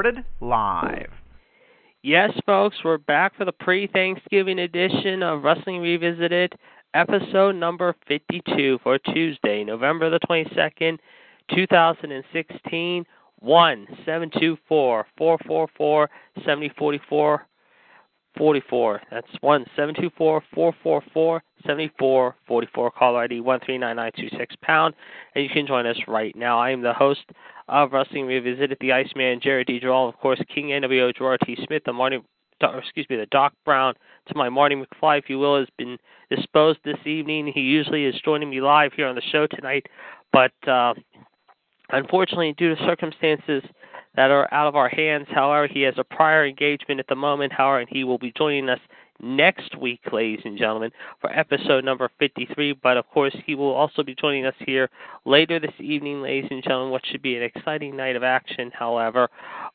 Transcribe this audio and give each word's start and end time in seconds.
Recorded 0.00 0.24
live. 0.40 1.10
Yes, 2.02 2.30
folks, 2.46 2.78
we're 2.82 2.96
back 2.96 3.36
for 3.36 3.44
the 3.44 3.52
pre 3.52 3.86
Thanksgiving 3.86 4.60
edition 4.60 5.22
of 5.22 5.42
Wrestling 5.42 5.82
Revisited, 5.82 6.54
episode 6.94 7.54
number 7.56 7.94
52 8.08 8.78
for 8.82 8.96
Tuesday, 8.96 9.62
November 9.62 10.08
the 10.08 10.18
22nd, 10.20 10.96
2016. 11.54 13.04
1 13.42 13.86
724 14.04 15.06
444 15.16 16.10
7044 16.44 17.46
44. 18.36 19.02
That's 19.10 19.26
1 19.40 19.64
724 19.76 20.42
444 20.54 21.42
7444. 21.66 22.90
Caller 22.90 23.22
ID 23.22 23.40
139926 23.40 24.56
pound. 24.62 24.94
And 25.34 25.44
you 25.44 25.50
can 25.50 25.66
join 25.66 25.86
us 25.86 25.98
right 26.08 26.34
now. 26.36 26.58
I 26.58 26.70
am 26.70 26.82
the 26.82 26.94
host 26.94 27.24
of 27.68 27.92
Wrestling 27.92 28.26
Revisited, 28.26 28.78
the 28.80 28.92
Iceman, 28.92 29.40
Jared 29.40 29.66
D. 29.66 29.80
Jarrell, 29.80 30.08
of 30.08 30.16
course, 30.18 30.40
King 30.52 30.68
NWO, 30.68 31.14
Gerard 31.14 31.40
T. 31.44 31.56
Smith, 31.66 31.82
the 31.86 31.92
Marty, 31.92 32.18
excuse 32.78 33.06
me, 33.08 33.16
the 33.16 33.26
Doc 33.26 33.52
Brown, 33.64 33.94
to 34.28 34.34
my 34.34 34.48
Marty 34.48 34.74
McFly, 34.74 35.18
if 35.18 35.30
you 35.30 35.38
will, 35.38 35.58
has 35.58 35.68
been 35.78 35.96
disposed 36.30 36.80
this 36.84 36.98
evening. 37.06 37.50
He 37.52 37.60
usually 37.60 38.04
is 38.04 38.20
joining 38.24 38.50
me 38.50 38.60
live 38.60 38.92
here 38.92 39.06
on 39.06 39.14
the 39.14 39.22
show 39.22 39.46
tonight, 39.46 39.86
but 40.32 40.52
uh, 40.66 40.94
unfortunately, 41.90 42.54
due 42.58 42.74
to 42.74 42.84
circumstances 42.84 43.62
that 44.16 44.30
are 44.30 44.52
out 44.52 44.66
of 44.66 44.76
our 44.76 44.88
hands, 44.88 45.26
however, 45.30 45.66
he 45.66 45.82
has 45.82 45.94
a 45.96 46.04
prior 46.04 46.46
engagement 46.46 47.00
at 47.00 47.06
the 47.08 47.14
moment, 47.14 47.52
however, 47.52 47.80
and 47.80 47.88
he 47.88 48.04
will 48.04 48.18
be 48.18 48.32
joining 48.36 48.68
us 48.68 48.80
next 49.22 49.76
week, 49.76 50.00
ladies 50.12 50.40
and 50.44 50.58
gentlemen, 50.58 50.90
for 51.20 51.30
episode 51.30 51.84
number 51.84 52.10
53. 52.18 52.72
But 52.82 52.96
of 52.96 53.08
course, 53.10 53.36
he 53.46 53.54
will 53.54 53.72
also 53.72 54.02
be 54.02 54.14
joining 54.14 54.46
us 54.46 54.54
here 54.60 54.88
later 55.24 55.60
this 55.60 55.74
evening, 55.78 56.22
ladies 56.22 56.48
and 56.50 56.62
gentlemen, 56.62 56.90
what 56.90 57.02
should 57.06 57.22
be 57.22 57.36
an 57.36 57.42
exciting 57.42 57.96
night 57.96 58.16
of 58.16 58.22
action, 58.22 58.70
however, 58.74 59.28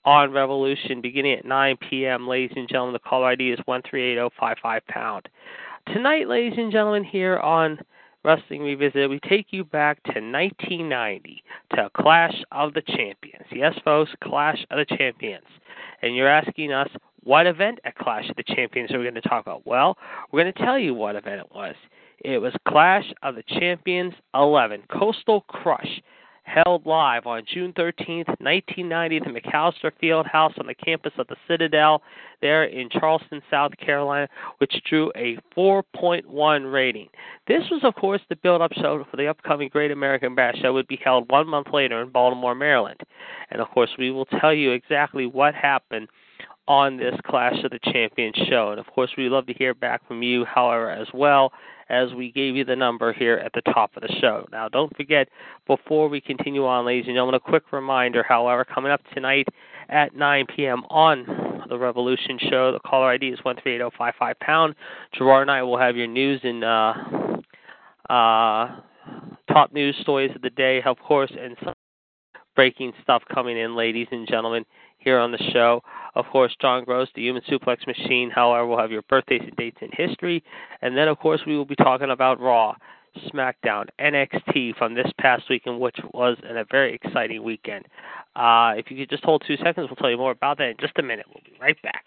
on 0.04 0.32
Revolution 0.32 1.02
beginning 1.02 1.34
at 1.34 1.46
9 1.46 1.78
p.m. 1.90 2.28
Ladies 2.28 2.56
and 2.56 2.68
gentlemen, 2.68 2.94
the 2.94 3.00
caller 3.00 3.28
ID 3.28 3.52
is 3.52 3.60
138055 3.66 4.88
pound. 4.88 5.30
Tonight, 5.94 6.28
ladies 6.28 6.58
and 6.58 6.72
gentlemen, 6.72 7.04
here 7.04 7.38
on 7.38 7.80
Wrestling 8.26 8.64
Revisited, 8.64 9.08
we 9.08 9.20
take 9.20 9.48
you 9.52 9.64
back 9.64 10.02
to 10.06 10.20
1990 10.20 11.44
to 11.76 11.92
Clash 11.96 12.34
of 12.52 12.74
the 12.74 12.82
Champions. 12.82 13.46
Yes, 13.52 13.76
folks, 13.86 14.10
Clash 14.24 14.66
of 14.72 14.80
the 14.80 14.98
Champions. 14.98 15.46
And 16.02 16.16
you're 16.16 16.28
asking 16.28 16.72
us, 16.72 16.90
what 17.24 17.46
event 17.46 17.80
at 17.86 17.94
Clash 17.96 18.28
of 18.28 18.36
the 18.36 18.44
Champions 18.44 18.92
are 18.92 18.98
we 18.98 19.06
going 19.06 19.14
to 19.14 19.22
talk 19.22 19.46
about? 19.46 19.68
Well, 19.68 19.96
we're 20.32 20.42
going 20.42 20.54
to 20.54 20.66
tell 20.66 20.80
you 20.80 20.96
what 20.96 21.16
event 21.16 21.42
it 21.42 21.54
was. 21.54 21.76
It 22.20 22.40
was 22.40 22.54
Clash 22.68 23.06
of 23.22 23.36
the 23.36 23.44
Champions 23.44 24.16
11, 24.34 24.86
Coastal 24.90 25.42
Crush, 25.42 26.02
held 26.46 26.86
live 26.86 27.26
on 27.26 27.44
June 27.52 27.74
13th, 27.74 28.28
1990, 28.40 29.18
at 29.18 29.24
the 29.24 29.30
McAllister 29.30 29.92
Field 30.00 30.26
House 30.26 30.54
on 30.60 30.68
the 30.68 30.74
campus 30.74 31.12
of 31.18 31.28
the 31.28 31.36
Citadel 31.48 32.02
there 32.42 32.66
in 32.66 32.90
Charleston, 32.90 33.42
South 33.50 33.72
Carolina, 33.78 34.28
which 34.60 34.74
drew 34.88 35.12
a 35.16 35.38
4.1 35.58 36.72
rating. 36.72 37.10
This 37.48 37.64
was, 37.72 37.82
of 37.84 37.96
course, 37.96 38.22
the 38.30 38.36
build 38.36 38.62
up 38.62 38.74
show 38.74 39.06
for 39.10 39.18
the 39.18 39.28
upcoming 39.28 39.70
Great 39.70 39.92
American 39.92 40.36
Bash 40.36 40.58
that 40.62 40.74
would 40.74 40.88
be 40.88 41.00
held 41.04 41.30
one 41.30 41.48
month 41.48 41.68
later 41.74 42.02
in 42.02 42.10
Baltimore, 42.10 42.56
Maryland. 42.56 43.02
And, 43.50 43.62
of 43.62 43.70
course, 43.70 43.90
we 43.98 44.12
will 44.12 44.26
tell 44.26 44.54
you 44.54 44.72
exactly 44.72 45.26
what 45.26 45.56
happened 45.56 46.08
on 46.68 46.98
this 46.98 47.16
Clash 47.26 47.64
of 47.64 47.72
the 47.72 47.80
Champions 47.92 48.36
show. 48.50 48.72
And 48.72 48.80
of 48.80 48.88
course, 48.88 49.12
we'd 49.18 49.30
love 49.30 49.46
to 49.48 49.54
hear 49.54 49.74
back 49.74 50.08
from 50.08 50.24
you, 50.24 50.46
however, 50.46 50.90
as 50.90 51.08
well 51.14 51.52
as 51.90 52.14
we 52.14 52.32
gave 52.32 52.56
you 52.56 52.66
the 52.66 52.76
number 52.76 53.14
here 53.14 53.36
at 53.36 53.54
the 53.54 53.62
top 53.74 53.92
of 53.96 54.02
the 54.02 54.14
show. 54.20 54.46
Now, 54.52 54.68
don't 54.70 54.96
forget, 54.96 55.30
before 55.68 56.10
we 56.10 56.20
continue 56.20 56.66
on, 56.66 56.86
ladies 56.86 57.06
and 57.08 57.16
gentlemen, 57.16 57.36
a 57.36 57.40
quick 57.40 57.72
reminder, 57.72 58.24
however, 58.28 58.66
coming 58.66 58.92
up 58.92 59.02
tonight 59.14 59.48
at 59.90 60.16
9 60.16 60.46
p.m. 60.56 60.84
on 60.90 61.66
the 61.70 61.78
Revolution 61.78 62.40
show, 62.50 62.72
the 62.72 62.80
caller 62.80 63.10
ID 63.12 63.28
is 63.28 63.40
138055 63.44 64.40
pound. 64.40 64.76
Gerard 65.14 65.44
and 65.44 65.52
I 65.52 65.62
will 65.64 65.78
have 65.78 65.96
your 65.96 66.08
news 66.08 66.42
and 66.44 66.64
uh, 66.64 66.94
uh, 68.10 68.80
top 69.52 69.72
news 69.74 69.96
stories 70.02 70.32
of 70.36 70.42
the 70.42 70.50
day, 70.50 70.82
of 70.86 70.98
course, 71.00 71.32
and 71.40 71.56
some 71.64 71.74
breaking 72.56 72.94
stuff 73.04 73.22
coming 73.34 73.58
in, 73.58 73.76
ladies 73.76 74.08
and 74.12 74.28
gentlemen 74.28 74.66
here 75.06 75.20
on 75.20 75.32
the 75.32 75.52
show. 75.54 75.82
Of 76.16 76.26
course, 76.32 76.54
John 76.60 76.84
Gross, 76.84 77.08
the 77.16 77.22
Human 77.22 77.44
Suplex 77.44 77.88
Machine. 77.88 78.30
However, 78.30 78.68
we'll 78.68 78.80
have 78.80 78.92
your 78.92 79.04
birthdays 79.04 79.42
and 79.44 79.56
dates 79.56 79.78
in 79.82 79.90
history. 79.94 80.44
And 80.82 80.98
then, 80.98 81.08
of 81.08 81.20
course, 81.20 81.42
we 81.48 81.56
will 81.56 81.66
be 81.66 81.76
talking 81.76 82.10
about 82.10 82.42
Raw, 82.42 82.76
SmackDown, 83.32 83.86
NXT 84.00 84.76
from 84.78 84.96
this 84.96 85.08
past 85.20 85.44
weekend, 85.50 85.80
which 85.80 85.98
was 86.14 86.38
a 86.44 86.66
very 86.70 86.94
exciting 86.94 87.44
weekend. 87.44 87.86
Uh, 88.36 88.74
if 88.76 88.92
you 88.92 88.98
could 88.98 89.10
just 89.10 89.24
hold 89.24 89.44
two 89.48 89.56
seconds, 89.58 89.88
we'll 89.90 89.96
tell 89.96 90.10
you 90.10 90.18
more 90.18 90.32
about 90.32 90.58
that 90.58 90.70
in 90.70 90.76
just 90.80 90.98
a 90.98 91.04
minute. 91.04 91.26
We'll 91.30 91.44
be 91.46 91.58
right 91.62 91.82
back. 91.82 92.06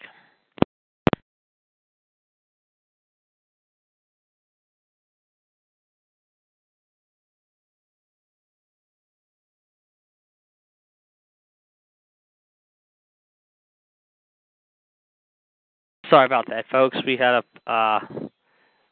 Sorry 16.09 16.25
about 16.25 16.47
that, 16.49 16.65
folks. 16.71 16.97
We 17.05 17.17
had 17.17 17.43
a 17.67 17.71
uh, 17.71 17.99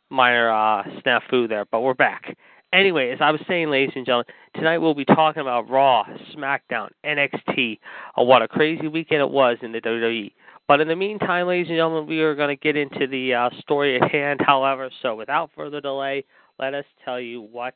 minor 0.10 0.52
uh, 0.52 0.84
snafu 1.02 1.50
there, 1.50 1.66
but 1.66 1.82
we're 1.82 1.96
back. 1.96 2.38
Anyway, 2.74 3.10
as 3.12 3.18
I 3.22 3.32
was 3.32 3.42
saying, 3.48 3.72
ladies 3.72 3.94
and 3.96 4.06
gentlemen, 4.06 4.28
tonight 4.54 4.78
we'll 4.78 4.94
be 4.94 5.06
talking 5.06 5.42
about 5.42 5.70
Raw, 5.70 6.06
SmackDown, 6.36 6.90
NXT. 7.04 7.80
Uh, 8.18 8.24
what 8.24 8.44
a 8.44 8.48
crazy 8.48 8.88
weekend 8.88 9.22
it 9.22 9.30
was 9.30 9.58
in 9.64 9.72
the 9.72 9.82
WWE. 9.82 10.32
But 10.68 10.82
in 10.82 10.88
the 10.88 10.96
meantime, 10.96 11.48
ladies 11.48 11.70
and 11.70 11.78
gentlemen, 11.78 12.08
we 12.08 12.20
are 12.20 12.36
going 12.36 12.56
to 12.56 12.62
get 12.62 12.76
into 12.76 13.08
the 13.08 13.34
uh, 13.34 13.50
story 13.62 14.00
at 14.00 14.12
hand. 14.12 14.42
However, 14.46 14.92
so 15.02 15.16
without 15.16 15.50
further 15.56 15.82
delay, 15.82 16.24
let 16.60 16.74
us 16.74 16.86
tell 17.04 17.20
you 17.20 17.42
what 17.42 17.74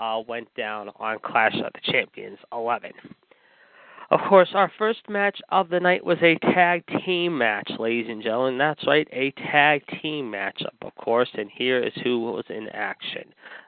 uh, 0.00 0.20
went 0.26 0.52
down 0.56 0.90
on 0.96 1.18
Clash 1.22 1.54
of 1.56 1.72
the 1.74 1.92
Champions 1.92 2.38
11. 2.52 2.92
Of 4.10 4.20
course, 4.26 4.48
our 4.54 4.72
first 4.78 5.06
match 5.10 5.38
of 5.50 5.68
the 5.68 5.80
night 5.80 6.02
was 6.02 6.16
a 6.22 6.38
tag 6.38 6.82
team 7.04 7.36
match, 7.36 7.70
ladies 7.78 8.06
and 8.08 8.22
gentlemen. 8.22 8.56
That's 8.56 8.86
right, 8.86 9.06
a 9.12 9.32
tag 9.32 9.82
team 10.00 10.32
matchup, 10.32 10.80
of 10.80 10.94
course, 10.94 11.28
and 11.34 11.50
here 11.50 11.78
is 11.78 11.92
who 12.02 12.20
was 12.20 12.46
in 12.48 12.70
action. 12.70 13.24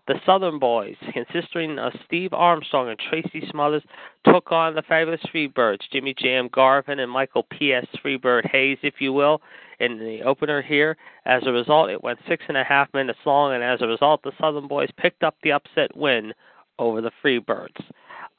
The 0.09 0.19
Southern 0.25 0.59
Boys, 0.59 0.97
consisting 1.13 1.79
of 1.79 1.93
Steve 2.07 2.33
Armstrong 2.33 2.89
and 2.89 2.99
Tracy 2.99 3.47
Smothers, 3.51 3.83
took 4.25 4.51
on 4.51 4.75
the 4.75 4.81
Fabulous 4.81 5.21
Freebirds, 5.31 5.91
Jimmy 5.93 6.15
Jam 6.15 6.49
Garvin 6.51 7.01
and 7.01 7.13
Michael 7.13 7.43
P.S. 7.43 7.87
Freebird 8.03 8.51
Hayes, 8.51 8.79
if 8.83 8.95
you 8.99 9.13
will, 9.13 9.43
in 9.79 9.99
the 9.99 10.23
opener 10.23 10.63
here. 10.63 10.97
As 11.27 11.43
a 11.45 11.53
result, 11.53 11.91
it 11.91 12.03
went 12.03 12.19
six 12.27 12.45
and 12.49 12.57
a 12.57 12.65
half 12.65 12.89
minutes 12.95 13.19
long, 13.27 13.53
and 13.53 13.63
as 13.63 13.83
a 13.83 13.87
result, 13.87 14.23
the 14.23 14.33
Southern 14.41 14.69
Boys 14.69 14.89
picked 14.97 15.23
up 15.23 15.37
the 15.43 15.53
upset 15.53 15.95
win 15.95 16.33
over 16.79 17.03
the 17.03 17.13
Freebirds. 17.23 17.77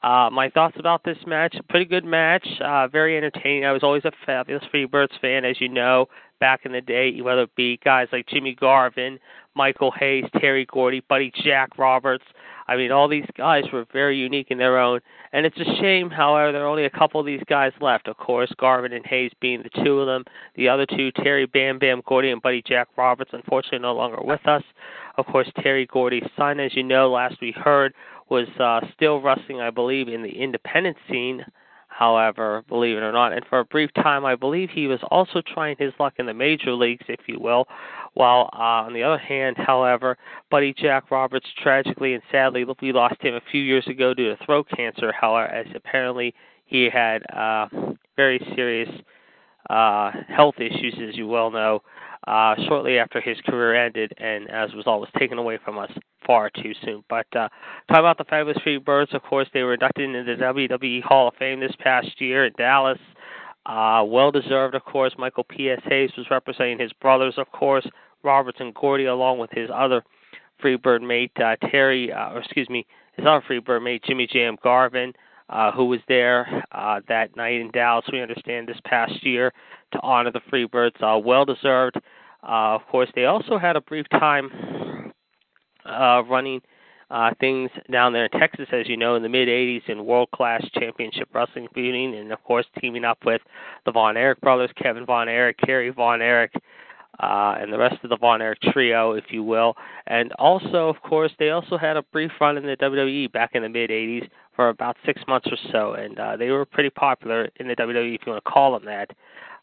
Uh, 0.02 0.28
my 0.32 0.48
thoughts 0.50 0.76
about 0.78 1.04
this 1.04 1.18
match: 1.26 1.56
pretty 1.68 1.84
good 1.84 2.04
match, 2.04 2.46
uh, 2.64 2.88
very 2.88 3.16
entertaining. 3.16 3.64
I 3.64 3.72
was 3.72 3.82
always 3.82 4.04
a 4.04 4.12
fabulous 4.26 4.64
Freebirds 4.72 5.18
fan, 5.20 5.44
as 5.44 5.60
you 5.60 5.68
know, 5.68 6.06
back 6.40 6.60
in 6.64 6.72
the 6.72 6.80
day. 6.80 7.20
Whether 7.20 7.42
it 7.42 7.54
be 7.56 7.78
guys 7.84 8.08
like 8.12 8.26
Jimmy 8.26 8.54
Garvin, 8.54 9.18
Michael 9.54 9.92
Hayes, 9.92 10.24
Terry 10.40 10.66
Gordy, 10.66 11.00
Buddy 11.08 11.32
Jack 11.44 11.78
Roberts. 11.78 12.24
I 12.68 12.76
mean, 12.76 12.92
all 12.92 13.08
these 13.08 13.26
guys 13.36 13.64
were 13.72 13.84
very 13.92 14.16
unique 14.16 14.46
in 14.50 14.58
their 14.58 14.78
own. 14.78 15.00
And 15.32 15.44
it's 15.44 15.58
a 15.58 15.80
shame, 15.80 16.10
however, 16.10 16.52
there 16.52 16.62
are 16.62 16.68
only 16.68 16.84
a 16.84 16.90
couple 16.90 17.18
of 17.20 17.26
these 17.26 17.42
guys 17.48 17.72
left. 17.80 18.06
Of 18.06 18.16
course, 18.16 18.52
Garvin 18.58 18.92
and 18.92 19.04
Hayes 19.06 19.32
being 19.40 19.62
the 19.62 19.84
two 19.84 20.00
of 20.00 20.06
them. 20.06 20.24
The 20.54 20.68
other 20.68 20.86
two, 20.86 21.10
Terry 21.12 21.46
Bam 21.46 21.78
Bam 21.78 22.02
Gordy 22.06 22.30
and 22.30 22.40
Buddy 22.40 22.62
Jack 22.66 22.88
Roberts, 22.96 23.32
unfortunately 23.32 23.80
no 23.80 23.94
longer 23.94 24.18
with 24.22 24.46
us. 24.46 24.62
Of 25.18 25.26
course, 25.26 25.50
Terry 25.60 25.86
Gordy's 25.86 26.28
son, 26.36 26.60
as 26.60 26.74
you 26.74 26.82
know, 26.82 27.10
last 27.10 27.36
we 27.42 27.52
heard, 27.52 27.94
was 28.28 28.48
uh, 28.58 28.80
still 28.94 29.20
wrestling, 29.20 29.60
I 29.60 29.70
believe, 29.70 30.08
in 30.08 30.22
the 30.22 30.42
independent 30.42 30.96
scene. 31.08 31.44
However, 31.88 32.64
believe 32.68 32.96
it 32.96 33.02
or 33.02 33.12
not, 33.12 33.34
and 33.34 33.44
for 33.50 33.60
a 33.60 33.64
brief 33.66 33.92
time, 33.94 34.24
I 34.24 34.34
believe 34.34 34.70
he 34.70 34.86
was 34.86 35.00
also 35.10 35.42
trying 35.42 35.76
his 35.78 35.92
luck 36.00 36.14
in 36.18 36.24
the 36.24 36.32
major 36.32 36.72
leagues, 36.72 37.04
if 37.06 37.20
you 37.26 37.38
will, 37.38 37.66
While 38.14 38.50
uh, 38.52 38.84
on 38.86 38.92
the 38.92 39.02
other 39.02 39.18
hand, 39.18 39.56
however, 39.56 40.18
Buddy 40.50 40.74
Jack 40.74 41.10
Roberts 41.10 41.46
tragically 41.62 42.14
and 42.14 42.22
sadly 42.30 42.64
we 42.80 42.92
lost 42.92 43.20
him 43.20 43.34
a 43.34 43.40
few 43.50 43.62
years 43.62 43.86
ago 43.86 44.12
due 44.12 44.34
to 44.34 44.44
throat 44.44 44.68
cancer. 44.74 45.12
However, 45.12 45.48
as 45.48 45.66
apparently 45.74 46.34
he 46.66 46.90
had 46.90 47.22
uh, 47.30 47.68
very 48.16 48.38
serious 48.54 48.90
uh, 49.70 50.12
health 50.28 50.56
issues, 50.58 50.94
as 51.08 51.16
you 51.16 51.26
well 51.26 51.50
know, 51.50 51.82
uh, 52.26 52.54
shortly 52.68 52.98
after 52.98 53.20
his 53.20 53.38
career 53.46 53.74
ended, 53.74 54.12
and 54.18 54.48
as 54.50 54.72
a 54.72 54.76
result 54.76 55.00
was 55.00 55.08
taken 55.18 55.38
away 55.38 55.58
from 55.64 55.78
us 55.78 55.90
far 56.26 56.50
too 56.50 56.72
soon. 56.84 57.02
But 57.08 57.26
uh, 57.34 57.48
talk 57.88 57.98
about 57.98 58.18
the 58.18 58.24
Fabulous 58.24 58.58
Freebirds, 58.64 59.14
of 59.14 59.22
course, 59.22 59.48
they 59.52 59.62
were 59.62 59.74
inducted 59.74 60.08
into 60.08 60.36
the 60.36 60.42
WWE 60.42 61.02
Hall 61.02 61.28
of 61.28 61.34
Fame 61.34 61.60
this 61.60 61.74
past 61.78 62.20
year 62.20 62.46
in 62.46 62.52
Dallas. 62.56 62.98
Uh, 63.66 64.04
well 64.06 64.30
deserved, 64.30 64.74
of 64.74 64.84
course. 64.84 65.14
Michael 65.18 65.44
P.S. 65.44 65.80
Hayes 65.84 66.10
was 66.16 66.26
representing 66.30 66.78
his 66.78 66.92
brothers, 66.94 67.34
of 67.38 67.50
course, 67.52 67.86
Roberts 68.22 68.58
and 68.60 68.74
Gordy, 68.74 69.06
along 69.06 69.38
with 69.38 69.50
his 69.50 69.68
other 69.72 70.02
Freebird 70.62 71.02
mate, 71.02 71.32
uh, 71.42 71.56
Terry, 71.70 72.12
uh, 72.12 72.32
or 72.32 72.38
excuse 72.38 72.68
me, 72.68 72.86
his 73.16 73.26
other 73.26 73.42
Freebird 73.48 73.82
mate, 73.82 74.02
Jimmy 74.04 74.26
Jam 74.26 74.56
Garvin, 74.62 75.12
uh, 75.48 75.72
who 75.72 75.86
was 75.86 76.00
there 76.08 76.64
uh, 76.72 77.00
that 77.08 77.36
night 77.36 77.60
in 77.60 77.70
Dallas, 77.70 78.04
we 78.12 78.20
understand, 78.20 78.68
this 78.68 78.80
past 78.84 79.24
year 79.24 79.52
to 79.92 80.00
honor 80.00 80.30
the 80.30 80.40
Freebirds. 80.52 81.02
Uh, 81.02 81.18
well 81.18 81.44
deserved. 81.44 81.96
Uh, 82.42 82.74
of 82.74 82.86
course, 82.90 83.08
they 83.14 83.26
also 83.26 83.58
had 83.58 83.76
a 83.76 83.80
brief 83.80 84.06
time 84.10 85.12
uh, 85.84 86.22
running 86.28 86.60
uh, 87.10 87.30
things 87.40 87.70
down 87.90 88.12
there 88.14 88.24
in 88.24 88.30
Texas, 88.30 88.66
as 88.72 88.88
you 88.88 88.96
know, 88.96 89.16
in 89.16 89.22
the 89.22 89.28
mid 89.28 89.46
80s 89.46 89.88
in 89.88 90.06
world 90.06 90.30
class 90.34 90.64
championship 90.74 91.28
wrestling 91.34 91.68
feuding, 91.74 92.14
and 92.14 92.32
of 92.32 92.42
course, 92.42 92.66
teaming 92.80 93.04
up 93.04 93.18
with 93.24 93.42
the 93.84 93.92
Von 93.92 94.16
Erich 94.16 94.40
brothers, 94.40 94.70
Kevin 94.76 95.04
Von 95.04 95.28
Erich, 95.28 95.58
Kerry 95.58 95.90
Von 95.90 96.22
Erich, 96.22 96.54
uh, 97.20 97.54
and 97.60 97.70
the 97.70 97.78
rest 97.78 98.02
of 98.02 98.08
the 98.08 98.16
Von 98.16 98.40
Erich 98.40 98.60
trio, 98.72 99.12
if 99.12 99.24
you 99.28 99.44
will. 99.44 99.76
And 100.06 100.32
also, 100.38 100.88
of 100.88 101.02
course, 101.02 101.30
they 101.38 101.50
also 101.50 101.76
had 101.76 101.98
a 101.98 102.02
brief 102.02 102.30
run 102.40 102.56
in 102.56 102.64
the 102.64 102.76
WWE 102.78 103.30
back 103.30 103.50
in 103.52 103.62
the 103.62 103.68
mid 103.68 103.90
80s 103.90 104.28
for 104.54 104.68
about 104.68 104.96
six 105.06 105.22
months 105.26 105.48
or 105.50 105.56
so, 105.70 105.94
and 105.94 106.18
uh, 106.18 106.36
they 106.36 106.50
were 106.50 106.64
pretty 106.64 106.90
popular 106.90 107.48
in 107.56 107.68
the 107.68 107.76
WWE, 107.76 108.14
if 108.14 108.20
you 108.26 108.32
want 108.32 108.44
to 108.44 108.50
call 108.50 108.72
them 108.72 108.84
that. 108.84 109.10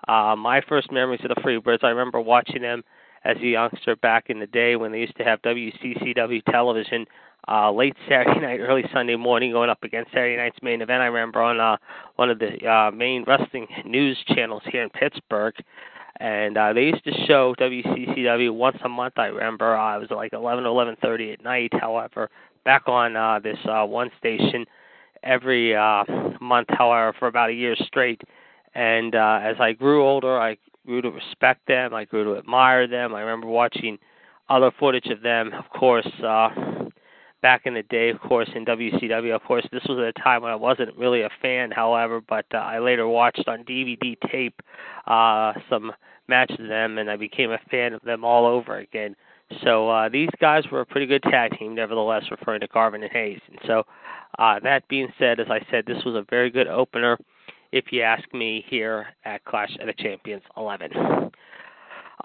Uh, 0.07 0.35
my 0.35 0.61
first 0.67 0.91
memories 0.91 1.21
of 1.23 1.29
the 1.29 1.41
Freebirds, 1.41 1.83
I 1.83 1.89
remember 1.89 2.19
watching 2.19 2.61
them 2.61 2.83
as 3.25 3.37
a 3.37 3.45
youngster 3.45 3.95
back 3.97 4.29
in 4.29 4.39
the 4.39 4.47
day 4.47 4.75
when 4.75 4.91
they 4.91 4.99
used 4.99 5.17
to 5.17 5.23
have 5.23 5.41
WCCW 5.41 6.43
television 6.45 7.05
uh, 7.47 7.71
late 7.71 7.95
Saturday 8.07 8.39
night, 8.41 8.59
early 8.59 8.83
Sunday 8.93 9.15
morning, 9.15 9.51
going 9.51 9.69
up 9.69 9.83
against 9.83 10.11
Saturday 10.11 10.37
night's 10.37 10.57
main 10.61 10.81
event. 10.81 11.01
I 11.01 11.07
remember 11.07 11.41
on 11.41 11.59
uh, 11.59 11.77
one 12.15 12.29
of 12.29 12.39
the 12.39 12.65
uh, 12.67 12.91
main 12.91 13.23
wrestling 13.27 13.67
news 13.85 14.17
channels 14.27 14.63
here 14.71 14.83
in 14.83 14.89
Pittsburgh, 14.89 15.55
and 16.19 16.57
uh, 16.57 16.73
they 16.73 16.83
used 16.83 17.03
to 17.05 17.11
show 17.27 17.55
WCCW 17.59 18.53
once 18.53 18.77
a 18.83 18.89
month. 18.89 19.13
I 19.17 19.27
remember 19.27 19.77
uh, 19.77 19.97
it 19.97 19.99
was 19.99 20.11
like 20.11 20.33
11 20.33 20.63
to 20.63 20.69
11:30 20.69 21.33
at 21.33 21.43
night. 21.43 21.71
However, 21.79 22.29
back 22.63 22.83
on 22.87 23.15
uh, 23.15 23.39
this 23.39 23.57
uh, 23.65 23.85
one 23.85 24.11
station 24.17 24.65
every 25.23 25.75
uh, 25.75 26.03
month, 26.39 26.67
however, 26.69 27.13
for 27.17 27.27
about 27.27 27.49
a 27.49 27.53
year 27.53 27.75
straight. 27.85 28.21
And 28.75 29.15
uh, 29.15 29.39
as 29.41 29.55
I 29.59 29.73
grew 29.73 30.03
older, 30.05 30.39
I 30.39 30.57
grew 30.85 31.01
to 31.01 31.11
respect 31.11 31.67
them. 31.67 31.93
I 31.93 32.05
grew 32.05 32.23
to 32.25 32.37
admire 32.37 32.87
them. 32.87 33.13
I 33.13 33.21
remember 33.21 33.47
watching 33.47 33.97
other 34.49 34.71
footage 34.79 35.07
of 35.07 35.21
them, 35.21 35.51
of 35.53 35.69
course, 35.69 36.07
uh, 36.23 36.49
back 37.41 37.61
in 37.65 37.73
the 37.73 37.83
day, 37.83 38.09
of 38.09 38.19
course, 38.19 38.49
in 38.55 38.65
WCW. 38.65 39.35
Of 39.35 39.43
course, 39.43 39.65
this 39.71 39.83
was 39.87 39.99
at 39.99 40.05
a 40.19 40.23
time 40.23 40.41
when 40.41 40.51
I 40.51 40.55
wasn't 40.55 40.95
really 40.97 41.21
a 41.21 41.29
fan, 41.41 41.71
however, 41.71 42.21
but 42.21 42.45
uh, 42.53 42.57
I 42.57 42.79
later 42.79 43.07
watched 43.07 43.47
on 43.47 43.63
DVD 43.63 44.17
tape 44.31 44.61
uh, 45.07 45.53
some 45.69 45.91
matches 46.27 46.59
of 46.59 46.67
them, 46.67 46.97
and 46.97 47.09
I 47.09 47.15
became 47.15 47.51
a 47.51 47.59
fan 47.69 47.93
of 47.93 48.01
them 48.01 48.23
all 48.23 48.45
over 48.45 48.77
again. 48.77 49.15
So 49.63 49.89
uh, 49.89 50.09
these 50.09 50.29
guys 50.39 50.63
were 50.71 50.81
a 50.81 50.85
pretty 50.85 51.07
good 51.07 51.23
tag 51.23 51.57
team, 51.57 51.75
nevertheless, 51.75 52.23
referring 52.29 52.61
to 52.61 52.67
Garvin 52.67 53.03
and 53.03 53.11
Hayes. 53.11 53.41
And 53.47 53.59
so, 53.65 53.83
uh, 54.37 54.59
that 54.63 54.87
being 54.87 55.11
said, 55.17 55.39
as 55.39 55.47
I 55.49 55.59
said, 55.71 55.85
this 55.85 56.03
was 56.05 56.15
a 56.15 56.25
very 56.29 56.49
good 56.51 56.67
opener, 56.67 57.17
if 57.71 57.85
you 57.91 58.01
ask 58.03 58.31
me, 58.33 58.63
here 58.67 59.07
at 59.25 59.43
Clash 59.45 59.75
of 59.79 59.87
the 59.87 59.93
Champions 59.93 60.43
11. 60.55 60.91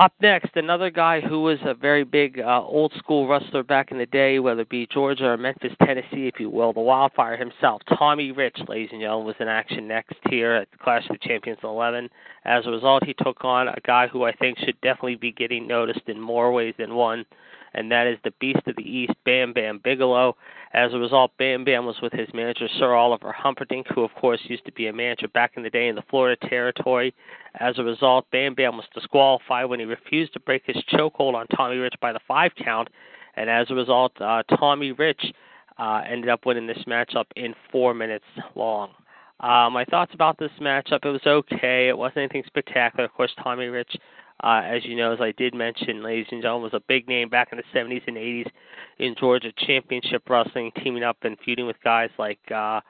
Up 0.00 0.12
next, 0.20 0.56
another 0.56 0.90
guy 0.90 1.20
who 1.20 1.42
was 1.42 1.58
a 1.64 1.72
very 1.72 2.02
big 2.02 2.40
uh, 2.40 2.62
old 2.64 2.92
school 2.98 3.28
wrestler 3.28 3.62
back 3.62 3.92
in 3.92 3.98
the 3.98 4.06
day, 4.06 4.40
whether 4.40 4.62
it 4.62 4.68
be 4.68 4.88
Georgia 4.92 5.26
or 5.26 5.36
Memphis, 5.36 5.70
Tennessee, 5.84 6.26
if 6.26 6.40
you 6.40 6.50
will, 6.50 6.72
the 6.72 6.80
Wildfire 6.80 7.36
himself, 7.36 7.80
Tommy 7.96 8.32
Rich, 8.32 8.58
ladies 8.66 8.88
and 8.90 9.00
gentlemen, 9.00 9.28
was 9.28 9.36
in 9.38 9.46
action 9.46 9.86
next 9.86 10.16
here 10.28 10.52
at 10.52 10.68
Clash 10.80 11.08
of 11.10 11.20
Champions 11.20 11.60
11. 11.62 12.10
As 12.44 12.66
a 12.66 12.70
result, 12.70 13.04
he 13.04 13.14
took 13.22 13.44
on 13.44 13.68
a 13.68 13.78
guy 13.86 14.08
who 14.08 14.24
I 14.24 14.32
think 14.32 14.58
should 14.58 14.80
definitely 14.80 15.14
be 15.14 15.30
getting 15.30 15.68
noticed 15.68 16.08
in 16.08 16.20
more 16.20 16.52
ways 16.52 16.74
than 16.76 16.96
one, 16.96 17.24
and 17.74 17.90
that 17.90 18.06
is 18.06 18.18
the 18.24 18.32
Beast 18.40 18.60
of 18.66 18.76
the 18.76 18.82
East, 18.82 19.12
Bam 19.24 19.52
Bam 19.52 19.80
Bigelow. 19.82 20.36
As 20.72 20.92
a 20.92 20.98
result, 20.98 21.32
Bam 21.38 21.64
Bam 21.64 21.86
was 21.86 21.96
with 22.02 22.12
his 22.12 22.28
manager, 22.34 22.68
Sir 22.78 22.94
Oliver 22.94 23.32
Humperdinck, 23.32 23.86
who, 23.94 24.02
of 24.02 24.14
course, 24.14 24.40
used 24.44 24.64
to 24.66 24.72
be 24.72 24.86
a 24.86 24.92
manager 24.92 25.28
back 25.28 25.52
in 25.56 25.62
the 25.62 25.70
day 25.70 25.88
in 25.88 25.94
the 25.94 26.02
Florida 26.10 26.48
Territory. 26.48 27.14
As 27.60 27.78
a 27.78 27.82
result, 27.82 28.26
Bam 28.32 28.54
Bam 28.54 28.76
was 28.76 28.86
disqualified 28.94 29.68
when 29.68 29.80
he 29.80 29.86
refused 29.86 30.32
to 30.34 30.40
break 30.40 30.62
his 30.66 30.82
chokehold 30.92 31.34
on 31.34 31.46
Tommy 31.48 31.76
Rich 31.76 31.94
by 32.00 32.12
the 32.12 32.20
five 32.26 32.52
count, 32.62 32.88
and 33.36 33.50
as 33.50 33.70
a 33.70 33.74
result, 33.74 34.12
uh, 34.20 34.42
Tommy 34.58 34.92
Rich 34.92 35.32
uh, 35.78 36.02
ended 36.08 36.30
up 36.30 36.46
winning 36.46 36.66
this 36.66 36.84
matchup 36.86 37.26
in 37.36 37.54
four 37.70 37.94
minutes 37.94 38.24
long. 38.54 38.90
Uh, 39.40 39.68
my 39.68 39.84
thoughts 39.84 40.14
about 40.14 40.38
this 40.38 40.52
matchup, 40.60 41.04
it 41.04 41.08
was 41.08 41.26
okay. 41.26 41.88
It 41.88 41.98
wasn't 41.98 42.18
anything 42.18 42.44
spectacular. 42.46 43.04
Of 43.04 43.12
course, 43.12 43.32
Tommy 43.42 43.66
Rich 43.66 43.96
uh, 44.42 44.62
as 44.64 44.84
you 44.84 44.96
know, 44.96 45.12
as 45.12 45.20
I 45.20 45.32
did 45.32 45.54
mention, 45.54 46.02
ladies 46.02 46.26
and 46.30 46.42
gentlemen, 46.42 46.64
was 46.64 46.74
a 46.74 46.84
big 46.88 47.08
name 47.08 47.28
back 47.28 47.48
in 47.52 47.58
the 47.58 47.78
70s 47.78 48.02
and 48.06 48.16
80s 48.16 48.50
in 48.98 49.14
Georgia 49.18 49.52
Championship 49.58 50.28
Wrestling, 50.28 50.72
teaming 50.82 51.04
up 51.04 51.18
and 51.22 51.36
feuding 51.44 51.66
with 51.66 51.76
guys 51.84 52.10
like 52.18 52.40
uh, 52.54 52.80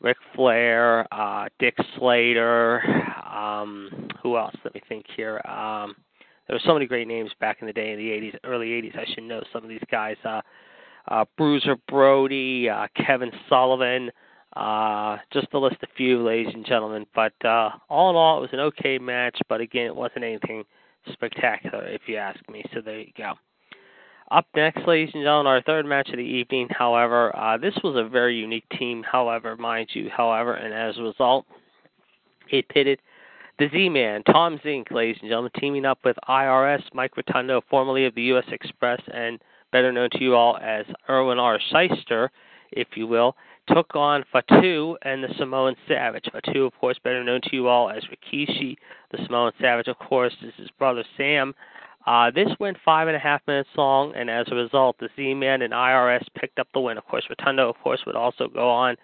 Ric 0.00 0.16
Flair, 0.34 1.06
uh, 1.12 1.48
Dick 1.58 1.76
Slater, 1.96 2.82
um, 3.30 4.08
who 4.22 4.36
else? 4.36 4.54
Let 4.64 4.74
me 4.74 4.82
think 4.88 5.06
here. 5.16 5.40
Um, 5.46 5.96
there 6.46 6.54
were 6.54 6.62
so 6.64 6.72
many 6.72 6.86
great 6.86 7.08
names 7.08 7.30
back 7.40 7.58
in 7.60 7.66
the 7.66 7.72
day 7.72 7.92
in 7.92 7.98
the 7.98 8.08
80s, 8.08 8.36
early 8.44 8.68
80s. 8.68 8.98
I 8.98 9.04
should 9.14 9.24
know 9.24 9.42
some 9.52 9.64
of 9.64 9.68
these 9.68 9.84
guys. 9.90 10.16
Uh, 10.24 10.40
uh, 11.08 11.24
Bruiser 11.36 11.76
Brody, 11.88 12.68
uh, 12.68 12.86
Kevin 12.94 13.30
Sullivan. 13.48 14.08
Uh, 14.08 14.12
just 15.32 15.50
to 15.52 15.58
list 15.58 15.76
a 15.82 15.86
few, 15.96 16.22
ladies 16.22 16.52
and 16.54 16.66
gentlemen. 16.66 17.06
But 17.14 17.32
uh, 17.44 17.70
all 17.88 18.10
in 18.10 18.16
all, 18.16 18.38
it 18.38 18.40
was 18.40 18.50
an 18.52 18.60
okay 18.60 18.98
match. 18.98 19.38
But 19.48 19.60
again, 19.60 19.86
it 19.86 19.96
wasn't 19.96 20.24
anything 20.24 20.64
spectacular, 21.12 21.86
if 21.86 22.02
you 22.06 22.16
ask 22.16 22.38
me. 22.50 22.64
So 22.74 22.80
there 22.80 23.00
you 23.00 23.12
go. 23.16 23.34
Up 24.30 24.46
next, 24.54 24.86
ladies 24.86 25.10
and 25.14 25.22
gentlemen, 25.22 25.46
our 25.46 25.62
third 25.62 25.86
match 25.86 26.10
of 26.10 26.16
the 26.16 26.22
evening. 26.22 26.68
However, 26.70 27.34
uh, 27.34 27.56
this 27.56 27.74
was 27.82 27.96
a 27.96 28.08
very 28.08 28.36
unique 28.36 28.68
team. 28.78 29.02
However, 29.02 29.56
mind 29.56 29.88
you, 29.92 30.10
however, 30.14 30.54
and 30.54 30.74
as 30.74 30.98
a 30.98 31.02
result, 31.02 31.46
it 32.50 32.68
pitted 32.68 33.00
the 33.58 33.68
Z-Man, 33.70 34.22
Tom 34.24 34.60
Zenk, 34.64 34.90
ladies 34.92 35.16
and 35.20 35.28
gentlemen, 35.28 35.50
teaming 35.58 35.84
up 35.84 35.98
with 36.04 36.16
IRS, 36.28 36.82
Mike 36.92 37.16
Rotundo, 37.16 37.60
formerly 37.68 38.04
of 38.04 38.14
the 38.14 38.22
U.S. 38.22 38.44
Express, 38.52 39.00
and 39.12 39.40
better 39.72 39.90
known 39.92 40.10
to 40.12 40.22
you 40.22 40.34
all 40.34 40.58
as 40.58 40.86
Irwin 41.08 41.38
R. 41.38 41.58
Schyster, 41.72 42.28
if 42.70 42.88
you 42.96 43.06
will, 43.06 43.34
took 43.72 43.94
on 43.94 44.24
Fatu 44.32 44.96
and 45.02 45.22
the 45.22 45.28
Samoan 45.38 45.74
Savage. 45.86 46.28
Fatu, 46.32 46.64
of 46.64 46.72
course, 46.78 46.98
better 47.02 47.22
known 47.24 47.40
to 47.42 47.50
you 47.52 47.68
all 47.68 47.90
as 47.90 48.02
Rikishi. 48.04 48.76
The 49.10 49.18
Samoan 49.24 49.52
Savage, 49.60 49.88
of 49.88 49.98
course, 49.98 50.34
is 50.42 50.52
his 50.56 50.70
brother 50.78 51.04
Sam. 51.16 51.54
Uh, 52.06 52.30
this 52.30 52.48
went 52.58 52.78
five 52.84 53.06
and 53.06 53.16
a 53.16 53.20
half 53.20 53.42
minutes 53.46 53.68
long, 53.76 54.14
and 54.14 54.30
as 54.30 54.46
a 54.50 54.54
result, 54.54 54.96
the 54.98 55.10
Z-Man 55.14 55.62
and 55.62 55.72
IRS 55.72 56.24
picked 56.34 56.58
up 56.58 56.68
the 56.72 56.80
win. 56.80 56.96
Of 56.96 57.04
course, 57.06 57.24
Rotundo, 57.28 57.68
of 57.68 57.76
course, 57.82 58.00
would 58.06 58.16
also 58.16 58.48
go 58.48 58.70
on 58.70 58.96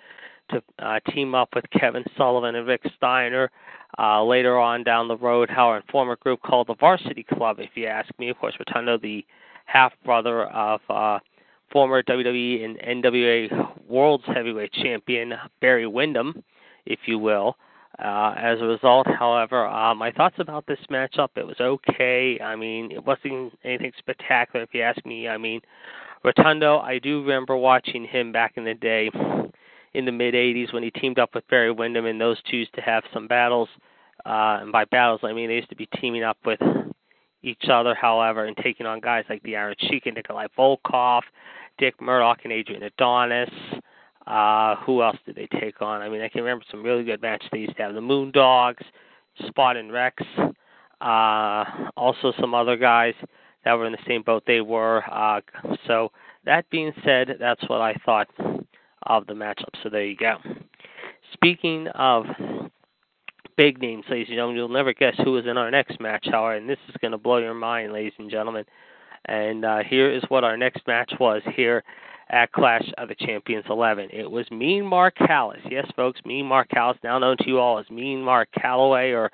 to 0.50 0.62
uh, 0.78 1.00
team 1.11 1.35
up 1.35 1.50
with 1.54 1.64
Kevin 1.71 2.04
Sullivan 2.16 2.54
and 2.54 2.66
Rick 2.66 2.83
Steiner 2.97 3.50
uh, 3.99 4.25
later 4.25 4.59
on 4.59 4.85
down 4.85 5.09
the 5.09 5.16
road. 5.16 5.50
However, 5.50 5.85
a 5.87 5.92
former 5.92 6.16
group 6.16 6.40
called 6.42 6.68
the 6.68 6.75
Varsity 6.75 7.25
Club, 7.25 7.59
if 7.59 7.71
you 7.75 7.87
ask 7.87 8.11
me. 8.18 8.30
Of 8.30 8.38
course, 8.38 8.54
Rotundo, 8.59 8.99
the 8.99 9.25
half 9.66 9.92
brother 10.04 10.44
of 10.44 10.80
uh, 10.88 11.18
former 11.71 12.02
WWE 12.02 12.64
and 12.64 13.04
NWA 13.04 13.88
World's 13.88 14.25
Heavyweight 14.26 14.73
Champion 14.73 15.35
Barry 15.61 15.87
Windham, 15.87 16.42
if 16.87 17.00
you 17.06 17.18
will. 17.18 17.56
Uh, 17.99 18.35
as 18.37 18.61
a 18.61 18.64
result, 18.64 19.06
however, 19.06 19.66
uh, 19.66 19.94
my 19.94 20.11
thoughts 20.11 20.35
about 20.38 20.66
this 20.66 20.80
matchup, 20.90 21.28
it 21.37 21.47
was 21.47 21.61
okay. 21.61 22.40
I 22.40 22.56
mean, 22.56 22.90
it 22.90 23.04
wasn't 23.04 23.56
anything 23.62 23.92
spectacular, 23.99 24.64
if 24.64 24.75
you 24.75 24.83
ask 24.83 25.04
me. 25.06 25.28
I 25.28 25.38
mean, 25.38 25.61
Rotundo, 26.25 26.78
I 26.78 26.99
do 26.99 27.21
remember 27.21 27.56
watching 27.56 28.04
him 28.04 28.33
back 28.33 28.54
in 28.56 28.64
the 28.64 28.75
day 28.75 29.11
in 29.94 30.04
the 30.04 30.12
mid 30.12 30.35
80s 30.35 30.73
when 30.73 30.83
he 30.83 30.90
teamed 30.90 31.21
up 31.21 31.35
with 31.35 31.47
Barry 31.49 31.71
Windham, 31.71 32.06
and 32.06 32.21
those 32.21 32.38
two 32.50 32.56
used 32.56 32.75
to 32.75 32.80
have 32.80 33.04
some 33.12 33.28
battles. 33.28 33.68
Uh, 34.26 34.59
and 34.62 34.73
by 34.73 34.85
battles, 34.87 35.21
I 35.23 35.33
mean 35.33 35.49
they 35.49 35.56
used 35.56 35.68
to 35.68 35.76
be 35.76 35.88
teaming 36.00 36.25
up 36.25 36.38
with 36.44 36.61
each 37.44 37.68
other, 37.70 37.94
however, 37.94 38.46
and 38.46 38.56
taking 38.56 38.86
on 38.86 39.00
guys 39.00 39.24
like 39.28 39.42
the 39.42 39.56
Iron 39.56 39.74
Sheik 39.78 40.06
and 40.06 40.16
Nikolai 40.16 40.46
Volkoff, 40.58 41.22
Dick 41.78 42.00
Murdoch 42.00 42.40
and 42.44 42.52
Adrian 42.52 42.82
Adonis. 42.82 43.50
Uh, 44.26 44.76
who 44.76 45.02
else 45.02 45.18
did 45.26 45.36
they 45.36 45.46
take 45.60 45.82
on? 45.82 46.00
I 46.00 46.08
mean, 46.08 46.22
I 46.22 46.28
can 46.28 46.42
remember 46.42 46.64
some 46.70 46.82
really 46.82 47.04
good 47.04 47.20
matches 47.20 47.48
they 47.52 47.58
used 47.58 47.76
to 47.76 47.82
have. 47.82 47.94
The 47.94 48.00
Moondogs, 48.00 48.82
Spot 49.46 49.76
and 49.76 49.92
Rex, 49.92 50.22
uh, 51.00 51.64
also 51.96 52.32
some 52.40 52.54
other 52.54 52.76
guys 52.76 53.14
that 53.64 53.74
were 53.74 53.84
in 53.84 53.92
the 53.92 53.98
same 54.06 54.22
boat 54.22 54.44
they 54.46 54.62
were. 54.62 55.02
Uh, 55.10 55.40
so 55.86 56.10
that 56.46 56.68
being 56.70 56.92
said, 57.04 57.36
that's 57.38 57.68
what 57.68 57.82
I 57.82 57.94
thought 58.06 58.28
of 59.02 59.26
the 59.26 59.34
matchup. 59.34 59.74
So 59.82 59.90
there 59.90 60.06
you 60.06 60.16
go. 60.16 60.36
Speaking 61.34 61.88
of 61.88 62.24
big 63.56 63.80
names, 63.80 64.04
ladies 64.08 64.28
and 64.28 64.37
gentlemen, 64.37 64.56
you'll 64.56 64.68
never 64.68 64.92
guess 64.92 65.14
who 65.25 65.37
is 65.37 65.46
in 65.46 65.56
our 65.56 65.70
next 65.70 66.00
match, 66.00 66.26
however, 66.30 66.54
and 66.56 66.68
this 66.68 66.78
is 66.88 66.96
going 67.00 67.12
to 67.12 67.18
blow 67.18 67.38
your 67.38 67.54
mind, 67.54 67.92
ladies 67.92 68.12
and 68.18 68.30
gentlemen. 68.30 68.64
And 69.26 69.64
uh, 69.64 69.78
here 69.88 70.11
is 70.11 70.23
what 70.28 70.44
our 70.44 70.56
next 70.56 70.87
match 70.87 71.12
was 71.18 71.42
here 71.54 71.82
at 72.30 72.52
Clash 72.52 72.87
of 72.99 73.08
the 73.08 73.14
Champions 73.14 73.64
11. 73.68 74.11
It 74.12 74.30
was 74.30 74.50
Mean 74.50 74.84
Mark 74.84 75.14
Callous. 75.16 75.61
Yes, 75.70 75.87
folks, 75.96 76.20
Mean 76.25 76.46
Mark 76.46 76.68
Callous, 76.68 76.99
now 77.04 77.18
known 77.18 77.37
to 77.38 77.46
you 77.46 77.58
all 77.58 77.78
as 77.78 77.88
Mean 77.90 78.23
Mark 78.23 78.49
Calaway, 78.58 79.14
or 79.14 79.30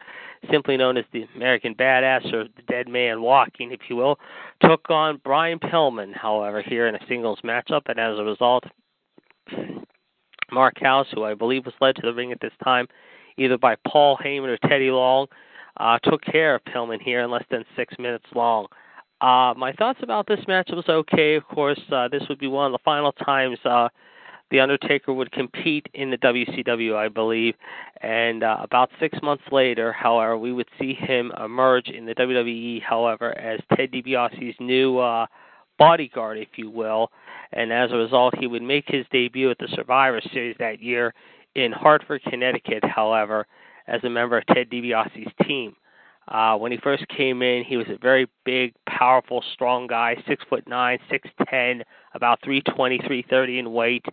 simply 0.50 0.76
known 0.76 0.96
as 0.96 1.04
the 1.12 1.26
American 1.36 1.74
Badass 1.74 2.32
or 2.32 2.44
the 2.44 2.62
Dead 2.68 2.88
Man 2.88 3.22
Walking, 3.22 3.72
if 3.72 3.80
you 3.88 3.96
will, 3.96 4.18
took 4.62 4.88
on 4.90 5.20
Brian 5.24 5.58
Pillman, 5.58 6.14
however, 6.14 6.62
here 6.62 6.86
in 6.86 6.94
a 6.94 7.06
singles 7.08 7.40
matchup. 7.44 7.82
And 7.86 7.98
as 7.98 8.18
a 8.18 8.24
result, 8.24 8.64
Mark 10.52 10.74
Callous, 10.76 11.08
who 11.12 11.24
I 11.24 11.34
believe 11.34 11.64
was 11.64 11.74
led 11.80 11.96
to 11.96 12.02
the 12.02 12.14
ring 12.14 12.32
at 12.32 12.40
this 12.40 12.52
time 12.62 12.86
either 13.36 13.58
by 13.58 13.76
Paul 13.86 14.18
Heyman 14.18 14.48
or 14.48 14.68
Teddy 14.68 14.90
Long, 14.90 15.26
uh, 15.76 15.98
took 16.02 16.22
care 16.22 16.54
of 16.54 16.64
Pillman 16.64 17.00
here 17.00 17.22
in 17.22 17.30
less 17.30 17.44
than 17.50 17.64
six 17.76 17.94
minutes 17.98 18.26
long. 18.34 18.66
Uh, 19.20 19.54
my 19.56 19.72
thoughts 19.72 20.00
about 20.02 20.26
this 20.26 20.40
match 20.48 20.70
was 20.72 20.88
okay. 20.88 21.34
Of 21.34 21.44
course, 21.44 21.80
uh, 21.92 22.08
this 22.08 22.22
would 22.28 22.38
be 22.38 22.46
one 22.46 22.66
of 22.66 22.72
the 22.72 22.82
final 22.84 23.12
times 23.12 23.58
uh, 23.64 23.88
the 24.50 24.60
Undertaker 24.60 25.12
would 25.12 25.30
compete 25.30 25.86
in 25.94 26.10
the 26.10 26.18
WCW, 26.18 26.96
I 26.96 27.08
believe. 27.08 27.54
And 28.00 28.42
uh, 28.42 28.58
about 28.60 28.90
six 28.98 29.18
months 29.22 29.44
later, 29.52 29.92
however, 29.92 30.38
we 30.38 30.52
would 30.52 30.68
see 30.78 30.94
him 30.94 31.32
emerge 31.42 31.88
in 31.88 32.06
the 32.06 32.14
WWE, 32.14 32.82
however, 32.82 33.36
as 33.38 33.60
Ted 33.76 33.92
DiBiase's 33.92 34.56
new 34.58 34.98
uh, 34.98 35.26
bodyguard, 35.78 36.38
if 36.38 36.48
you 36.56 36.70
will. 36.70 37.10
And 37.52 37.72
as 37.72 37.92
a 37.92 37.96
result, 37.96 38.34
he 38.38 38.46
would 38.46 38.62
make 38.62 38.84
his 38.88 39.06
debut 39.10 39.50
at 39.50 39.58
the 39.58 39.68
Survivor 39.74 40.20
Series 40.32 40.56
that 40.58 40.80
year 40.80 41.14
in 41.54 41.72
Hartford, 41.72 42.22
Connecticut, 42.24 42.84
however, 42.84 43.46
as 43.86 44.02
a 44.04 44.10
member 44.10 44.38
of 44.38 44.46
Ted 44.46 44.70
DiBiase's 44.70 45.32
team. 45.46 45.74
Uh, 46.28 46.56
when 46.56 46.70
he 46.70 46.78
first 46.78 47.06
came 47.08 47.42
in, 47.42 47.64
he 47.64 47.76
was 47.76 47.86
a 47.88 47.98
very 47.98 48.28
big, 48.44 48.72
powerful, 48.88 49.42
strong 49.52 49.86
guy, 49.86 50.16
six 50.28 50.44
foot 50.48 50.66
nine, 50.68 50.98
six 51.10 51.28
ten, 51.48 51.82
about 52.14 52.38
three 52.44 52.62
twenty, 52.62 53.00
three 53.06 53.24
thirty 53.28 53.58
in 53.58 53.72
weight. 53.72 54.04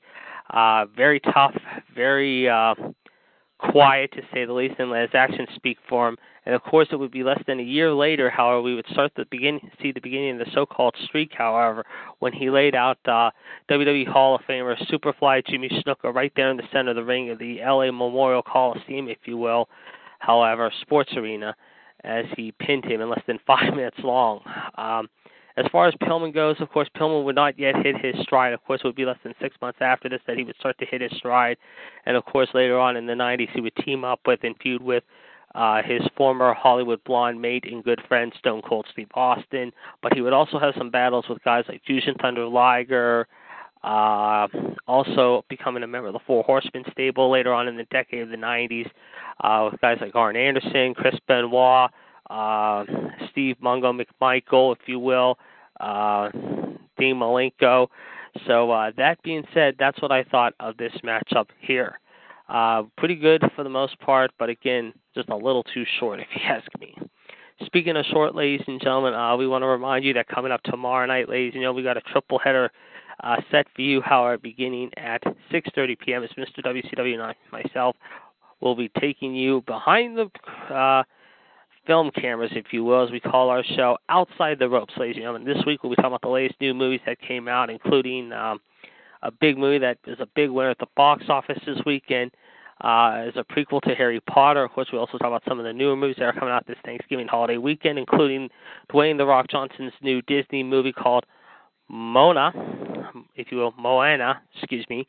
Uh, 0.49 0.85
very 0.95 1.19
tough, 1.19 1.55
very 1.93 2.49
uh, 2.49 2.73
quiet 3.59 4.11
to 4.13 4.21
say 4.33 4.45
the 4.45 4.53
least, 4.53 4.75
and 4.79 4.91
let 4.91 5.01
his 5.01 5.15
actions 5.15 5.49
speak 5.55 5.77
for 5.89 6.07
him. 6.07 6.17
And 6.45 6.55
of 6.55 6.63
course, 6.63 6.87
it 6.91 6.95
would 6.95 7.11
be 7.11 7.23
less 7.23 7.41
than 7.45 7.59
a 7.59 7.63
year 7.63 7.91
later, 7.91 8.29
however, 8.29 8.61
we 8.61 8.75
would 8.75 8.85
start 8.91 9.11
the 9.15 9.25
begin 9.25 9.59
see 9.81 9.91
the 9.91 9.99
beginning 9.99 10.39
of 10.39 10.45
the 10.45 10.51
so-called 10.53 10.95
streak. 11.05 11.31
However, 11.33 11.85
when 12.19 12.31
he 12.31 12.49
laid 12.49 12.75
out 12.75 12.97
uh, 13.05 13.31
WWE 13.69 14.07
Hall 14.07 14.35
of 14.35 14.41
Famer 14.41 14.77
Superfly 14.89 15.45
Jimmy 15.45 15.69
Snuka 15.69 16.13
right 16.13 16.31
there 16.35 16.49
in 16.49 16.57
the 16.57 16.63
center 16.71 16.91
of 16.91 16.95
the 16.95 17.03
ring 17.03 17.29
of 17.29 17.39
the 17.39 17.59
LA 17.59 17.85
Memorial 17.85 18.41
Coliseum, 18.41 19.09
if 19.09 19.17
you 19.25 19.37
will. 19.37 19.67
However, 20.19 20.71
sports 20.81 21.11
arena, 21.17 21.55
as 22.03 22.25
he 22.35 22.53
pinned 22.53 22.85
him 22.85 23.01
in 23.01 23.09
less 23.09 23.23
than 23.27 23.39
five 23.45 23.73
minutes 23.75 23.99
long. 24.03 24.41
Um, 24.75 25.09
as 25.57 25.65
far 25.71 25.87
as 25.87 25.93
Pillman 25.95 26.33
goes, 26.33 26.55
of 26.59 26.69
course, 26.69 26.87
Pillman 26.95 27.25
would 27.25 27.35
not 27.35 27.57
yet 27.57 27.75
hit 27.83 27.97
his 27.97 28.15
stride. 28.21 28.53
Of 28.53 28.63
course, 28.63 28.81
it 28.83 28.87
would 28.87 28.95
be 28.95 29.05
less 29.05 29.17
than 29.23 29.33
six 29.41 29.57
months 29.59 29.79
after 29.81 30.07
this 30.07 30.21
that 30.27 30.37
he 30.37 30.43
would 30.43 30.55
start 30.59 30.77
to 30.77 30.85
hit 30.85 31.01
his 31.01 31.11
stride. 31.17 31.57
And 32.05 32.15
of 32.15 32.25
course, 32.25 32.47
later 32.53 32.79
on 32.79 32.95
in 32.95 33.07
the 33.07 33.13
90s, 33.13 33.49
he 33.53 33.61
would 33.61 33.75
team 33.77 34.03
up 34.03 34.19
with 34.27 34.43
and 34.43 34.55
feud 34.61 34.83
with 34.83 35.03
uh, 35.55 35.81
his 35.81 36.01
former 36.15 36.53
Hollywood 36.53 37.03
blonde 37.05 37.41
mate 37.41 37.63
and 37.65 37.83
good 37.83 37.99
friend 38.07 38.31
Stone 38.37 38.61
Cold 38.61 38.85
Steve 38.91 39.09
Austin. 39.15 39.71
But 40.03 40.13
he 40.13 40.21
would 40.21 40.33
also 40.33 40.59
have 40.59 40.75
some 40.77 40.91
battles 40.91 41.25
with 41.27 41.43
guys 41.43 41.65
like 41.67 41.81
Jushin 41.89 42.21
Thunder 42.21 42.45
Liger. 42.45 43.27
Uh, 43.83 44.47
also 44.87 45.43
becoming 45.49 45.81
a 45.81 45.87
member 45.87 46.07
of 46.07 46.13
the 46.13 46.19
Four 46.27 46.43
Horsemen 46.43 46.83
stable 46.91 47.31
later 47.31 47.53
on 47.53 47.67
in 47.67 47.77
the 47.77 47.85
decade 47.85 48.21
of 48.21 48.29
the 48.29 48.35
90s, 48.35 48.89
uh, 49.41 49.69
with 49.71 49.79
guys 49.81 49.97
like 50.01 50.15
Arn 50.15 50.35
Anderson, 50.35 50.93
Chris 50.93 51.15
Benoit, 51.27 51.89
uh, 52.29 52.85
Steve 53.31 53.57
Mungo 53.61 53.93
McMichael, 53.93 54.75
if 54.75 54.87
you 54.87 54.99
will, 54.99 55.37
uh, 55.79 56.29
Dean 56.97 57.15
Malenko. 57.15 57.87
So 58.45 58.71
uh, 58.71 58.91
that 58.97 59.21
being 59.23 59.43
said, 59.53 59.75
that's 59.79 60.01
what 60.01 60.11
I 60.11 60.23
thought 60.23 60.53
of 60.59 60.77
this 60.77 60.93
matchup 61.03 61.47
here. 61.59 61.99
Uh, 62.49 62.83
pretty 62.97 63.15
good 63.15 63.43
for 63.55 63.63
the 63.63 63.69
most 63.69 63.99
part, 63.99 64.31
but 64.39 64.49
again, 64.49 64.93
just 65.15 65.29
a 65.29 65.35
little 65.35 65.63
too 65.63 65.83
short 65.99 66.19
if 66.21 66.27
you 66.35 66.41
ask 66.43 66.67
me. 66.79 66.95
Speaking 67.65 67.97
of 67.97 68.05
short, 68.05 68.35
ladies 68.35 68.61
and 68.67 68.79
gentlemen, 68.79 69.15
uh, 69.15 69.35
we 69.35 69.47
want 69.47 69.63
to 69.63 69.67
remind 69.67 70.05
you 70.05 70.13
that 70.13 70.27
coming 70.27 70.51
up 70.51 70.61
tomorrow 70.63 71.07
night, 71.07 71.27
ladies 71.27 71.53
and 71.55 71.61
gentlemen, 71.61 71.77
we 71.77 71.83
got 71.83 71.97
a 71.97 72.01
triple 72.01 72.37
header 72.37 72.71
uh, 73.23 73.37
set 73.49 73.65
for 73.75 73.81
you. 73.81 73.99
However, 73.99 74.37
beginning 74.37 74.91
at 74.95 75.23
6:30 75.51 75.99
p.m. 75.99 76.23
It's 76.23 76.33
Mr. 76.35 76.63
WCW 76.63 77.13
and 77.13 77.23
I, 77.23 77.35
myself 77.51 77.95
will 78.61 78.75
be 78.75 78.89
taking 78.99 79.33
you 79.35 79.61
behind 79.65 80.17
the 80.17 80.73
uh, 80.73 81.03
film 81.87 82.11
cameras, 82.11 82.51
if 82.53 82.65
you 82.71 82.83
will, 82.83 83.03
as 83.03 83.11
we 83.11 83.19
call 83.19 83.49
our 83.49 83.63
show, 83.63 83.97
outside 84.09 84.59
the 84.59 84.69
ropes, 84.69 84.93
ladies 84.97 85.15
and 85.15 85.23
gentlemen. 85.23 85.47
This 85.47 85.65
week 85.65 85.81
we'll 85.81 85.91
be 85.91 85.95
talking 85.95 86.11
about 86.11 86.21
the 86.21 86.27
latest 86.27 86.59
new 86.61 86.73
movies 86.73 86.99
that 87.05 87.19
came 87.21 87.47
out, 87.47 87.69
including 87.69 88.31
um, 88.33 88.59
a 89.23 89.31
big 89.31 89.57
movie 89.57 89.79
that 89.79 89.97
is 90.05 90.19
a 90.19 90.27
big 90.35 90.51
winner 90.51 90.69
at 90.69 90.77
the 90.77 90.87
box 90.95 91.23
office 91.29 91.57
this 91.65 91.79
weekend. 91.85 92.31
Uh, 92.83 93.25
as 93.27 93.33
a 93.35 93.43
prequel 93.43 93.81
to 93.81 93.95
Harry 93.95 94.19
Potter. 94.29 94.63
Of 94.63 94.69
course, 94.69 94.89
we 94.93 94.99
also 94.99 95.17
talk 95.17 95.29
about 95.29 95.41
some 95.49 95.57
of 95.57 95.65
the 95.65 95.73
newer 95.73 95.95
movies 95.95 96.17
that 96.19 96.25
are 96.25 96.33
coming 96.33 96.51
out 96.53 96.67
this 96.67 96.77
Thanksgiving 96.85 97.27
holiday 97.27 97.57
weekend, 97.57 97.97
including 97.97 98.51
Dwayne 98.93 99.17
The 99.17 99.25
Rock 99.25 99.47
Johnson's 99.49 99.93
new 100.03 100.21
Disney 100.21 100.61
movie 100.61 100.93
called 100.93 101.25
Mona, 101.89 102.51
if 103.35 103.51
you 103.51 103.57
will, 103.57 103.73
Moana, 103.79 104.43
excuse 104.55 104.85
me, 104.91 105.07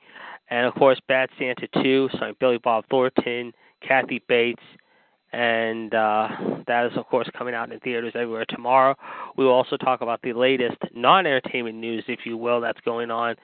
and 0.48 0.66
of 0.66 0.72
course 0.76 0.98
Bad 1.08 1.28
Santa 1.38 1.68
2, 1.82 2.08
starring 2.14 2.36
Billy 2.40 2.56
Bob 2.56 2.84
Thornton, 2.88 3.52
Kathy 3.86 4.22
Bates, 4.28 4.62
and 5.32 5.94
uh, 5.94 6.28
that 6.66 6.86
is 6.86 6.92
of 6.96 7.06
course 7.06 7.28
coming 7.36 7.54
out 7.54 7.70
in 7.72 7.80
theaters 7.80 8.12
everywhere 8.14 8.46
tomorrow. 8.48 8.94
We 9.36 9.44
will 9.44 9.52
also 9.52 9.76
talk 9.76 10.00
about 10.00 10.20
the 10.22 10.32
latest 10.32 10.78
non-entertainment 10.94 11.76
news, 11.76 12.04
if 12.08 12.20
you 12.24 12.36
will, 12.36 12.60
that's 12.60 12.80
going 12.80 13.10
on 13.10 13.36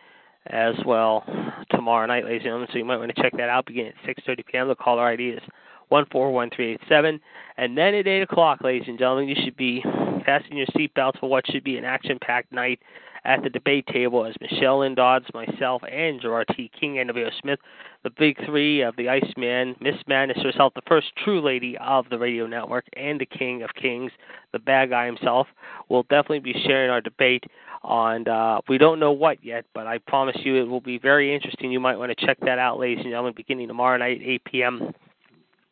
as 0.47 0.75
well 0.87 1.25
tomorrow 1.71 2.07
night, 2.07 2.25
ladies 2.25 2.41
and 2.41 2.45
gentlemen. 2.45 2.69
So 2.73 2.79
you 2.79 2.85
might 2.85 2.99
want 2.99 3.15
to 3.15 3.23
check 3.23 3.33
that 3.37 3.49
out 3.49 3.67
beginning 3.67 3.93
at 4.07 4.17
6:30 4.17 4.47
p.m. 4.47 4.69
The 4.69 4.75
caller 4.75 5.05
ID 5.05 5.31
is 5.31 5.43
141387, 5.89 7.21
and 7.59 7.77
then 7.77 7.95
at 7.95 8.07
8 8.07 8.23
o'clock, 8.23 8.61
ladies 8.63 8.89
and 8.89 8.99
gentlemen, 8.99 9.29
you 9.29 9.37
should 9.45 9.57
be 9.57 9.83
fastening 10.25 10.59
your 10.59 10.67
seatbelts 10.69 11.19
for 11.21 11.29
what 11.29 11.47
should 11.51 11.63
be 11.63 11.77
an 11.77 11.85
action-packed 11.85 12.51
night 12.53 12.81
at 13.25 13.43
the 13.43 13.49
debate 13.49 13.87
table 13.87 14.27
as 14.27 14.35
Michelle 14.41 14.81
Lynn 14.81 14.95
Dodds, 14.95 15.27
myself, 15.33 15.83
and 15.91 16.21
Gerard 16.21 16.47
T. 16.55 16.71
King, 16.79 16.97
NWO 16.97 17.31
Smith, 17.41 17.59
the 18.03 18.11
big 18.11 18.37
three 18.45 18.83
of 18.83 18.97
the 18.97 19.09
Iceman, 19.09 19.77
Miss 19.81 19.97
Madness 20.07 20.43
herself, 20.43 20.75
the 20.75 20.83
first 20.87 21.09
true 21.17 21.41
lady 21.41 21.77
of 21.79 22.07
the 22.11 22.19
radio 22.19 22.47
network, 22.47 22.85
and 22.97 23.19
the 23.19 23.27
King 23.27 23.63
of 23.63 23.71
Kings, 23.75 24.13
the 24.53 24.59
bad 24.59 24.91
guy 24.91 25.07
himself, 25.07 25.47
will 25.89 26.03
definitely 26.05 26.41
be 26.41 26.55
sharing 26.67 26.91
our 26.91 27.01
debate 27.01 27.45
on, 27.83 28.29
uh, 28.29 28.61
we 28.69 28.79
don't 28.79 29.01
know 29.01 29.13
what 29.13 29.43
yet, 29.45 29.65
but 29.75 29.87
I 29.87 29.99
promise 29.99 30.37
you 30.43 30.57
it 30.57 30.69
will 30.69 30.81
be 30.81 30.99
very 30.99 31.35
interesting. 31.35 31.71
You 31.71 31.81
might 31.81 31.97
want 31.97 32.17
to 32.17 32.27
check 32.27 32.39
that 32.41 32.59
out, 32.59 32.79
ladies 32.79 32.99
and 32.99 33.07
gentlemen, 33.07 33.35
beginning 33.37 33.69
tomorrow 33.69 33.97
night 33.99 34.21
at 34.21 34.27
8 34.27 34.45
p.m. 34.45 34.95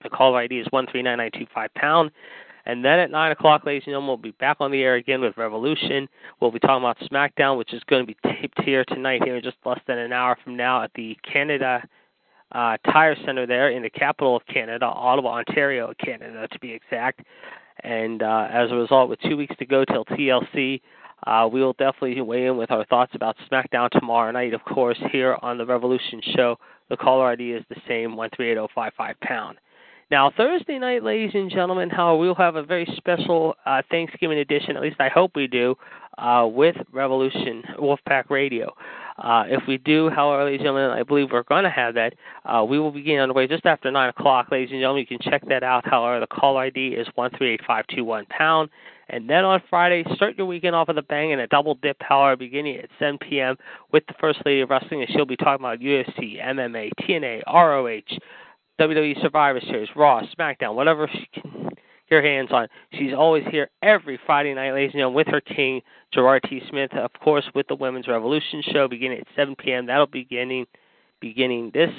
The 0.03 0.11
caller 0.11 0.41
ID 0.41 0.59
is 0.59 0.67
139925 0.71 1.75
pound. 1.75 2.11
And 2.65 2.85
then 2.85 2.99
at 2.99 3.11
9 3.11 3.33
o'clock, 3.33 3.65
ladies 3.65 3.83
and 3.87 3.93
gentlemen, 3.93 4.09
we'll 4.09 4.17
be 4.19 4.33
back 4.33 4.59
on 4.61 4.71
the 4.71 4.83
air 4.83 4.95
again 4.95 5.21
with 5.21 5.37
Revolution. 5.37 6.09
We'll 6.41 6.53
be 6.53 6.61
talking 6.61 6.85
about 6.85 6.99
SmackDown, 7.11 7.59
which 7.59 7.73
is 7.73 7.83
going 7.85 8.07
to 8.07 8.07
be 8.07 8.17
taped 8.41 8.61
here 8.63 8.85
tonight, 8.85 9.23
here 9.25 9.37
in 9.37 9.43
just 9.43 9.57
less 9.65 9.81
than 9.87 9.99
an 9.99 10.13
hour 10.13 10.37
from 10.45 10.57
now 10.57 10.83
at 10.83 10.93
the 10.95 11.17
Canada 11.31 11.83
uh, 12.53 12.77
Tire 12.85 13.17
Center 13.25 13.47
there 13.47 13.71
in 13.71 13.83
the 13.83 13.91
capital 13.91 14.37
of 14.37 14.43
Canada, 14.47 14.87
Ottawa, 14.87 15.39
Ontario, 15.39 15.93
Canada, 15.99 16.47
to 16.49 16.59
be 16.59 16.73
exact. 16.73 17.23
And 17.83 18.23
uh, 18.23 18.49
as 18.51 18.71
a 18.71 18.75
result, 18.75 19.09
with 19.09 19.21
two 19.21 19.37
weeks 19.37 19.57
to 19.59 19.67
go 19.67 19.85
till 19.85 20.05
TLC, 20.05 20.81
uh, 21.27 21.49
we 21.51 21.63
will 21.63 21.73
definitely 21.75 22.21
weigh 22.21 22.47
in 22.47 22.57
with 22.57 22.71
our 22.71 22.85
thoughts 22.87 23.13
about 23.15 23.37
SmackDown 23.51 23.91
tomorrow 23.91 24.31
night, 24.33 24.55
of 24.55 24.63
course, 24.65 24.99
here 25.11 25.39
on 25.41 25.57
the 25.57 25.65
Revolution 25.65 26.21
Show. 26.37 26.59
The 26.91 26.97
caller 26.97 27.29
ID 27.29 27.53
is 27.53 27.65
the 27.69 27.81
same, 27.89 28.17
138055 28.17 29.21
pound. 29.21 29.59
Now, 30.13 30.31
Thursday 30.37 30.79
night, 30.79 31.03
ladies 31.03 31.31
and 31.33 31.51
gentlemen, 31.51 31.89
how 31.89 32.17
we'll 32.17 32.35
have 32.35 32.57
a 32.57 32.63
very 32.63 32.87
special 32.99 33.57
uh, 33.65 33.81
Thanksgiving 33.91 34.37
edition, 34.41 34.77
at 34.77 34.83
least 34.83 34.97
I 35.01 35.09
hope 35.09 35.35
we 35.35 35.47
do, 35.47 35.75
uh, 36.19 36.47
with 36.53 36.77
Revolution 36.93 37.63
Wolfpack 37.79 38.29
Radio. 38.29 38.75
Uh, 39.17 39.45
if 39.47 39.63
we 39.67 39.79
do, 39.79 40.11
however, 40.11 40.45
ladies 40.45 40.61
and 40.61 40.67
gentlemen, 40.67 40.91
I 40.91 41.03
believe 41.03 41.31
we're 41.33 41.45
going 41.45 41.65
to 41.65 41.71
have 41.71 41.95
that. 41.95 42.13
Uh, 42.45 42.63
we 42.63 42.79
will 42.79 42.91
begin 42.91 43.21
on 43.21 43.29
the 43.29 43.33
way 43.33 43.47
just 43.47 43.65
after 43.65 43.91
9 43.91 44.11
o'clock, 44.11 44.51
ladies 44.51 44.71
and 44.71 44.81
gentlemen. 44.81 45.07
You 45.09 45.19
can 45.19 45.31
check 45.31 45.49
that 45.49 45.63
out. 45.63 45.89
However, 45.89 46.21
the 46.21 46.27
call 46.27 46.59
ID 46.59 46.89
is 46.89 47.07
138521 47.15 48.27
pound. 48.27 48.69
And 49.09 49.31
then 49.31 49.47
on 49.47 49.63
Friday, 49.71 50.05
start 50.15 50.37
your 50.37 50.47
weekend 50.47 50.77
off 50.77 50.89
with 50.89 50.99
a 50.99 51.03
bang 51.03 51.33
and 51.33 51.41
a 51.41 51.47
double 51.47 51.77
dip, 51.77 51.97
however, 52.01 52.37
beginning 52.37 52.77
at 52.77 52.91
7 52.99 53.17
p.m. 53.17 53.57
with 53.93 54.07
the 54.09 54.15
First 54.21 54.41
Lady 54.45 54.61
of 54.61 54.69
Wrestling, 54.69 55.01
and 55.01 55.11
she'll 55.11 55.25
be 55.25 55.37
talking 55.37 55.65
about 55.65 55.81
UFC, 55.81 56.39
MMA, 56.39 56.91
TNA, 57.01 57.43
ROH, 57.47 58.19
WWE 58.81 59.21
Survivor 59.21 59.61
Series, 59.61 59.89
Raw, 59.95 60.23
SmackDown, 60.39 60.75
whatever 60.75 61.09
she 61.13 61.29
can 61.33 61.69
get 62.09 62.17
her 62.17 62.23
hands 62.23 62.51
on. 62.53 62.69
She's 62.93 63.13
always 63.13 63.45
here 63.51 63.71
every 63.83 64.19
Friday 64.27 64.55
night, 64.55 64.73
ladies 64.73 64.93
and 64.93 65.01
gentlemen, 65.01 65.17
with 65.17 65.29
her 65.29 65.41
king, 65.41 65.81
Gerard 66.13 66.45
T. 66.49 66.63
Smith, 66.69 66.93
of 66.95 67.11
course, 67.23 67.45
with 67.55 67.69
the 67.69 67.75
Women's 67.75 68.09
Revolution 68.09 68.63
show 68.73 68.89
beginning 68.89 69.19
at 69.19 69.27
7 69.37 69.57
p.m. 69.57 69.87
That'll 69.87 70.07
be 70.07 70.23
beginning 70.23 70.67
beginning 71.21 71.71
this 71.73 71.91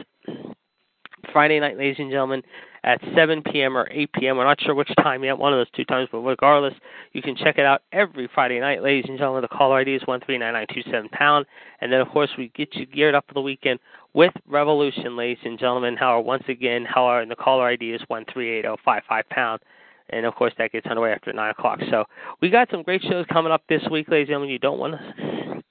Friday 1.32 1.60
night, 1.60 1.78
ladies 1.78 1.96
and 2.00 2.12
gentlemen, 2.12 2.44
at 2.84 3.00
7 3.16 3.42
p.m. 3.44 3.78
or 3.78 3.88
8 3.90 4.12
p.m. 4.14 4.38
We're 4.38 4.44
not 4.44 4.60
sure 4.62 4.76
which 4.76 4.92
time 5.02 5.24
yet, 5.24 5.38
one 5.38 5.54
of 5.54 5.60
those 5.60 5.72
two 5.74 5.86
times, 5.86 6.10
but 6.12 6.20
regardless, 6.20 6.74
you 7.14 7.22
can 7.22 7.36
check 7.36 7.58
it 7.58 7.66
out 7.66 7.84
every 7.94 8.30
Friday 8.34 8.60
night, 8.60 8.84
ladies 8.84 9.06
and 9.08 9.18
gentlemen. 9.18 9.42
The 9.42 9.48
caller 9.48 9.78
ID 9.78 9.96
is 9.96 10.02
139927 10.06 11.10
pound. 11.10 11.46
And 11.80 11.92
then, 11.92 12.02
of 12.02 12.10
course, 12.10 12.30
we 12.38 12.52
get 12.56 12.76
you 12.76 12.86
geared 12.86 13.16
up 13.16 13.26
for 13.28 13.34
the 13.34 13.42
weekend 13.42 13.80
with 14.14 14.34
Revolution, 14.48 15.16
ladies 15.16 15.44
and 15.44 15.58
gentlemen. 15.58 15.96
How 15.98 16.20
once 16.20 16.44
again, 16.48 16.86
how 16.86 17.18
and 17.18 17.30
the 17.30 17.36
caller 17.36 17.68
ID 17.68 17.92
is 17.92 18.02
138055 18.08 19.30
pound. 19.30 19.62
And 20.10 20.26
of 20.26 20.36
course, 20.36 20.54
that 20.58 20.72
gets 20.72 20.86
underway 20.88 21.12
after 21.12 21.32
9 21.32 21.50
o'clock. 21.50 21.80
So 21.90 22.06
we 22.42 22.50
got 22.50 22.70
some 22.70 22.84
great 22.84 23.02
shows 23.02 23.26
coming 23.32 23.52
up 23.52 23.64
this 23.68 23.82
week, 23.90 24.10
ladies 24.10 24.24
and 24.24 24.30
gentlemen. 24.30 24.50
You 24.50 24.60
don't 24.60 24.80
want 24.80 24.94
to 24.94 25.64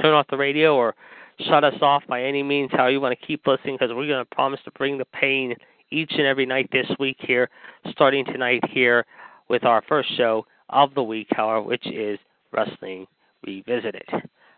turn 0.00 0.14
off 0.14 0.26
the 0.30 0.36
radio 0.36 0.76
or 0.76 0.94
shut 1.40 1.64
us 1.64 1.74
off 1.82 2.02
by 2.08 2.22
any 2.22 2.42
means. 2.42 2.70
How 2.72 2.86
you 2.86 3.00
want 3.00 3.18
to 3.18 3.26
keep 3.26 3.46
listening 3.46 3.74
because 3.74 3.94
we're 3.94 4.06
going 4.06 4.24
to 4.24 4.34
promise 4.34 4.60
to 4.64 4.70
bring 4.72 4.98
the 4.98 5.04
pain 5.06 5.54
each 5.90 6.12
and 6.12 6.26
every 6.26 6.46
night 6.46 6.70
this 6.72 6.86
week 6.98 7.16
here, 7.18 7.50
starting 7.90 8.24
tonight 8.24 8.62
here 8.70 9.04
with 9.48 9.64
our 9.64 9.82
first 9.88 10.16
show 10.16 10.46
of 10.68 10.94
the 10.94 11.02
week, 11.02 11.26
however, 11.32 11.62
which 11.62 11.86
is 11.86 12.18
Wrestling 12.52 13.06
Revisited. 13.44 14.08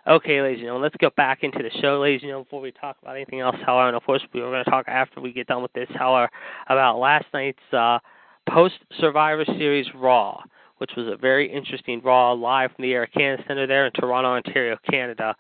Okay, 0.04 0.42
ladies 0.42 0.59
and 0.59 0.64
gentlemen, 0.64 0.82
let's 0.82 0.97
go 0.97 1.11
back 1.16 1.44
into 1.44 1.62
the 1.62 1.71
show, 1.80 2.00
ladies 2.00 2.23
and 2.23 2.30
gentlemen, 2.30 2.42
before 2.42 2.61
we 2.61 2.73
talk 2.73 2.97
about 3.00 3.14
anything 3.14 3.38
else, 3.38 3.54
however, 3.64 3.87
and 3.87 3.97
of 3.97 4.02
course, 4.02 4.21
we 4.35 4.40
are 4.40 4.50
going 4.50 4.64
to 4.64 4.68
talk 4.68 4.88
after 4.88 5.21
we 5.21 5.32
get 5.32 5.47
done 5.47 5.62
with 5.62 5.73
this, 5.75 5.88
however, 5.94 6.28
about 6.68 6.99
last 6.99 7.26
night's 7.32 7.61
uh, 7.73 8.00
post 8.49 8.75
Survivor 8.99 9.44
Series 9.44 9.87
Raw, 9.94 10.42
which 10.78 10.90
was 10.97 11.06
a 11.06 11.16
very 11.16 11.49
interesting 11.49 12.00
Raw 12.02 12.32
live 12.32 12.73
from 12.75 12.82
the 12.82 12.92
Air 12.92 13.06
Canada 13.06 13.44
Center 13.47 13.68
there 13.68 13.87
in 13.87 13.92
Toronto, 13.92 14.30
Ontario, 14.30 14.76
Canada 14.90 15.37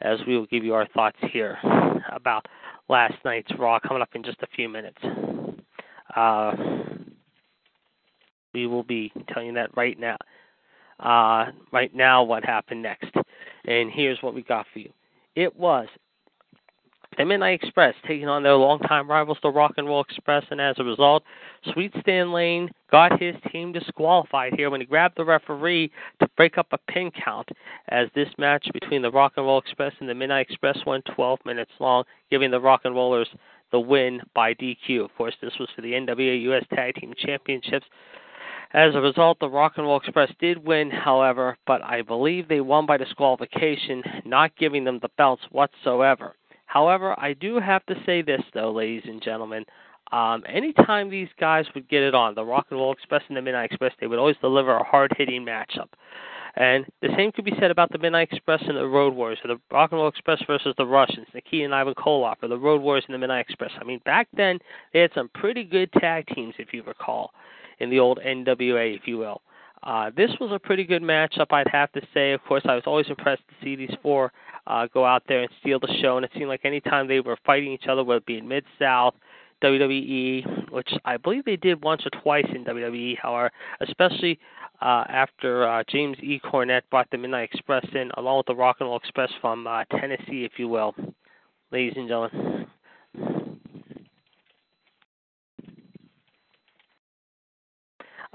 as 0.00 0.18
we 0.26 0.38
will 0.38 0.46
give 0.46 0.64
you 0.64 0.72
our 0.72 0.88
thoughts 0.88 1.18
here 1.30 1.58
about 2.10 2.46
last 2.88 3.14
night's 3.22 3.52
Raw 3.58 3.78
coming 3.80 4.00
up 4.00 4.14
in 4.14 4.22
just 4.22 4.38
a 4.40 4.46
few 4.56 4.70
minutes. 4.70 4.98
Uh, 6.14 6.52
we 8.54 8.66
will 8.66 8.82
be 8.82 9.12
telling 9.28 9.48
you 9.48 9.54
that 9.54 9.76
right 9.76 9.98
now. 10.00 10.16
Uh, 10.98 11.50
right 11.70 11.94
now, 11.94 12.22
what 12.22 12.42
happened 12.44 12.82
next. 12.82 13.10
And 13.66 13.90
here's 13.90 14.22
what 14.22 14.34
we 14.34 14.42
got 14.42 14.66
for 14.72 14.78
you. 14.78 14.92
It 15.34 15.56
was 15.56 15.88
the 17.18 17.24
Midnight 17.24 17.62
Express 17.62 17.94
taking 18.06 18.28
on 18.28 18.42
their 18.42 18.56
longtime 18.56 19.10
rivals, 19.10 19.38
the 19.42 19.48
Rock 19.48 19.74
and 19.76 19.86
Roll 19.86 20.02
Express, 20.02 20.44
and 20.50 20.60
as 20.60 20.76
a 20.78 20.84
result, 20.84 21.22
Sweet 21.72 21.92
Stan 22.00 22.32
Lane 22.32 22.68
got 22.90 23.20
his 23.20 23.34
team 23.50 23.72
disqualified 23.72 24.54
here 24.54 24.70
when 24.70 24.80
he 24.80 24.86
grabbed 24.86 25.16
the 25.16 25.24
referee 25.24 25.90
to 26.20 26.28
break 26.36 26.58
up 26.58 26.66
a 26.72 26.78
pin 26.92 27.10
count, 27.10 27.48
as 27.88 28.08
this 28.14 28.28
match 28.38 28.68
between 28.72 29.02
the 29.02 29.10
Rock 29.10 29.32
and 29.36 29.46
Roll 29.46 29.58
Express 29.58 29.92
and 30.00 30.08
the 30.08 30.14
Midnight 30.14 30.46
Express 30.50 30.78
went 30.86 31.04
12 31.14 31.38
minutes 31.46 31.72
long, 31.80 32.04
giving 32.30 32.50
the 32.50 32.60
Rock 32.60 32.82
and 32.84 32.94
Rollers 32.94 33.28
the 33.72 33.80
win 33.80 34.20
by 34.34 34.54
DQ. 34.54 35.04
Of 35.04 35.14
course, 35.16 35.34
this 35.40 35.58
was 35.58 35.68
for 35.74 35.82
the 35.82 35.92
NWA 35.92 36.42
US 36.52 36.64
Tag 36.74 36.94
Team 36.96 37.14
Championships. 37.16 37.86
As 38.76 38.94
a 38.94 39.00
result, 39.00 39.38
the 39.40 39.48
Rock 39.48 39.72
and 39.78 39.86
Roll 39.86 39.96
Express 39.96 40.30
did 40.38 40.66
win, 40.66 40.90
however, 40.90 41.56
but 41.66 41.82
I 41.82 42.02
believe 42.02 42.46
they 42.46 42.60
won 42.60 42.84
by 42.84 42.98
disqualification, 42.98 44.02
not 44.26 44.54
giving 44.58 44.84
them 44.84 44.98
the 45.00 45.08
belts 45.16 45.42
whatsoever. 45.50 46.34
However, 46.66 47.18
I 47.18 47.32
do 47.32 47.58
have 47.58 47.86
to 47.86 47.94
say 48.04 48.20
this 48.20 48.42
though, 48.52 48.70
ladies 48.70 49.04
and 49.06 49.22
gentlemen. 49.22 49.64
Um, 50.12 50.44
anytime 50.46 51.08
these 51.08 51.30
guys 51.40 51.64
would 51.74 51.88
get 51.88 52.02
it 52.02 52.14
on, 52.14 52.34
the 52.34 52.44
Rock 52.44 52.66
and 52.68 52.78
Roll 52.78 52.92
Express 52.92 53.22
and 53.28 53.36
the 53.38 53.40
Midnight 53.40 53.70
Express, 53.70 53.92
they 53.98 54.08
would 54.08 54.18
always 54.18 54.36
deliver 54.42 54.76
a 54.76 54.84
hard 54.84 55.10
hitting 55.16 55.42
matchup. 55.42 55.88
And 56.56 56.84
the 57.00 57.08
same 57.16 57.32
could 57.32 57.46
be 57.46 57.56
said 57.58 57.70
about 57.70 57.90
the 57.90 57.98
Midnight 57.98 58.28
Express 58.30 58.62
and 58.68 58.76
the 58.76 58.86
Road 58.86 59.14
Warriors, 59.14 59.38
or 59.42 59.48
the 59.48 59.60
Rock 59.72 59.92
and 59.92 60.00
Roll 60.00 60.08
Express 60.08 60.42
versus 60.46 60.74
the 60.76 60.84
Russians, 60.84 61.26
Nikita 61.32 61.64
and 61.64 61.74
Ivan 61.74 61.94
Koloff, 61.94 62.42
or 62.42 62.48
the 62.48 62.58
Road 62.58 62.82
Warriors 62.82 63.04
and 63.08 63.14
the 63.14 63.18
Midnight 63.18 63.46
Express. 63.48 63.72
I 63.80 63.84
mean, 63.84 64.02
back 64.04 64.28
then 64.36 64.58
they 64.92 65.00
had 65.00 65.12
some 65.14 65.30
pretty 65.34 65.64
good 65.64 65.90
tag 65.94 66.26
teams, 66.34 66.54
if 66.58 66.74
you 66.74 66.82
recall, 66.82 67.32
in 67.78 67.90
the 67.90 67.98
old 67.98 68.18
NWA, 68.24 68.96
if 68.96 69.06
you 69.06 69.18
will. 69.18 69.42
Uh, 69.82 70.10
this 70.16 70.30
was 70.40 70.50
a 70.52 70.58
pretty 70.58 70.84
good 70.84 71.02
matchup, 71.02 71.46
I'd 71.50 71.68
have 71.68 71.92
to 71.92 72.00
say. 72.12 72.32
Of 72.32 72.42
course, 72.44 72.62
I 72.68 72.74
was 72.74 72.84
always 72.86 73.06
impressed 73.08 73.42
to 73.48 73.54
see 73.64 73.76
these 73.76 73.94
four 74.02 74.32
uh, 74.66 74.88
go 74.92 75.04
out 75.04 75.22
there 75.28 75.42
and 75.42 75.50
steal 75.60 75.78
the 75.78 75.94
show. 76.00 76.16
And 76.16 76.24
it 76.24 76.32
seemed 76.34 76.48
like 76.48 76.64
anytime 76.64 77.06
they 77.06 77.20
were 77.20 77.38
fighting 77.46 77.72
each 77.72 77.86
other, 77.88 78.02
whether 78.02 78.18
it 78.18 78.26
be 78.26 78.38
in 78.38 78.48
Mid 78.48 78.64
South, 78.78 79.14
WWE, 79.62 80.70
which 80.70 80.90
I 81.04 81.16
believe 81.16 81.44
they 81.44 81.56
did 81.56 81.82
once 81.82 82.02
or 82.04 82.10
twice 82.20 82.46
in 82.54 82.64
WWE, 82.64 83.18
however, 83.18 83.50
especially 83.80 84.38
uh, 84.82 85.04
after 85.08 85.66
uh, 85.66 85.82
James 85.88 86.18
E. 86.20 86.40
Cornette 86.44 86.82
brought 86.90 87.10
the 87.10 87.18
Midnight 87.18 87.50
Express 87.52 87.86
in, 87.94 88.10
along 88.16 88.38
with 88.38 88.46
the 88.46 88.54
Rock 88.54 88.76
and 88.80 88.88
Roll 88.88 88.98
Express 88.98 89.30
from 89.40 89.66
uh, 89.66 89.84
Tennessee, 89.84 90.44
if 90.44 90.52
you 90.58 90.68
will, 90.68 90.94
ladies 91.72 91.94
and 91.96 92.08
gentlemen. 92.08 92.66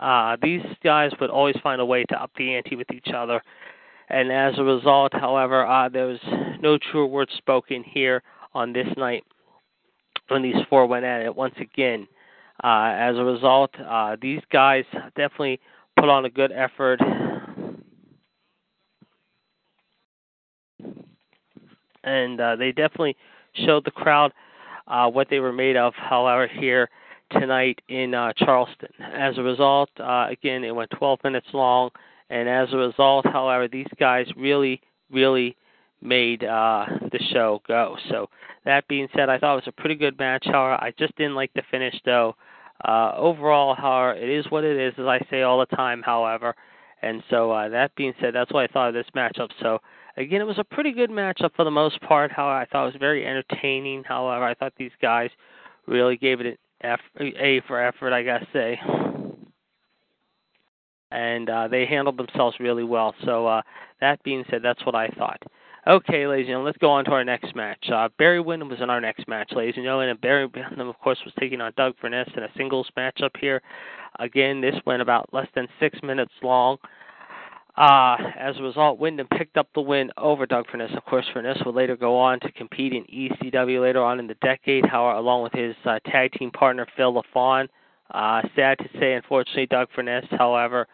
Uh, 0.02 0.36
these 0.42 0.66
guys 0.84 1.12
would 1.22 1.30
always 1.30 1.56
find 1.64 1.80
a 1.80 1.86
way 1.86 2.04
to 2.06 2.22
up 2.22 2.32
the 2.36 2.56
ante 2.56 2.76
with 2.76 2.92
each 2.92 3.10
other 3.16 3.42
and 4.12 4.30
as 4.30 4.54
a 4.58 4.64
result, 4.64 5.14
however, 5.14 5.66
uh, 5.66 5.88
there 5.88 6.06
was 6.06 6.20
no 6.60 6.78
true 6.78 7.08
words 7.08 7.32
spoken 7.38 7.82
here 7.82 8.22
on 8.54 8.74
this 8.74 8.88
night 8.98 9.24
when 10.28 10.42
these 10.42 10.58
four 10.70 10.86
went 10.86 11.06
at 11.06 11.22
it 11.22 11.34
once 11.34 11.56
again. 11.62 12.06
Uh, 12.62 12.92
as 12.94 13.16
a 13.16 13.24
result, 13.24 13.72
uh, 13.80 14.18
these 14.22 14.42
guys 14.52 14.84
definitely 15.16 15.62
put 15.98 16.10
on 16.10 16.26
a 16.26 16.30
good 16.30 16.52
effort. 16.52 17.00
And 22.04 22.42
uh, 22.42 22.58
they 22.58 22.74
definitely 22.74 23.16
showed 23.66 23.86
the 23.86 23.92
crowd 23.92 24.34
uh, 24.88 25.08
what 25.10 25.30
they 25.30 25.40
were 25.40 25.54
made 25.54 25.78
of, 25.78 25.94
however, 25.96 26.48
here 26.48 26.90
tonight 27.32 27.82
in 27.88 28.14
uh, 28.14 28.34
Charleston. 28.38 28.90
As 29.00 29.38
a 29.38 29.44
result, 29.44 29.90
uh, 30.00 30.28
again, 30.30 30.64
it 30.64 30.76
went 30.76 30.92
12 30.92 31.20
minutes 31.24 31.48
long. 31.54 31.90
And 32.30 32.48
as 32.48 32.70
a 32.72 32.78
result, 32.78 33.26
however, 33.26 33.68
these 33.68 33.88
guys 34.00 34.26
really, 34.38 34.82
really 35.12 35.58
made 36.02 36.44
uh, 36.44 36.86
the 37.12 37.20
show 37.32 37.62
go. 37.68 37.98
So 38.10 38.30
that 38.66 38.88
being 38.88 39.08
said, 39.16 39.30
I 39.30 39.38
thought 39.38 39.54
it 39.54 39.66
was 39.66 39.74
a 39.78 39.82
pretty 39.82 39.96
good 39.96 40.18
match. 40.18 40.46
However, 40.46 40.82
I 40.82 40.94
just 40.98 41.16
didn't 41.18 41.36
like 41.36 41.54
the 41.54 41.64
finish 41.70 41.96
though. 42.06 42.36
Uh, 42.84 43.14
overall, 43.16 43.76
however, 43.76 44.18
it 44.18 44.30
is 44.30 44.46
what 44.50 44.64
it 44.64 44.78
is, 44.78 44.94
as 44.98 45.06
I 45.06 45.20
say 45.30 45.44
all 45.44 45.60
the 45.60 45.76
time. 45.76 46.02
However, 46.02 46.56
and 47.02 47.24
so 47.30 47.52
uh, 47.52 47.70
that 47.70 47.96
being 47.96 48.14
said, 48.20 48.34
that's 48.34 48.52
what 48.52 48.64
I 48.64 48.74
thought 48.74 48.90
of 48.90 48.94
this 48.94 49.08
matchup. 49.16 49.50
So 49.60 49.80
again, 50.18 50.42
it 50.42 50.48
was 50.48 50.60
a 50.60 50.64
pretty 50.64 50.92
good 50.92 51.10
matchup 51.10 51.52
for 51.56 51.64
the 51.64 51.72
most 51.72 52.00
part. 52.02 52.32
However, 52.32 52.58
I 52.58 52.66
thought 52.66 52.84
it 52.84 52.94
was 52.94 53.00
very 53.00 53.26
entertaining. 53.26 54.04
However, 54.04 54.46
I 54.46 54.54
thought 54.54 54.74
these 54.78 54.92
guys 55.02 55.30
really 55.88 56.18
gave 56.18 56.40
it 56.40 56.46
an 56.46 56.58
A 56.84 57.62
for 57.68 57.82
effort, 57.82 58.14
I 58.14 58.24
gotta 58.24 58.48
say 58.54 58.80
and 61.12 61.50
uh, 61.50 61.68
they 61.68 61.86
handled 61.86 62.18
themselves 62.18 62.58
really 62.60 62.84
well. 62.84 63.14
So 63.26 63.46
uh, 63.46 63.62
that 64.00 64.24
being 64.24 64.44
said, 64.50 64.62
that's 64.64 64.86
what 64.86 64.96
I 64.96 65.08
thought. 65.10 65.42
Okay, 65.88 66.28
ladies 66.28 66.44
and 66.44 66.50
gentlemen, 66.50 66.66
let's 66.68 66.78
go 66.78 66.92
on 66.92 67.06
to 67.06 67.12
our 67.12 67.24
next 67.24 67.56
match. 67.56 67.90
Uh, 67.92 68.08
Barry 68.18 68.40
Windham 68.40 68.70
was 68.70 68.82
in 68.82 68.90
our 68.90 69.02
next 69.02 69.28
match, 69.28 69.52
ladies 69.56 69.74
and 69.76 69.84
gentlemen, 69.84 70.10
and 70.10 70.22
Barry 70.22 70.46
Windham, 70.46 70.88
of 70.88 70.98
course, 71.00 71.18
was 71.26 71.34
taking 71.40 71.60
on 71.60 71.74
Doug 71.76 71.96
Furnas 72.02 72.36
in 72.38 72.44
a 72.44 72.50
singles 72.56 72.88
match 72.96 73.22
up 73.22 73.32
here. 73.40 73.62
Again, 74.20 74.62
this 74.62 74.76
went 74.86 75.02
about 75.02 75.34
less 75.34 75.48
than 75.56 75.68
six 75.80 75.98
minutes 76.04 76.34
long. 76.44 76.78
Uh, 77.78 78.18
as 78.38 78.58
a 78.58 78.64
result, 78.64 79.00
Windham 79.00 79.28
picked 79.38 79.58
up 79.58 79.68
the 79.74 79.82
win 79.82 80.12
over 80.18 80.46
Doug 80.46 80.68
Furnas. 80.68 80.96
Of 80.96 81.06
course, 81.06 81.26
Furnas 81.34 81.66
would 81.66 81.76
later 81.76 81.96
go 81.96 82.18
on 82.20 82.40
to 82.42 82.52
compete 82.52 82.94
in 82.94 83.06
ECW 83.06 83.82
later 83.82 84.04
on 84.04 84.20
in 84.20 84.28
the 84.28 84.36
decade, 84.36 84.86
however, 84.86 85.18
along 85.18 85.44
with 85.44 85.54
his 85.54 85.76
uh, 85.86 86.00
tag 86.06 86.34
team 86.34 86.52
partner 86.52 86.86
Phil 86.98 87.14
LaFon. 87.14 87.70
Uh, 88.14 88.42
sad 88.56 88.78
to 88.80 88.90
say, 89.00 89.14
unfortunately, 89.14 89.68
Doug 89.68 89.88
Furnas, 89.96 90.28
however, 90.38 90.86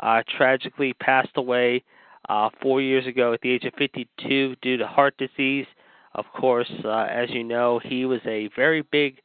uh, 0.00 0.22
tragically 0.36 0.92
passed 0.92 1.36
away 1.36 1.82
uh, 2.28 2.50
four 2.60 2.82
years 2.82 3.06
ago 3.06 3.32
at 3.32 3.40
the 3.40 3.50
age 3.50 3.64
of 3.64 3.72
52 3.78 4.56
due 4.60 4.76
to 4.76 4.86
heart 4.86 5.16
disease. 5.16 5.66
Of 6.14 6.26
course, 6.38 6.70
uh, 6.84 7.06
as 7.10 7.30
you 7.30 7.44
know, 7.44 7.80
he 7.82 8.04
was 8.04 8.20
a 8.26 8.50
very 8.54 8.82
big, 8.82 9.22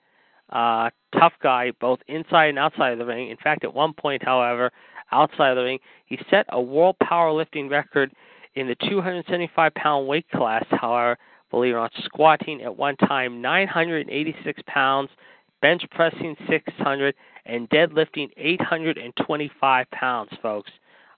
tough 0.50 1.34
guy, 1.43 1.71
both 1.82 2.00
inside 2.08 2.47
and 2.47 2.60
outside 2.60 2.93
of 2.93 3.00
the 3.00 3.06
ring. 3.06 3.30
In 3.30 3.38
fact, 3.38 3.65
at 3.65 3.74
one 3.74 3.93
point, 3.93 4.24
however, 4.24 4.71
outside 5.12 5.52
of 5.52 5.58
the 5.58 5.63
ring, 5.63 5.80
he 6.06 6.19
set 6.30 6.45
a 6.50 6.62
world 6.62 6.95
powerlifting 7.04 7.69
record 7.69 8.12
in 8.56 8.67
the 8.67 8.76
275 8.76 9.74
pound 9.76 10.08
weight 10.08 10.30
class. 10.32 10.65
However, 10.69 11.17
believe 11.50 11.74
it 11.74 11.78
or 11.78 11.82
not, 11.82 11.91
squatting 12.04 12.62
at 12.62 12.76
one 12.76 12.95
time 12.97 13.41
986 13.41 14.62
pounds, 14.67 15.10
bench 15.62 15.84
pressing 15.91 16.36
600, 16.50 17.15
and 17.45 17.69
deadlifting 17.69 18.30
825 18.38 19.91
pounds, 19.91 20.32
folks. 20.41 20.71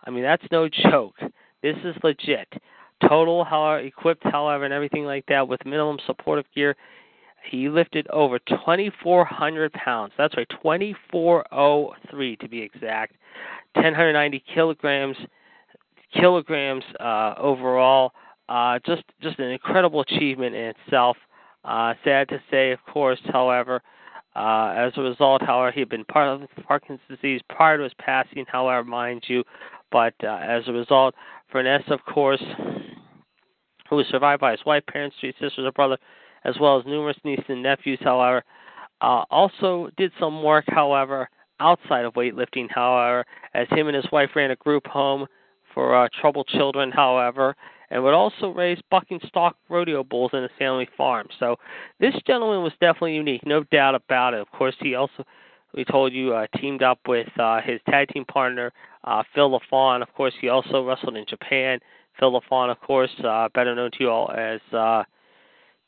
I 0.06 0.10
mean, 0.10 0.24
that's 0.24 0.46
no 0.52 0.68
joke. 0.70 1.16
This 1.62 1.78
is 1.84 1.96
legit. 2.04 2.48
Total, 3.08 3.44
however, 3.44 3.80
equipped, 3.80 4.24
however, 4.24 4.66
and 4.66 4.74
everything 4.74 5.06
like 5.06 5.26
that 5.28 5.48
with 5.48 5.66
minimum 5.66 5.98
supportive 6.06 6.46
gear. 6.54 6.76
He 7.50 7.70
lifted 7.70 8.08
over 8.08 8.40
2,400 8.40 9.74
pounds. 9.74 10.14
That's 10.18 10.36
right, 10.38 10.48
2,403 10.50 12.36
to 12.38 12.48
be 12.48 12.62
exact. 12.62 13.16
1,090 13.76 14.44
kilograms 14.54 15.18
kilograms 16.14 16.84
uh, 17.00 17.34
overall. 17.38 18.12
Uh, 18.50 18.78
just 18.86 19.04
just 19.22 19.40
an 19.40 19.50
incredible 19.50 20.02
achievement 20.02 20.56
in 20.56 20.74
itself. 20.86 21.18
Uh, 21.64 21.94
sad 22.04 22.28
to 22.30 22.42
say, 22.52 22.72
of 22.72 22.80
course, 22.86 23.20
however, 23.32 23.82
uh, 24.36 24.74
as 24.76 24.92
a 24.98 25.02
result, 25.02 25.42
however, 25.42 25.72
he 25.72 25.80
had 25.80 25.90
been 25.90 26.04
part 26.06 26.28
of 26.28 26.48
Parkinson's 26.68 27.00
disease 27.10 27.42
prior 27.50 27.78
to 27.78 27.84
his 27.84 27.94
passing, 28.00 28.46
however, 28.52 28.84
mind 28.84 29.24
you. 29.28 29.44
But 29.92 30.14
uh, 30.24 30.40
as 30.42 30.64
a 30.68 30.74
result, 30.74 31.16
Furnas, 31.54 31.90
of 31.90 32.04
course, 32.04 32.44
who 33.90 33.96
was 33.96 34.08
survived 34.08 34.42
by 34.42 34.52
his 34.52 34.66
wife, 34.66 34.84
parents, 34.88 35.16
three 35.20 35.34
sisters, 35.40 35.66
a 35.66 35.72
brother, 35.72 35.98
as 36.46 36.56
well 36.60 36.80
as 36.80 36.86
numerous 36.86 37.18
nieces 37.24 37.46
and 37.48 37.64
nephews, 37.64 38.00
however, 38.02 38.44
uh, 39.02 39.24
also 39.30 39.90
did 39.98 40.12
some 40.20 40.44
work, 40.44 40.66
however, 40.68 41.30
outside 41.60 42.06
of 42.06 42.14
weightlifting, 42.14 42.68
however, 42.70 43.26
as 43.54 43.68
him 43.70 43.88
and 43.88 43.96
his 43.96 44.12
wife 44.12 44.30
ran 44.36 44.52
a 44.52 44.56
group 44.56 44.88
home 44.88 45.26
for 45.74 45.96
uh, 45.96 46.08
troubled 46.20 46.48
children, 46.48 46.92
however, 46.92 47.56
and 47.90 48.04
would 48.04 48.14
also 48.14 48.50
raise 48.50 48.80
bucking 48.90 49.20
stock 49.28 49.56
rodeo 49.70 50.04
bulls 50.04 50.32
in 50.34 50.42
his 50.42 50.52
family 50.58 50.88
farm. 50.98 51.28
So 51.40 51.58
this 52.00 52.14
gentleman 52.26 52.64
was 52.64 52.74
definitely 52.80 53.16
unique, 53.16 53.46
no 53.46 53.64
doubt 53.64 53.96
about 53.96 54.34
it. 54.34 54.40
Of 54.42 54.52
course, 54.52 54.76
he 54.80 54.96
also, 54.96 55.24
we 55.76 55.86
told 55.86 56.14
you, 56.14 56.34
uh, 56.34 56.48
teamed 56.58 56.84
up 56.84 57.00
with 57.08 57.28
uh, 57.40 57.62
his 57.62 57.80
tag 57.90 58.10
team 58.10 58.26
partner, 58.26 58.72
uh, 59.04 59.24
Phil 59.34 59.50
LaFon. 59.50 60.02
Of 60.02 60.14
course, 60.14 60.34
he 60.40 60.50
also 60.50 60.86
wrestled 60.86 61.18
in 61.18 61.26
Japan. 61.28 61.80
Phil 62.20 62.40
LaFon, 62.40 62.72
of 62.72 62.80
course, 62.80 63.12
uh, 63.24 63.50
better 63.54 63.76
known 63.76 63.92
to 63.92 63.98
you 64.00 64.10
all 64.10 64.32
as 64.32 64.62
uh, 64.72 65.04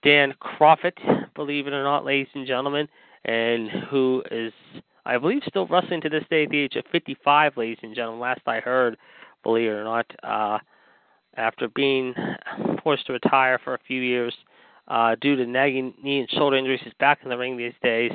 Dan 0.05 0.35
Kroffat, 0.39 1.33
believe 1.33 1.65
it 1.65 1.73
or 1.73 1.83
not, 1.83 2.05
ladies 2.05 2.27
and 2.35 2.45
gentlemen, 2.45 2.87
and 3.25 3.71
who 3.89 4.21
is, 4.29 4.53
I 5.03 5.17
believe, 5.17 5.41
still 5.47 5.65
wrestling 5.65 5.99
to 6.01 6.09
this 6.09 6.23
day 6.29 6.43
at 6.43 6.51
the 6.51 6.59
age 6.59 6.75
of 6.75 6.85
55, 6.91 7.57
ladies 7.57 7.79
and 7.81 7.95
gentlemen. 7.95 8.19
Last 8.19 8.41
I 8.45 8.59
heard, 8.59 8.97
believe 9.41 9.67
it 9.67 9.73
or 9.73 9.83
not, 9.83 10.05
uh, 10.21 10.59
after 11.37 11.67
being 11.69 12.13
forced 12.83 13.07
to 13.07 13.13
retire 13.13 13.59
for 13.63 13.73
a 13.73 13.79
few 13.87 13.99
years 13.99 14.31
uh, 14.89 15.15
due 15.19 15.35
to 15.37 15.45
nagging 15.47 15.95
knee 16.03 16.19
and 16.19 16.29
shoulder 16.29 16.55
injuries. 16.55 16.81
He's 16.83 16.93
back 16.99 17.21
in 17.23 17.29
the 17.29 17.37
ring 17.37 17.57
these 17.57 17.73
days. 17.81 18.11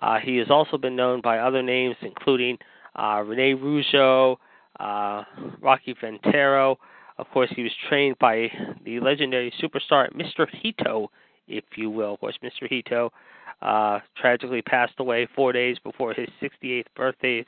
Uh, 0.00 0.18
he 0.22 0.36
has 0.36 0.48
also 0.48 0.78
been 0.78 0.94
known 0.94 1.20
by 1.22 1.40
other 1.40 1.60
names, 1.60 1.96
including 2.02 2.56
uh, 2.94 3.20
Rene 3.26 3.60
Rougeau, 3.60 4.36
uh, 4.78 5.24
Rocky 5.60 5.96
Ventero. 6.00 6.78
Of 7.18 7.26
course, 7.30 7.50
he 7.56 7.64
was 7.64 7.72
trained 7.88 8.16
by 8.20 8.48
the 8.84 9.00
legendary 9.00 9.52
superstar 9.60 10.08
Mr. 10.14 10.46
Hito, 10.48 11.10
if 11.46 11.64
you 11.76 11.90
will. 11.90 12.14
Of 12.14 12.20
course, 12.20 12.38
Mr. 12.42 12.68
Hito 12.68 13.12
uh, 13.60 14.00
tragically 14.16 14.62
passed 14.62 14.94
away 14.98 15.28
four 15.34 15.52
days 15.52 15.78
before 15.82 16.12
his 16.14 16.28
68th 16.40 16.86
birthday 16.96 17.44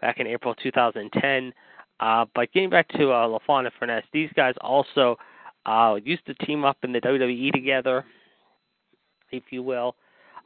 back 0.00 0.20
in 0.20 0.26
April 0.26 0.54
2010. 0.54 1.52
Uh, 2.00 2.24
but 2.34 2.52
getting 2.52 2.70
back 2.70 2.88
to 2.90 3.10
uh, 3.10 3.26
LaFon 3.26 3.66
and 3.66 3.72
Furnas, 3.80 4.02
these 4.12 4.30
guys 4.36 4.54
also 4.60 5.16
uh, 5.66 5.96
used 6.02 6.24
to 6.26 6.34
team 6.34 6.64
up 6.64 6.76
in 6.82 6.92
the 6.92 7.00
WWE 7.00 7.52
together, 7.52 8.04
if 9.32 9.42
you 9.50 9.62
will. 9.62 9.96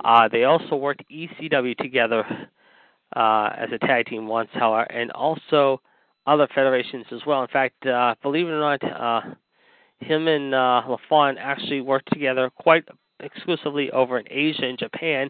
Uh, 0.04 0.28
they 0.28 0.44
also 0.44 0.76
worked 0.76 1.02
ECW 1.10 1.76
together 1.76 2.24
uh, 3.14 3.50
as 3.56 3.68
a 3.72 3.78
tag 3.78 4.06
team 4.06 4.26
once, 4.26 4.48
however, 4.52 4.90
and 4.90 5.10
also 5.12 5.80
other 6.26 6.48
federations 6.54 7.04
as 7.12 7.20
well. 7.26 7.42
In 7.42 7.48
fact, 7.48 7.86
uh, 7.86 8.14
believe 8.22 8.46
it 8.46 8.52
or 8.52 8.60
not, 8.60 8.82
uh, 8.84 9.34
him 10.02 10.28
and 10.28 10.54
uh, 10.54 10.82
LaFon 10.86 11.36
actually 11.38 11.80
worked 11.80 12.12
together 12.12 12.50
quite 12.50 12.84
exclusively 13.20 13.90
over 13.90 14.18
in 14.18 14.26
Asia 14.30 14.64
and 14.64 14.78
Japan 14.78 15.28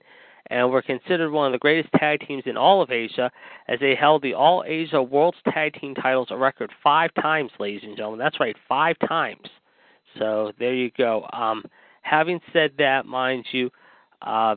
and 0.49 0.71
were 0.71 0.83
considered 0.83 1.31
one 1.31 1.47
of 1.47 1.53
the 1.53 1.59
greatest 1.59 1.93
tag 1.99 2.21
teams 2.27 2.43
in 2.47 2.57
all 2.57 2.83
of 2.83 2.91
Asia 2.91 3.31
as 3.69 3.79
they 3.81 3.95
held 3.95 4.23
the 4.23 4.35
All 4.35 4.65
Asia 4.67 5.03
World's 5.03 5.39
Tag 5.53 5.75
Team 5.81 5.95
titles 5.95 6.29
a 6.31 6.37
record 6.37 6.71
five 6.83 7.11
times, 7.15 7.51
ladies 7.59 7.83
and 7.85 7.97
gentlemen. 7.97 8.19
That's 8.19 8.41
right, 8.41 8.57
five 8.69 8.97
times. 9.09 9.47
So 10.19 10.53
there 10.59 10.75
you 10.75 10.91
go. 10.97 11.27
Um, 11.33 11.65
having 12.03 12.41
said 12.53 12.73
that, 12.79 13.07
mind 13.07 13.47
you, 13.53 13.71
uh, 14.21 14.57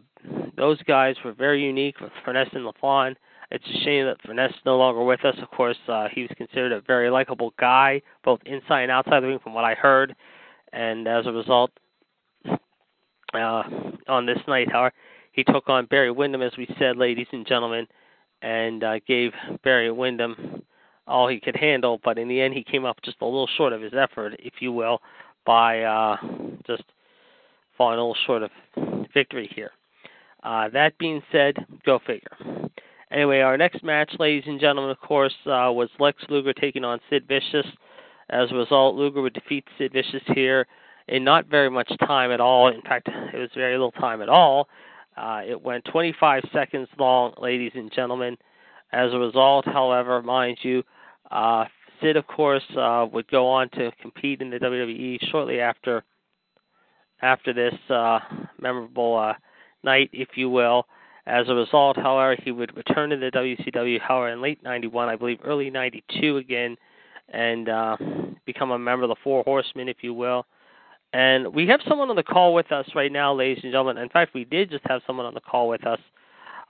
those 0.58 0.82
guys 0.84 1.16
were 1.24 1.34
very 1.34 1.64
unique 1.64 2.00
with 2.02 2.12
Furnas 2.26 2.54
and 2.54 2.66
LaFon. 2.66 3.16
It's 3.52 3.66
a 3.66 3.84
shame 3.84 4.06
that 4.06 4.22
Furnas 4.22 4.50
is 4.50 4.56
no 4.66 4.78
longer 4.78 5.04
with 5.04 5.24
us. 5.24 5.36
Of 5.42 5.50
course, 5.52 5.78
uh, 5.88 6.08
he 6.12 6.22
was 6.22 6.32
considered 6.36 6.72
a 6.72 6.82
very 6.82 7.10
likable 7.10 7.54
guy, 7.60 8.02
both 8.24 8.40
inside 8.46 8.82
and 8.82 8.92
outside 8.92 9.22
the 9.22 9.28
ring, 9.28 9.40
from 9.44 9.54
what 9.54 9.64
I 9.64 9.76
heard. 9.76 10.16
And 10.74 11.08
as 11.08 11.26
a 11.28 11.32
result, 11.32 11.72
uh, 13.34 13.64
on 14.08 14.26
this 14.26 14.40
night, 14.48 14.72
however, 14.72 14.94
he 15.32 15.44
took 15.44 15.70
on 15.70 15.86
Barry 15.86 16.12
Windham, 16.12 16.42
as 16.42 16.54
we 16.58 16.68
said, 16.80 16.98
ladies 16.98 17.28
and 17.32 17.46
gentlemen, 17.46 17.88
and 18.42 18.84
uh, 18.84 19.00
gave 19.08 19.32
Barry 19.64 19.92
Windham 19.92 20.64
all 21.08 21.28
he 21.28 21.40
could 21.40 21.56
handle. 21.56 22.00
But 22.04 22.18
in 22.18 22.28
the 22.28 22.42
end, 22.42 22.54
he 22.54 22.64
came 22.64 22.86
up 22.86 22.98
just 23.04 23.18
a 23.22 23.26
little 23.26 23.50
short 23.58 23.74
of 23.74 23.82
his 23.82 23.94
effort, 23.94 24.36
if 24.40 24.54
you 24.60 24.72
will, 24.72 25.02
by 25.46 25.82
uh, 25.84 26.18
just 26.66 26.84
falling 27.78 28.00
a 28.00 28.02
little 28.02 28.18
short 28.26 28.44
of 28.44 28.52
victory 29.14 29.50
here. 29.54 29.72
Uh, 30.44 30.70
that 30.70 30.98
being 30.98 31.22
said, 31.32 31.56
go 31.86 32.00
figure. 32.06 32.38
Anyway, 33.12 33.40
our 33.40 33.58
next 33.58 33.84
match, 33.84 34.12
ladies 34.20 34.46
and 34.48 34.60
gentlemen, 34.60 34.92
of 34.92 35.00
course, 35.00 35.34
uh, 35.46 35.72
was 35.72 35.90
Lex 36.00 36.24
Luger 36.30 36.54
taking 36.54 36.84
on 36.84 37.00
Sid 37.10 37.28
Vicious. 37.28 37.66
As 38.30 38.52
a 38.52 38.56
result, 38.56 38.96
Luger 38.96 39.22
would 39.22 39.34
defeat 39.34 39.64
Sid 39.78 39.94
Vicious 39.94 40.24
here 40.34 40.66
in 41.08 41.24
not 41.24 41.46
very 41.46 41.70
much 41.70 41.92
time 42.00 42.32
at 42.32 42.42
all. 42.42 42.68
In 42.68 42.82
fact, 42.82 43.08
it 43.08 43.38
was 43.38 43.50
very 43.56 43.74
little 43.74 43.92
time 43.92 44.22
at 44.22 44.30
all. 44.30 44.68
Uh, 45.16 45.42
it 45.48 45.62
went 45.62 45.86
25 45.86 46.44
seconds 46.52 46.90
long, 46.98 47.34
ladies 47.40 47.72
and 47.76 47.92
gentlemen. 47.94 48.38
As 48.92 49.14
a 49.14 49.20
result, 49.20 49.66
however, 49.66 50.22
mind 50.22 50.58
you, 50.62 50.84
uh, 51.32 51.66
Sid, 52.02 52.18
of 52.18 52.28
course, 52.28 52.64
uh, 52.78 53.06
would 53.12 53.28
go 53.30 53.48
on 53.48 53.70
to 53.72 53.92
compete 54.02 54.42
in 54.42 54.50
the 54.50 54.58
WWE 54.58 55.20
shortly 55.32 55.60
after 55.60 56.04
after 57.22 57.54
this 57.54 57.74
uh, 57.90 58.20
memorable 58.60 59.18
uh, 59.18 59.34
night, 59.84 60.10
if 60.12 60.30
you 60.36 60.50
will. 60.50 60.86
As 61.28 61.50
a 61.50 61.56
result, 61.56 61.98
however, 61.98 62.38
he 62.44 62.52
would 62.52 62.76
return 62.78 63.10
to 63.10 63.18
the 63.18 63.32
WCW, 63.32 64.00
however, 64.00 64.30
in 64.30 64.42
late 64.42 64.62
'91, 64.64 65.10
I 65.10 65.16
believe, 65.16 65.40
early 65.44 65.70
'92 65.70 66.38
again, 66.38 66.78
and 67.30 67.68
uh, 67.68 67.98
become 68.46 68.72
a 68.72 68.80
member 68.80 69.04
of 69.04 69.10
the 69.10 69.16
Four 69.24 69.44
Horsemen, 69.44 69.90
if 69.90 69.98
you 70.02 70.14
will. 70.14 70.46
And 71.14 71.54
we 71.54 71.68
have 71.68 71.80
someone 71.88 72.10
on 72.10 72.16
the 72.16 72.24
call 72.24 72.54
with 72.54 72.72
us 72.72 72.86
right 72.94 73.12
now, 73.12 73.34
ladies 73.34 73.64
and 73.64 73.72
gentlemen. 73.72 73.98
In 73.98 74.10
fact, 74.10 74.34
we 74.34 74.44
did 74.44 74.70
just 74.70 74.84
have 74.88 75.02
someone 75.08 75.26
on 75.26 75.34
the 75.34 75.42
call 75.42 75.70
with 75.70 75.88
us. 75.88 76.00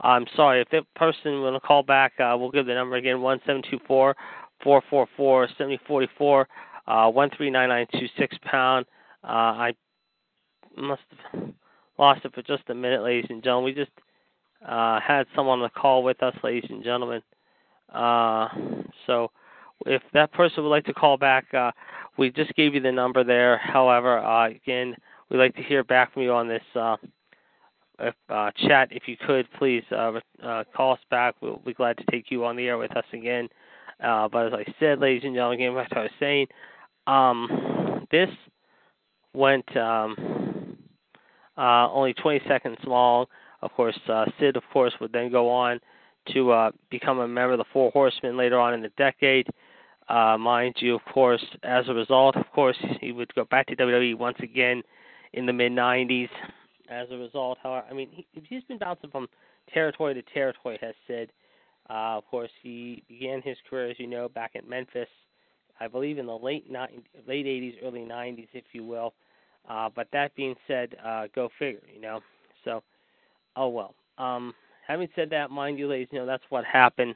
I'm 0.01 0.25
sorry 0.35 0.61
if 0.61 0.69
that 0.69 0.83
person 0.95 1.41
to 1.41 1.59
call 1.59 1.83
back. 1.83 2.13
Uh, 2.19 2.35
we'll 2.37 2.51
give 2.51 2.65
the 2.65 2.73
number 2.73 2.95
again: 2.95 3.21
one 3.21 3.39
seven 3.45 3.61
two 3.69 3.79
four 3.87 4.15
four 4.63 4.81
four 4.89 5.07
four 5.17 5.47
seventy 5.57 5.79
forty 5.87 6.07
four 6.17 6.47
uh, 6.87 7.09
one 7.09 7.29
three 7.35 7.49
nine 7.49 7.69
nine 7.69 7.87
two 7.91 8.07
six 8.17 8.37
pound. 8.43 8.85
Uh, 9.23 9.27
I 9.27 9.73
must 10.77 11.01
have 11.31 11.49
lost 11.97 12.25
it 12.25 12.33
for 12.33 12.41
just 12.41 12.69
a 12.69 12.75
minute, 12.75 13.03
ladies 13.03 13.25
and 13.29 13.43
gentlemen. 13.43 13.65
We 13.65 13.73
just 13.73 13.91
uh, 14.67 14.99
had 14.99 15.27
someone 15.35 15.59
on 15.59 15.63
the 15.63 15.79
call 15.79 16.03
with 16.03 16.21
us, 16.23 16.35
ladies 16.43 16.69
and 16.69 16.83
gentlemen. 16.83 17.21
Uh, 17.93 18.47
so 19.05 19.31
if 19.85 20.01
that 20.13 20.31
person 20.33 20.63
would 20.63 20.69
like 20.69 20.85
to 20.85 20.93
call 20.93 21.17
back, 21.17 21.53
uh, 21.53 21.71
we 22.17 22.31
just 22.31 22.53
gave 22.55 22.73
you 22.73 22.81
the 22.81 22.91
number 22.91 23.23
there. 23.23 23.57
However, 23.57 24.19
uh, 24.19 24.49
again, 24.49 24.95
we'd 25.29 25.37
like 25.37 25.55
to 25.55 25.63
hear 25.63 25.83
back 25.83 26.13
from 26.13 26.23
you 26.23 26.31
on 26.31 26.47
this 26.47 26.63
uh, 26.75 26.97
if, 27.99 28.15
uh, 28.29 28.51
chat. 28.67 28.89
If 28.91 29.03
you 29.07 29.17
could, 29.17 29.47
please 29.57 29.83
uh, 29.91 30.19
uh, 30.43 30.63
call 30.75 30.93
us 30.93 30.99
back. 31.09 31.35
We'll 31.41 31.61
be 31.65 31.73
glad 31.73 31.97
to 31.97 32.03
take 32.11 32.31
you 32.31 32.45
on 32.45 32.55
the 32.55 32.67
air 32.67 32.77
with 32.77 32.95
us 32.95 33.05
again. 33.13 33.49
Uh, 34.03 34.27
but 34.27 34.47
as 34.47 34.53
I 34.53 34.65
said, 34.79 34.99
ladies 34.99 35.23
and 35.23 35.35
gentlemen, 35.35 35.59
again, 35.59 35.73
what 35.73 35.95
I 35.95 36.01
was 36.01 36.11
saying, 36.19 36.47
um, 37.07 38.07
this 38.11 38.29
went 39.33 39.75
um, 39.77 40.77
uh, 41.57 41.89
only 41.91 42.13
20 42.13 42.41
seconds 42.47 42.77
long. 42.85 43.25
Of 43.65 43.71
course, 43.73 43.99
uh, 44.07 44.25
Sid, 44.39 44.57
of 44.57 44.63
course, 44.71 44.93
would 45.01 45.11
then 45.11 45.31
go 45.31 45.49
on 45.49 45.79
to 46.33 46.51
uh, 46.51 46.71
become 46.91 47.19
a 47.19 47.27
member 47.27 47.53
of 47.53 47.57
the 47.57 47.65
Four 47.73 47.89
Horsemen 47.91 48.37
later 48.37 48.59
on 48.59 48.75
in 48.75 48.81
the 48.81 48.91
decade. 48.95 49.47
Uh, 50.07 50.37
mind 50.37 50.75
you, 50.77 50.93
of 50.93 51.01
course, 51.11 51.43
as 51.63 51.89
a 51.89 51.93
result, 51.93 52.35
of 52.35 52.45
course, 52.53 52.77
he 53.01 53.11
would 53.11 53.33
go 53.33 53.43
back 53.45 53.65
to 53.67 53.75
WWE 53.75 54.17
once 54.19 54.37
again 54.39 54.83
in 55.33 55.47
the 55.47 55.53
mid 55.53 55.71
90s. 55.71 56.29
As 56.89 57.07
a 57.09 57.17
result, 57.17 57.57
however, 57.63 57.87
I 57.89 57.93
mean, 57.93 58.09
he, 58.11 58.27
he's 58.47 58.63
been 58.65 58.77
bouncing 58.77 59.09
from 59.09 59.27
territory 59.73 60.13
to 60.13 60.21
territory, 60.21 60.77
has 60.81 60.93
said. 61.07 61.31
Uh, 61.89 62.17
of 62.17 62.25
course, 62.27 62.51
he 62.61 63.03
began 63.07 63.41
his 63.41 63.57
career, 63.67 63.89
as 63.89 63.99
you 63.99 64.05
know, 64.05 64.29
back 64.29 64.51
at 64.55 64.69
Memphis, 64.69 65.09
I 65.79 65.87
believe 65.87 66.19
in 66.19 66.27
the 66.27 66.37
late 66.37 66.71
late 66.71 67.45
80s, 67.45 67.77
early 67.83 68.01
90s, 68.01 68.47
if 68.53 68.65
you 68.73 68.83
will. 68.83 69.15
Uh, 69.67 69.89
but 69.95 70.07
that 70.13 70.35
being 70.35 70.55
said, 70.67 70.95
uh, 71.03 71.25
go 71.33 71.49
figure, 71.57 71.81
you 71.91 71.99
know. 71.99 72.19
So, 72.63 72.83
oh 73.55 73.69
well. 73.69 73.95
Um, 74.17 74.53
having 74.87 75.07
said 75.15 75.29
that, 75.31 75.51
mind 75.51 75.79
you, 75.79 75.87
ladies, 75.87 76.07
you 76.11 76.19
know 76.19 76.25
that's 76.25 76.43
what 76.49 76.65
happened 76.65 77.15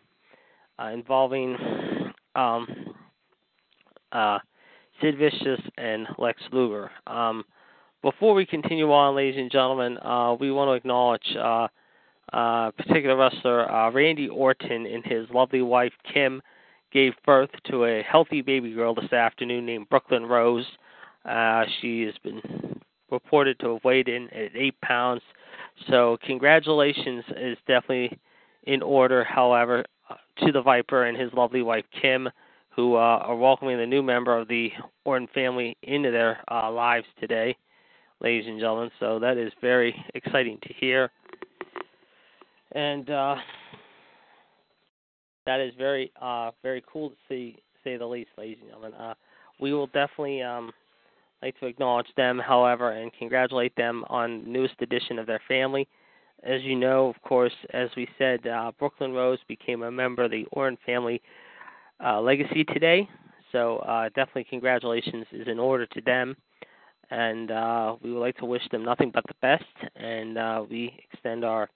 uh, 0.82 0.88
involving 0.88 1.58
um, 2.36 2.68
uh, 4.12 4.40
Sid 5.02 5.18
Vicious 5.18 5.62
and 5.78 6.08
Lex 6.18 6.42
Luger. 6.52 6.92
Um, 7.08 7.44
before 8.02 8.34
we 8.34 8.46
continue 8.46 8.92
on, 8.92 9.16
ladies 9.16 9.40
and 9.40 9.52
gentlemen, 9.52 9.98
uh, 10.00 10.36
we 10.40 10.52
want 10.52 10.70
to 10.70 10.74
acknowledge 10.74 11.36
uh, 11.38 11.68
uh, 12.32 12.72
particular 12.72 13.18
wrestler 13.18 13.70
uh, 13.70 13.92
Randy 13.92 14.30
Orton 14.30 14.86
and 14.86 15.04
his 15.06 15.28
lovely 15.32 15.62
wife 15.62 15.94
Kim 16.12 16.42
gave 16.92 17.14
birth 17.26 17.50
to 17.70 17.86
a 17.86 18.02
healthy 18.04 18.42
baby 18.42 18.74
girl 18.74 18.96
this 18.96 19.12
afternoon 19.12 19.66
named 19.66 19.90
Brooklyn 19.90 20.26
Rose. 20.26 20.66
Uh, 21.26 21.64
she 21.82 22.04
has 22.04 22.16
been 22.24 22.42
reported 23.12 23.60
to 23.60 23.74
have 23.74 23.84
weighed 23.84 24.08
in 24.08 24.30
at 24.30 24.56
eight 24.56 24.80
pounds. 24.82 25.22
So 25.88 26.18
congratulations 26.24 27.24
is 27.38 27.58
definitely 27.68 28.18
in 28.64 28.82
order. 28.82 29.24
However, 29.24 29.86
uh, 30.10 30.16
to 30.46 30.52
the 30.52 30.62
Viper 30.62 31.06
and 31.06 31.18
his 31.18 31.32
lovely 31.34 31.62
wife 31.62 31.86
Kim, 32.02 32.30
who 32.70 32.96
uh, 32.96 33.00
are 33.00 33.36
welcoming 33.36 33.78
the 33.78 33.86
new 33.86 34.04
member 34.04 34.38
of 34.38 34.48
the 34.48 34.72
Orton 35.06 35.28
family 35.34 35.78
into 35.84 36.12
their 36.12 36.40
uh, 36.52 36.72
lives 36.72 37.08
today, 37.20 37.56
ladies 38.22 38.48
and 38.48 38.60
gentlemen. 38.60 38.92
So 39.00 39.20
that 39.20 39.38
is 39.38 39.52
very 39.62 39.96
exciting 40.16 40.60
to 40.64 40.74
hear, 40.74 41.12
and 42.74 43.10
uh, 43.10 43.36
that 45.46 45.60
is 45.60 45.74
very 45.78 46.12
uh, 46.22 46.52
very 46.62 46.84
cool 46.92 47.10
to 47.10 47.16
see, 47.28 47.58
say 47.84 47.98
the 47.98 48.06
least, 48.06 48.30
ladies 48.38 48.58
and 48.62 48.70
gentlemen. 48.70 48.94
Uh, 48.94 49.14
we 49.60 49.74
will 49.74 49.88
definitely 49.88 50.42
um, 50.42 50.72
like 51.42 51.60
to 51.60 51.66
acknowledge 51.66 52.08
them, 52.18 52.40
however, 52.40 52.92
and 52.92 53.12
congratulate 53.14 53.76
them 53.76 54.04
on 54.10 54.52
newest 54.52 54.76
addition 54.82 55.20
of 55.20 55.28
their 55.28 55.42
family. 55.48 55.88
As 56.44 56.62
you 56.64 56.76
know, 56.76 57.10
of 57.10 57.22
course, 57.22 57.54
as 57.74 57.90
we 57.98 58.08
said, 58.18 58.46
uh, 58.48 58.72
Brooklyn 58.78 59.14
Rose 59.14 59.40
became 59.48 59.84
a 59.84 59.92
member 59.92 60.24
of 60.24 60.32
the 60.32 60.46
Orton 60.52 60.78
family 60.86 61.22
uh, 62.04 62.22
legacy 62.22 62.64
today. 62.64 63.10
So 63.52 63.78
uh, 63.78 64.10
definitely 64.10 64.46
congratulations 64.50 65.26
is 65.32 65.48
in 65.48 65.60
order 65.60 65.86
to 65.88 66.02
them, 66.02 66.38
and 67.10 67.52
uh, 67.52 67.96
we 68.02 68.14
would 68.14 68.20
like 68.20 68.38
to 68.38 68.46
wish 68.46 68.62
them 68.72 68.86
nothing 68.86 69.12
but 69.14 69.26
the 69.28 69.34
best. 69.42 69.66
And 69.96 70.38
uh, 70.38 70.64
we 70.70 70.98
extend 71.12 71.44
our 71.44 71.70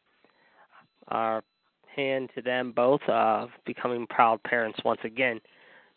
our 1.10 1.44
hand 1.96 2.30
to 2.36 2.42
them 2.42 2.72
both, 2.72 3.02
uh, 3.10 3.48
becoming 3.66 4.08
proud 4.08 4.42
parents 4.44 4.80
once 4.86 5.02
again 5.04 5.40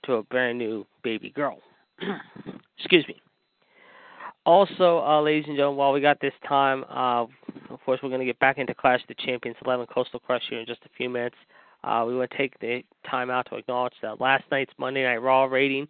to 0.04 0.14
a 0.14 0.22
brand 0.24 0.58
new 0.58 0.86
baby 1.02 1.30
girl. 1.30 1.58
Excuse 2.78 3.06
me. 3.08 3.16
Also, 4.46 5.00
uh, 5.04 5.20
ladies 5.20 5.44
and 5.48 5.56
gentlemen, 5.56 5.76
while 5.76 5.92
we 5.92 6.00
got 6.00 6.20
this 6.20 6.32
time, 6.48 6.84
uh, 6.84 7.22
of 7.68 7.80
course, 7.84 7.98
we're 8.00 8.08
going 8.08 8.20
to 8.20 8.24
get 8.24 8.38
back 8.38 8.58
into 8.58 8.72
Clash 8.72 9.02
of 9.02 9.08
the 9.08 9.14
Champions 9.26 9.56
11 9.64 9.86
Coastal 9.92 10.20
Crush 10.20 10.44
here 10.48 10.60
in 10.60 10.66
just 10.66 10.80
a 10.84 10.88
few 10.96 11.10
minutes. 11.10 11.34
Uh, 11.82 12.04
we 12.06 12.16
want 12.16 12.30
to 12.30 12.36
take 12.36 12.56
the 12.60 12.84
time 13.10 13.28
out 13.28 13.48
to 13.50 13.56
acknowledge 13.56 13.94
that 14.02 14.20
last 14.20 14.44
night's 14.52 14.70
Monday 14.78 15.02
Night 15.02 15.20
Raw 15.20 15.46
rating 15.46 15.88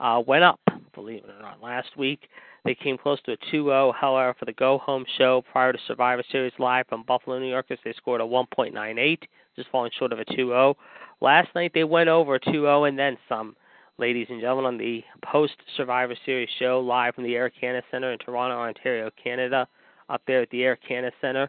uh, 0.00 0.22
went 0.26 0.44
up, 0.44 0.60
believe 0.94 1.24
it 1.24 1.30
or 1.30 1.40
not. 1.40 1.62
Last 1.62 1.96
week, 1.96 2.28
they 2.66 2.74
came 2.74 2.98
close 2.98 3.22
to 3.22 3.32
a 3.32 3.36
2 3.50 3.64
0. 3.64 3.94
However, 3.98 4.36
for 4.38 4.44
the 4.44 4.52
go 4.52 4.76
home 4.76 5.06
show 5.16 5.42
prior 5.50 5.72
to 5.72 5.78
Survivor 5.86 6.22
Series 6.30 6.52
Live 6.58 6.86
from 6.88 7.04
Buffalo, 7.04 7.38
New 7.38 7.48
Yorkers, 7.48 7.78
they 7.86 7.94
scored 7.94 8.20
a 8.20 8.24
1.98, 8.24 9.18
just 9.56 9.70
falling 9.70 9.90
short 9.98 10.12
of 10.12 10.18
a 10.18 10.26
2 10.26 10.34
0. 10.34 10.76
Last 11.22 11.48
night, 11.54 11.70
they 11.72 11.84
went 11.84 12.10
over 12.10 12.38
2 12.38 12.52
0 12.52 12.84
and 12.84 12.98
then 12.98 13.16
some 13.30 13.56
ladies 13.98 14.26
and 14.28 14.40
gentlemen, 14.40 14.66
on 14.66 14.78
the 14.78 15.02
post 15.24 15.54
Survivor 15.76 16.16
Series 16.26 16.48
show 16.58 16.80
live 16.80 17.14
from 17.14 17.24
the 17.24 17.34
Air 17.34 17.50
Canada 17.50 17.84
Center 17.90 18.12
in 18.12 18.18
Toronto, 18.18 18.56
Ontario, 18.56 19.10
Canada, 19.22 19.66
up 20.08 20.22
there 20.26 20.42
at 20.42 20.50
the 20.50 20.62
Air 20.62 20.76
Canada 20.76 21.14
Center. 21.20 21.48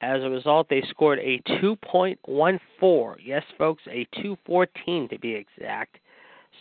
As 0.00 0.22
a 0.22 0.30
result, 0.30 0.68
they 0.68 0.82
scored 0.90 1.18
a 1.20 1.40
2.14. 1.60 3.16
Yes, 3.24 3.42
folks, 3.56 3.82
a 3.88 4.06
214 4.16 5.08
to 5.08 5.18
be 5.18 5.32
exact. 5.34 5.98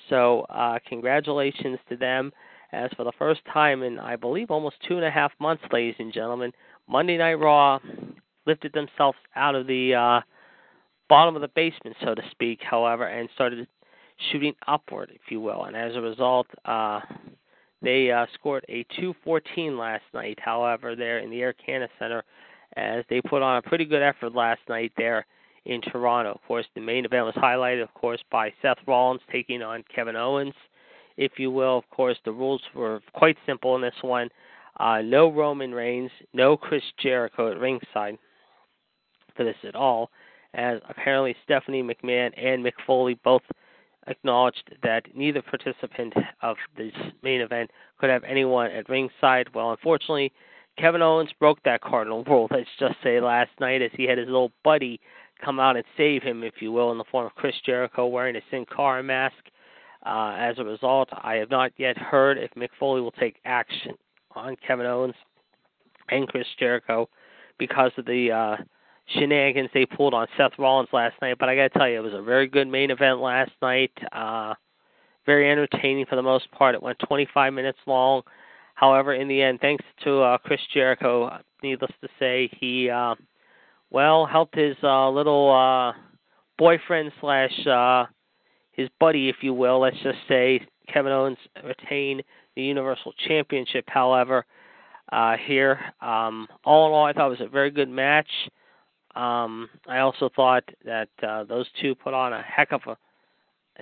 So, 0.10 0.41
uh, 0.49 0.80
congratulations 0.88 1.80
to 1.89 1.97
them. 1.97 2.32
As 2.71 2.89
for 2.97 3.03
the 3.03 3.13
first 3.17 3.41
time 3.51 3.84
in, 3.84 3.99
I 3.99 4.17
believe, 4.17 4.51
almost 4.51 4.75
two 4.88 4.97
and 4.97 5.06
a 5.06 5.12
half 5.12 5.32
months, 5.39 5.63
ladies 5.71 5.95
and 5.99 6.12
gentlemen, 6.12 6.51
Monday 6.88 7.17
Night 7.17 7.36
Raw 7.36 7.80
lifted 8.45 8.73
themselves 8.73 9.17
out 9.36 9.56
of 9.56 9.67
the 9.67 9.95
uh, 9.95 10.21
bottom 11.10 11.36
of 11.36 11.41
the 11.41 11.47
basement, 11.49 11.95
so 12.03 12.13
to 12.13 12.21
speak, 12.32 12.60
however, 12.62 13.06
and 13.06 13.30
started 13.36 13.67
shooting 14.32 14.53
upward, 14.67 15.12
if 15.13 15.32
you 15.32 15.41
will. 15.41 15.65
And 15.65 15.75
as 15.75 15.95
a 15.95 16.01
result, 16.01 16.47
uh, 16.65 17.01
they 17.82 18.12
uh, 18.12 18.25
scored 18.34 18.65
a 18.69 18.84
214 18.95 19.77
last 19.77 20.03
night, 20.13 20.39
however, 20.41 20.95
there 20.95 21.19
in 21.19 21.30
the 21.30 21.41
Air 21.41 21.53
Canada 21.53 21.91
Center, 21.99 22.23
as 22.75 23.03
they 23.10 23.21
put 23.21 23.41
on 23.41 23.58
a 23.58 23.62
pretty 23.62 23.86
good 23.86 24.01
effort 24.01 24.34
last 24.34 24.62
night 24.67 24.91
there 24.97 25.25
in 25.65 25.82
Toronto. 25.82 26.32
Of 26.32 26.41
course, 26.47 26.65
the 26.75 26.82
main 26.82 27.06
event 27.06 27.25
was 27.25 27.36
highlighted, 27.36 27.84
of 27.84 27.93
course, 27.93 28.21
by 28.32 28.51
Seth 28.62 28.77
Rollins 28.88 29.21
taking 29.32 29.62
on 29.62 29.84
Kevin 29.93 30.15
Owens, 30.15 30.56
if 31.17 31.34
you 31.38 31.51
will. 31.51 31.77
Of 31.77 31.89
course, 31.89 32.17
the 32.25 32.32
rules 32.32 32.62
were 32.73 33.01
quite 33.13 33.38
simple 33.45 33.75
in 33.75 33.82
this 33.82 33.95
one. 34.01 34.30
Uh, 34.80 35.01
no 35.01 35.32
Roman 35.32 35.73
Reigns, 35.73 36.12
no 36.34 36.56
Chris 36.56 36.84
Jericho 37.01 37.51
at 37.51 37.60
ringside 37.60 38.17
for 39.36 39.43
this 39.43 39.56
at 39.67 39.75
all, 39.75 40.10
as 40.53 40.80
apparently 40.89 41.36
Stephanie 41.43 41.84
McMahon 41.84 42.32
and 42.38 42.63
Mick 42.63 42.73
Foley 42.86 43.19
both 43.23 43.41
acknowledged 44.07 44.75
that 44.83 45.03
neither 45.15 45.41
participant 45.41 46.13
of 46.41 46.57
this 46.77 46.93
main 47.23 47.41
event 47.41 47.71
could 47.99 48.09
have 48.09 48.23
anyone 48.23 48.71
at 48.71 48.89
ringside. 48.89 49.49
Well, 49.53 49.71
unfortunately, 49.71 50.31
Kevin 50.77 51.01
Owens 51.01 51.31
broke 51.39 51.61
that 51.63 51.81
cardinal 51.81 52.23
rule, 52.23 52.47
let's 52.51 52.69
just 52.79 52.95
say, 53.03 53.19
last 53.19 53.51
night 53.59 53.81
as 53.81 53.91
he 53.93 54.03
had 54.03 54.17
his 54.17 54.27
little 54.27 54.51
buddy 54.63 54.99
come 55.43 55.59
out 55.59 55.75
and 55.75 55.85
save 55.95 56.23
him, 56.23 56.43
if 56.43 56.55
you 56.61 56.71
will, 56.71 56.91
in 56.91 56.97
the 56.97 57.03
form 57.11 57.25
of 57.25 57.35
Chris 57.35 57.55
Jericho 57.65 58.07
wearing 58.07 58.35
a 58.35 58.41
Sin 58.49 58.65
Cara 58.73 59.03
mask. 59.03 59.35
Uh, 60.05 60.35
as 60.37 60.57
a 60.57 60.63
result, 60.63 61.09
I 61.11 61.35
have 61.35 61.49
not 61.49 61.71
yet 61.77 61.97
heard 61.97 62.37
if 62.37 62.51
Mick 62.51 62.69
Foley 62.79 63.01
will 63.01 63.11
take 63.11 63.37
action 63.45 63.93
on 64.35 64.55
Kevin 64.65 64.85
Owens 64.85 65.15
and 66.09 66.27
Chris 66.27 66.47
Jericho 66.59 67.09
because 67.57 67.91
of 67.97 68.05
the 68.05 68.31
uh, 68.31 68.63
shenanigans 69.07 69.69
they 69.73 69.85
pulled 69.85 70.13
on 70.13 70.27
Seth 70.37 70.57
Rollins 70.57 70.89
last 70.91 71.15
night. 71.21 71.37
But 71.39 71.49
I 71.49 71.55
got 71.55 71.73
to 71.73 71.79
tell 71.79 71.89
you, 71.89 71.97
it 71.97 72.03
was 72.03 72.13
a 72.13 72.21
very 72.21 72.47
good 72.47 72.67
main 72.67 72.91
event 72.91 73.19
last 73.19 73.51
night. 73.61 73.91
Uh, 74.11 74.53
very 75.25 75.49
entertaining 75.51 76.05
for 76.05 76.15
the 76.15 76.21
most 76.21 76.49
part. 76.51 76.75
It 76.75 76.81
went 76.81 76.99
25 77.07 77.53
minutes 77.53 77.79
long. 77.85 78.21
However, 78.75 79.13
in 79.13 79.27
the 79.27 79.41
end, 79.41 79.59
thanks 79.59 79.83
to 80.03 80.21
uh, 80.21 80.37
Chris 80.37 80.61
Jericho, 80.73 81.39
needless 81.63 81.91
to 82.01 82.07
say, 82.19 82.49
he 82.59 82.89
uh, 82.89 83.15
well 83.89 84.25
helped 84.25 84.55
his 84.55 84.75
uh, 84.83 85.09
little 85.09 85.51
uh, 85.51 85.93
boyfriend 86.57 87.11
slash 87.19 87.67
uh, 87.67 88.05
his 88.71 88.89
buddy, 88.99 89.27
if 89.27 89.37
you 89.41 89.53
will, 89.53 89.79
let's 89.79 89.97
just 90.03 90.19
say, 90.27 90.61
Kevin 90.87 91.11
Owens 91.11 91.37
retain 91.63 92.21
the 92.55 92.61
Universal 92.61 93.13
Championship. 93.27 93.85
However, 93.87 94.45
uh, 95.11 95.35
here, 95.45 95.79
um, 96.01 96.47
all 96.63 96.87
in 96.87 96.93
all, 96.93 97.05
I 97.05 97.13
thought 97.13 97.27
it 97.27 97.39
was 97.39 97.41
a 97.41 97.49
very 97.49 97.71
good 97.71 97.89
match. 97.89 98.29
Um, 99.17 99.67
I 99.88 99.99
also 99.99 100.30
thought 100.36 100.63
that 100.86 101.10
uh, 101.27 101.43
those 101.45 101.65
two 101.82 101.95
put 101.95 102.13
on 102.13 102.34
a 102.34 102.41
heck 102.43 102.71
of 102.71 102.82
a 102.86 102.95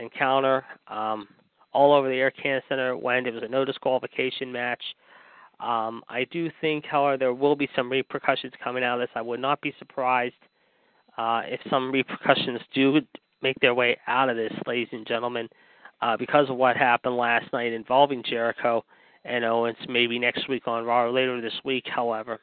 encounter 0.02 0.63
um, 0.88 1.28
all 1.74 1.93
over 1.93 2.08
the 2.08 2.15
Air 2.15 2.32
Canada 2.32 2.65
Center 2.69 2.95
when 2.98 3.26
it 3.26 3.34
was 3.34 3.43
a 3.43 3.48
no 3.50 3.65
disqualification 3.65 4.50
match. 4.50 4.82
Um, 5.60 6.04
I 6.08 6.26
do 6.32 6.50
think, 6.62 6.86
however, 6.86 7.17
there 7.17 7.34
will 7.34 7.56
be 7.56 7.67
some 7.76 7.89
repercussions 7.89 8.54
coming 8.63 8.84
out 8.84 9.02
of 9.02 9.02
this. 9.02 9.13
I 9.13 9.21
would 9.21 9.41
not 9.41 9.60
be 9.60 9.74
surprised 9.78 10.36
uh, 11.17 11.41
if 11.45 11.60
some 11.69 11.91
repercussions 11.91 12.62
do 12.74 13.02
make 13.41 13.60
their 13.60 13.74
way 13.74 13.98
out 14.08 14.30
of 14.30 14.38
this, 14.38 14.54
ladies 14.65 14.88
and 14.93 15.06
gentlemen, 15.06 15.50
uh, 16.02 16.15
because 16.15 16.50
of 16.50 16.56
what 16.56 16.78
happened 16.78 17.17
last 17.17 17.52
night 17.52 17.74
involving 17.74 18.24
Jericho 18.24 18.86
and 19.26 19.43
Owens. 19.43 19.78
Maybe 19.89 20.17
next 20.17 20.48
week 20.48 20.65
on 20.65 20.86
Raw 20.86 21.04
or 21.04 21.12
later 21.12 21.41
this 21.41 21.60
week, 21.65 21.86
however 21.88 22.39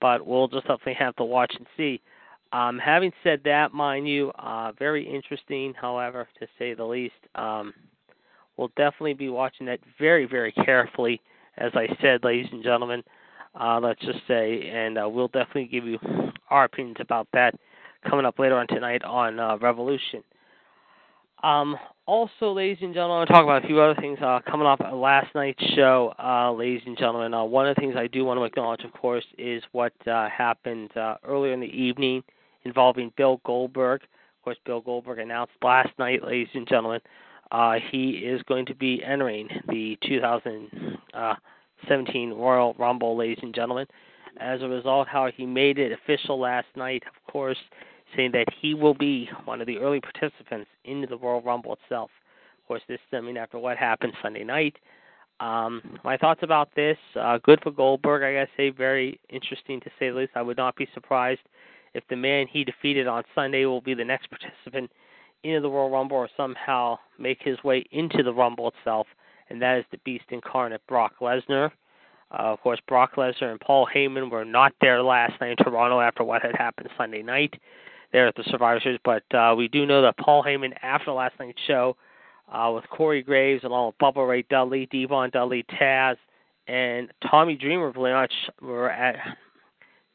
but 0.00 0.26
we'll 0.26 0.48
just 0.48 0.66
definitely 0.66 0.94
have 0.94 1.16
to 1.16 1.24
watch 1.24 1.54
and 1.56 1.66
see. 1.76 2.00
Um, 2.52 2.78
having 2.78 3.12
said 3.22 3.40
that, 3.44 3.72
mind 3.72 4.08
you, 4.08 4.30
uh, 4.38 4.72
very 4.78 5.06
interesting, 5.06 5.74
however, 5.74 6.26
to 6.40 6.46
say 6.58 6.74
the 6.74 6.84
least. 6.84 7.14
Um, 7.34 7.74
we'll 8.56 8.72
definitely 8.76 9.14
be 9.14 9.28
watching 9.28 9.66
that 9.66 9.80
very, 9.98 10.24
very 10.24 10.52
carefully, 10.52 11.20
as 11.58 11.72
I 11.74 11.88
said, 12.00 12.24
ladies 12.24 12.48
and 12.52 12.62
gentlemen. 12.62 13.02
Uh, 13.58 13.80
let's 13.82 14.00
just 14.00 14.20
say, 14.26 14.70
and 14.72 14.98
uh, 14.98 15.08
we'll 15.08 15.28
definitely 15.28 15.66
give 15.66 15.84
you 15.84 15.98
our 16.50 16.64
opinions 16.64 16.98
about 17.00 17.28
that 17.32 17.54
coming 18.08 18.24
up 18.24 18.38
later 18.38 18.56
on 18.56 18.66
tonight 18.68 19.02
on 19.04 19.38
uh, 19.38 19.56
Revolution. 19.58 20.22
Um, 21.42 21.76
also, 22.08 22.52
ladies 22.52 22.78
and 22.80 22.94
gentlemen, 22.94 23.16
I 23.16 23.18
want 23.18 23.28
to 23.28 23.34
talk 23.34 23.44
about 23.44 23.64
a 23.64 23.66
few 23.66 23.82
other 23.82 24.00
things 24.00 24.18
uh, 24.22 24.38
coming 24.50 24.66
up 24.66 24.80
at 24.80 24.94
last 24.94 25.34
night's 25.34 25.62
show, 25.76 26.14
uh, 26.18 26.50
ladies 26.50 26.80
and 26.86 26.96
gentlemen. 26.96 27.34
Uh, 27.34 27.44
one 27.44 27.68
of 27.68 27.76
the 27.76 27.80
things 27.80 27.96
I 27.98 28.06
do 28.06 28.24
want 28.24 28.40
to 28.40 28.44
acknowledge, 28.44 28.82
of 28.82 28.94
course, 28.94 29.26
is 29.36 29.62
what 29.72 29.92
uh, 30.08 30.26
happened 30.30 30.96
uh, 30.96 31.16
earlier 31.22 31.52
in 31.52 31.60
the 31.60 31.66
evening 31.66 32.22
involving 32.64 33.12
Bill 33.18 33.42
Goldberg. 33.44 34.04
Of 34.04 34.08
course, 34.42 34.56
Bill 34.64 34.80
Goldberg 34.80 35.18
announced 35.18 35.52
last 35.62 35.90
night, 35.98 36.24
ladies 36.24 36.48
and 36.54 36.66
gentlemen, 36.66 37.02
uh, 37.52 37.74
he 37.90 38.12
is 38.12 38.40
going 38.44 38.64
to 38.66 38.74
be 38.74 39.02
entering 39.04 39.50
the 39.68 39.98
2017 40.06 42.32
Royal 42.32 42.74
Rumble, 42.78 43.18
ladies 43.18 43.40
and 43.42 43.54
gentlemen. 43.54 43.86
As 44.40 44.62
a 44.62 44.66
result, 44.66 45.08
how 45.08 45.30
he 45.36 45.44
made 45.44 45.78
it 45.78 45.92
official 45.92 46.40
last 46.40 46.68
night, 46.74 47.02
of 47.06 47.12
course, 47.30 47.58
saying 48.16 48.32
that 48.32 48.46
he 48.60 48.74
will 48.74 48.94
be 48.94 49.28
one 49.44 49.60
of 49.60 49.66
the 49.66 49.78
early 49.78 50.00
participants 50.00 50.68
into 50.84 51.06
the 51.06 51.18
Royal 51.18 51.42
Rumble 51.42 51.78
itself. 51.82 52.10
Of 52.62 52.68
course, 52.68 52.82
this 52.88 53.00
stemming 53.08 53.36
after 53.36 53.58
what 53.58 53.76
happened 53.76 54.12
Sunday 54.22 54.44
night. 54.44 54.76
Um, 55.40 55.98
my 56.04 56.16
thoughts 56.16 56.40
about 56.42 56.74
this: 56.74 56.98
uh, 57.18 57.38
good 57.42 57.60
for 57.62 57.70
Goldberg, 57.70 58.22
I 58.22 58.32
gotta 58.32 58.50
say, 58.56 58.70
very 58.70 59.20
interesting 59.28 59.80
to 59.80 59.90
say 59.98 60.10
the 60.10 60.16
least. 60.16 60.32
I 60.34 60.42
would 60.42 60.56
not 60.56 60.76
be 60.76 60.88
surprised 60.94 61.40
if 61.94 62.04
the 62.08 62.16
man 62.16 62.46
he 62.48 62.64
defeated 62.64 63.06
on 63.06 63.22
Sunday 63.34 63.64
will 63.64 63.80
be 63.80 63.94
the 63.94 64.04
next 64.04 64.28
participant 64.30 64.90
into 65.44 65.60
the 65.60 65.70
Royal 65.70 65.90
Rumble 65.90 66.16
or 66.16 66.28
somehow 66.36 66.98
make 67.18 67.38
his 67.40 67.62
way 67.62 67.84
into 67.92 68.22
the 68.22 68.34
Rumble 68.34 68.72
itself, 68.76 69.06
and 69.48 69.62
that 69.62 69.78
is 69.78 69.84
the 69.90 69.98
Beast 69.98 70.24
incarnate, 70.30 70.82
Brock 70.88 71.14
Lesnar. 71.20 71.70
Uh, 72.30 72.52
of 72.52 72.60
course, 72.60 72.80
Brock 72.86 73.14
Lesnar 73.16 73.50
and 73.50 73.60
Paul 73.60 73.86
Heyman 73.94 74.30
were 74.30 74.44
not 74.44 74.72
there 74.80 75.02
last 75.02 75.40
night 75.40 75.52
in 75.58 75.64
Toronto 75.64 76.00
after 76.00 76.24
what 76.24 76.42
had 76.42 76.56
happened 76.56 76.90
Sunday 76.98 77.22
night 77.22 77.54
there 78.12 78.26
at 78.26 78.34
the 78.36 78.44
Survivor 78.50 78.80
Series, 78.80 79.00
but 79.04 79.22
uh, 79.34 79.54
we 79.56 79.68
do 79.68 79.86
know 79.86 80.02
that 80.02 80.16
Paul 80.16 80.42
Heyman, 80.42 80.72
after 80.82 81.12
last 81.12 81.34
night's 81.38 81.58
show, 81.66 81.96
uh, 82.52 82.72
with 82.74 82.88
Corey 82.90 83.22
Graves 83.22 83.64
along 83.64 83.88
with 83.88 83.98
Bubba 83.98 84.26
Ray 84.26 84.42
Dudley, 84.48 84.88
Devon 84.90 85.30
Dudley, 85.30 85.64
Taz, 85.78 86.16
and 86.66 87.10
Tommy 87.30 87.56
Dreamer, 87.56 87.92
believe 87.92 88.14
it 88.14 88.64
were 88.64 88.90
at 88.90 89.16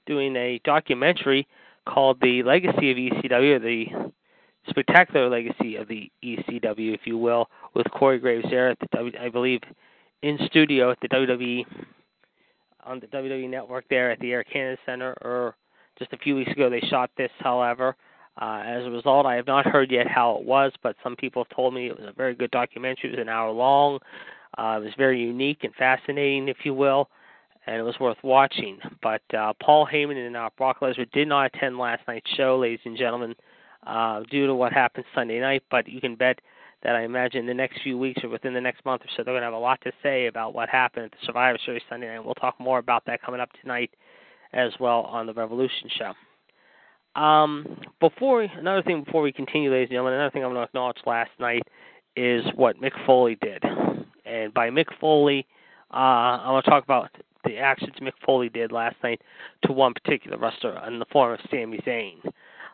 doing 0.05 0.35
a 0.35 0.59
documentary 0.63 1.47
called 1.87 2.17
"The 2.21 2.43
Legacy 2.43 2.91
of 2.91 2.97
ECW," 2.97 3.61
the 3.61 4.11
spectacular 4.69 5.29
legacy 5.29 5.75
of 5.75 5.87
the 5.87 6.11
ECW, 6.23 6.93
if 6.93 7.01
you 7.05 7.17
will, 7.17 7.49
with 7.73 7.89
Corey 7.91 8.19
Graves 8.19 8.45
there 8.49 8.69
at 8.69 8.79
the 8.79 8.87
w, 8.93 9.13
I 9.19 9.29
believe 9.29 9.61
in 10.21 10.37
studio 10.45 10.91
at 10.91 10.99
the 11.01 11.09
WWE 11.09 11.65
on 12.85 12.99
the 12.99 13.07
WWE 13.07 13.49
network 13.49 13.85
there 13.89 14.11
at 14.11 14.19
the 14.19 14.31
Air 14.31 14.43
Canada 14.43 14.77
Center, 14.85 15.15
or 15.21 15.55
just 15.99 16.13
a 16.13 16.17
few 16.17 16.35
weeks 16.35 16.51
ago 16.51 16.69
they 16.69 16.81
shot 16.81 17.11
this. 17.17 17.31
However, 17.39 17.95
uh, 18.41 18.63
as 18.65 18.85
a 18.85 18.89
result, 18.89 19.25
I 19.25 19.35
have 19.35 19.47
not 19.47 19.65
heard 19.65 19.91
yet 19.91 20.07
how 20.07 20.37
it 20.37 20.45
was, 20.45 20.71
but 20.81 20.95
some 21.03 21.15
people 21.15 21.43
have 21.43 21.55
told 21.55 21.73
me 21.73 21.87
it 21.87 21.97
was 21.97 22.07
a 22.07 22.13
very 22.13 22.33
good 22.33 22.51
documentary. 22.51 23.09
It 23.09 23.17
was 23.17 23.21
an 23.21 23.29
hour 23.29 23.51
long. 23.51 23.99
Uh, 24.57 24.79
it 24.81 24.85
was 24.85 24.93
very 24.97 25.19
unique 25.19 25.63
and 25.63 25.73
fascinating, 25.75 26.47
if 26.47 26.57
you 26.63 26.73
will, 26.73 27.09
and 27.67 27.77
it 27.77 27.83
was 27.83 27.99
worth 27.99 28.17
watching. 28.23 28.79
But 29.01 29.21
uh, 29.37 29.53
Paul 29.61 29.87
Heyman 29.91 30.25
and 30.25 30.35
uh, 30.35 30.49
Brock 30.57 30.79
Lesnar 30.81 31.11
did 31.11 31.27
not 31.27 31.51
attend 31.53 31.77
last 31.77 32.01
night's 32.07 32.29
show, 32.35 32.57
ladies 32.57 32.79
and 32.85 32.97
gentlemen, 32.97 33.35
uh, 33.85 34.21
due 34.31 34.47
to 34.47 34.55
what 34.55 34.73
happened 34.73 35.05
Sunday 35.13 35.39
night. 35.39 35.63
But 35.69 35.87
you 35.87 36.01
can 36.01 36.15
bet 36.15 36.39
that 36.83 36.95
I 36.95 37.03
imagine 37.03 37.45
the 37.45 37.53
next 37.53 37.81
few 37.81 37.97
weeks 37.97 38.23
or 38.23 38.29
within 38.29 38.53
the 38.53 38.61
next 38.61 38.83
month 38.83 39.03
or 39.03 39.07
so, 39.15 39.23
they're 39.23 39.33
going 39.33 39.41
to 39.41 39.45
have 39.45 39.53
a 39.53 39.57
lot 39.57 39.79
to 39.81 39.91
say 40.01 40.25
about 40.25 40.53
what 40.53 40.69
happened 40.69 41.05
at 41.05 41.11
the 41.11 41.25
Survivor 41.25 41.57
Series 41.65 41.81
Sunday 41.89 42.07
night. 42.07 42.23
We'll 42.23 42.35
talk 42.35 42.59
more 42.59 42.79
about 42.79 43.05
that 43.05 43.21
coming 43.21 43.39
up 43.39 43.49
tonight 43.61 43.91
as 44.53 44.71
well 44.79 45.01
on 45.01 45.25
the 45.25 45.33
Revolution 45.33 45.89
Show. 45.97 46.13
Um, 47.19 47.77
before 47.99 48.41
another 48.41 48.81
thing 48.81 49.03
before 49.03 49.21
we 49.21 49.31
continue, 49.31 49.71
ladies 49.71 49.89
and 49.89 49.95
gentlemen, 49.95 50.13
another 50.13 50.31
thing 50.31 50.43
I'm 50.43 50.51
going 50.51 50.61
to 50.61 50.67
acknowledge 50.67 50.97
last 51.05 51.31
night 51.39 51.63
is 52.15 52.43
what 52.55 52.81
Mick 52.81 52.93
Foley 53.05 53.37
did, 53.41 53.63
and 54.25 54.53
by 54.53 54.69
Mick 54.69 54.85
Foley, 54.99 55.45
uh, 55.93 55.97
I'm 55.97 56.53
going 56.53 56.63
to 56.63 56.69
talk 56.69 56.83
about 56.83 57.09
the 57.43 57.57
actions 57.57 57.93
Mick 58.01 58.13
Foley 58.25 58.49
did 58.49 58.71
last 58.71 58.95
night 59.03 59.21
to 59.65 59.73
one 59.73 59.93
particular 59.93 60.37
wrestler 60.37 60.81
in 60.87 60.99
the 60.99 61.05
form 61.11 61.33
of 61.33 61.39
Sami 61.51 61.79
Zayn. 61.85 62.17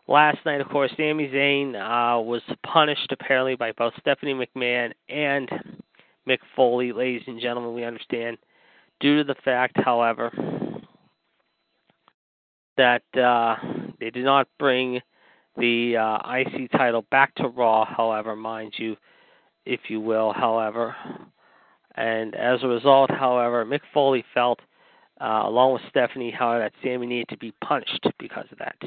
Last 0.08 0.40
night, 0.46 0.62
of 0.62 0.70
course, 0.70 0.92
Sami 0.98 1.28
Zayn 1.28 1.76
uh, 1.76 2.22
was 2.22 2.42
punished 2.66 3.12
apparently 3.12 3.56
by 3.56 3.72
both 3.74 3.94
Stephanie 4.00 4.34
McMahon 4.34 4.92
and 5.08 5.50
Mick 6.28 6.40
Foley. 6.56 6.92
Ladies 6.92 7.24
and 7.28 7.42
gentlemen, 7.42 7.74
we 7.74 7.84
understand 7.84 8.38
due 9.00 9.18
to 9.18 9.24
the 9.24 9.40
fact, 9.44 9.78
however, 9.78 10.32
that 12.80 13.04
uh, 13.22 13.58
they 14.00 14.10
did 14.10 14.24
not 14.24 14.48
bring 14.58 15.02
the 15.58 15.98
uh, 15.98 16.34
IC 16.34 16.72
title 16.72 17.06
back 17.12 17.36
to 17.36 17.50
Raw, 17.50 17.84
however, 17.84 18.38
mind 18.38 18.74
you, 18.78 18.96
if 19.66 19.82
you 19.90 20.00
will, 20.00 20.32
however. 20.32 20.96
And 21.96 22.36
as 22.36 22.64
a 22.64 22.68
result, 22.68 23.12
however, 23.12 23.66
Mick 23.66 23.82
Foley 23.94 24.24
felt, 24.34 24.62
uh, 25.20 25.42
along 25.44 25.74
with 25.74 25.82
Stephanie, 25.90 26.32
however, 26.32 26.64
that 26.64 26.72
Sami 26.82 27.06
needed 27.06 27.28
to 27.30 27.38
be 27.38 27.54
punished 27.62 28.08
because 28.18 28.46
of 28.50 28.60
that. 28.60 28.78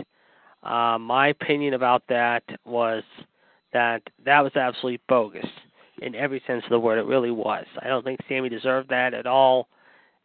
Uh, 0.66 0.98
my 0.98 1.28
opinion 1.28 1.74
about 1.74 2.02
that 2.08 2.44
was 2.64 3.02
that 3.74 4.00
that 4.24 4.40
was 4.40 4.56
absolutely 4.56 5.00
bogus 5.06 5.44
in 6.00 6.14
every 6.14 6.42
sense 6.46 6.64
of 6.64 6.70
the 6.70 6.80
word. 6.80 6.98
It 6.98 7.04
really 7.04 7.30
was. 7.30 7.66
I 7.82 7.88
don't 7.88 8.04
think 8.04 8.20
Sami 8.26 8.48
deserved 8.48 8.88
that 8.88 9.12
at 9.12 9.26
all. 9.26 9.68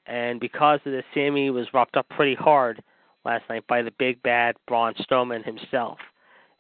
And 0.06 0.40
because 0.40 0.80
of 0.86 0.94
this, 0.94 1.04
Sami 1.14 1.50
was 1.50 1.68
roughed 1.74 1.98
up 1.98 2.08
pretty 2.08 2.36
hard 2.36 2.82
last 3.28 3.44
night 3.50 3.68
by 3.68 3.82
the 3.82 3.92
big 4.00 4.24
bad 4.24 4.56
Braun 4.68 4.94
Strowman 4.96 5.44
himself. 5.44 6.00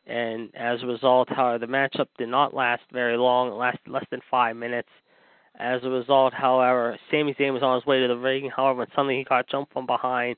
And 0.05 0.49
as 0.55 0.83
a 0.83 0.85
result, 0.85 1.29
however, 1.29 1.65
the 1.65 1.71
matchup 1.71 2.07
did 2.17 2.29
not 2.29 2.53
last 2.53 2.83
very 2.91 3.17
long. 3.17 3.47
It 3.47 3.55
lasted 3.55 3.89
less 3.89 4.05
than 4.11 4.19
five 4.29 4.55
minutes. 4.55 4.89
As 5.59 5.81
a 5.83 5.89
result, 5.89 6.33
however, 6.33 6.97
Sami 7.09 7.33
Zayn 7.33 7.53
was 7.53 7.63
on 7.63 7.75
his 7.75 7.85
way 7.85 8.01
to 8.01 8.07
the 8.07 8.17
ring. 8.17 8.51
However, 8.53 8.79
when 8.79 8.87
suddenly 8.89 9.17
he 9.17 9.23
got 9.23 9.49
jumped 9.49 9.73
from 9.73 9.85
behind 9.85 10.37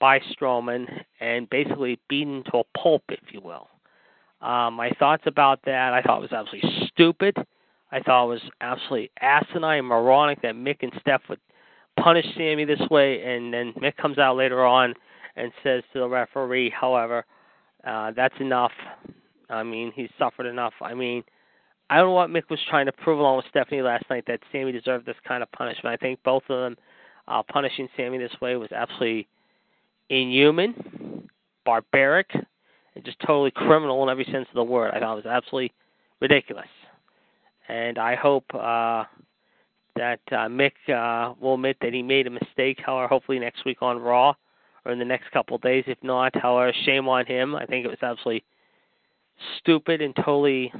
by 0.00 0.18
Strowman 0.18 0.86
and 1.20 1.48
basically 1.48 1.98
beaten 2.08 2.42
to 2.50 2.58
a 2.58 2.78
pulp, 2.78 3.02
if 3.08 3.32
you 3.32 3.40
will. 3.40 3.68
Um, 4.40 4.74
my 4.74 4.90
thoughts 4.98 5.22
about 5.26 5.60
that, 5.66 5.92
I 5.92 6.02
thought 6.02 6.18
it 6.18 6.30
was 6.30 6.32
absolutely 6.32 6.88
stupid. 6.88 7.36
I 7.92 8.00
thought 8.00 8.24
it 8.24 8.28
was 8.28 8.50
absolutely 8.60 9.10
asinine 9.20 9.78
and 9.78 9.86
moronic 9.86 10.42
that 10.42 10.54
Mick 10.54 10.78
and 10.82 10.92
Steph 11.00 11.22
would 11.28 11.40
punish 11.98 12.26
Sami 12.34 12.64
this 12.64 12.80
way, 12.90 13.22
and 13.22 13.54
then 13.54 13.72
Mick 13.74 13.96
comes 13.96 14.18
out 14.18 14.36
later 14.36 14.64
on 14.64 14.94
and 15.36 15.52
says 15.62 15.82
to 15.92 16.00
the 16.00 16.08
referee, 16.08 16.70
however, 16.70 17.24
uh, 17.86 18.12
that's 18.16 18.34
enough. 18.40 18.72
I 19.48 19.62
mean, 19.62 19.92
he's 19.94 20.10
suffered 20.18 20.46
enough. 20.46 20.72
I 20.80 20.94
mean, 20.94 21.22
I 21.88 21.98
don't 21.98 22.06
know 22.06 22.12
what 22.12 22.30
Mick 22.30 22.50
was 22.50 22.58
trying 22.68 22.86
to 22.86 22.92
prove 22.92 23.20
along 23.20 23.36
with 23.36 23.46
Stephanie 23.48 23.82
last 23.82 24.04
night 24.10 24.24
that 24.26 24.40
Sami 24.50 24.72
deserved 24.72 25.06
this 25.06 25.16
kind 25.26 25.42
of 25.42 25.52
punishment. 25.52 25.92
I 25.92 25.96
think 25.96 26.18
both 26.24 26.42
of 26.48 26.58
them 26.58 26.76
uh, 27.28 27.42
punishing 27.42 27.88
Sami 27.96 28.18
this 28.18 28.34
way 28.40 28.56
was 28.56 28.72
absolutely 28.72 29.28
inhuman, 30.08 31.28
barbaric, 31.64 32.30
and 32.34 33.04
just 33.04 33.20
totally 33.20 33.52
criminal 33.52 34.02
in 34.02 34.08
every 34.08 34.24
sense 34.24 34.48
of 34.48 34.54
the 34.54 34.64
word. 34.64 34.92
I 34.94 34.98
thought 34.98 35.12
it 35.12 35.24
was 35.24 35.26
absolutely 35.26 35.72
ridiculous. 36.20 36.66
And 37.68 37.98
I 37.98 38.14
hope 38.16 38.44
uh, 38.54 39.04
that 39.96 40.20
uh, 40.32 40.48
Mick 40.48 40.72
uh, 40.88 41.34
will 41.40 41.54
admit 41.54 41.76
that 41.82 41.92
he 41.92 42.02
made 42.02 42.26
a 42.26 42.30
mistake. 42.30 42.80
However, 42.84 43.06
hopefully 43.08 43.38
next 43.38 43.64
week 43.64 43.78
on 43.80 43.98
Raw 43.98 44.34
or 44.86 44.92
in 44.92 44.98
the 44.98 45.04
next 45.04 45.30
couple 45.32 45.56
of 45.56 45.62
days. 45.62 45.84
If 45.86 45.98
not, 46.02 46.34
however, 46.36 46.72
shame 46.84 47.08
on 47.08 47.26
him. 47.26 47.56
I 47.56 47.66
think 47.66 47.84
it 47.84 47.88
was 47.88 48.02
absolutely 48.02 48.44
stupid 49.58 50.00
and 50.00 50.14
totally 50.14 50.72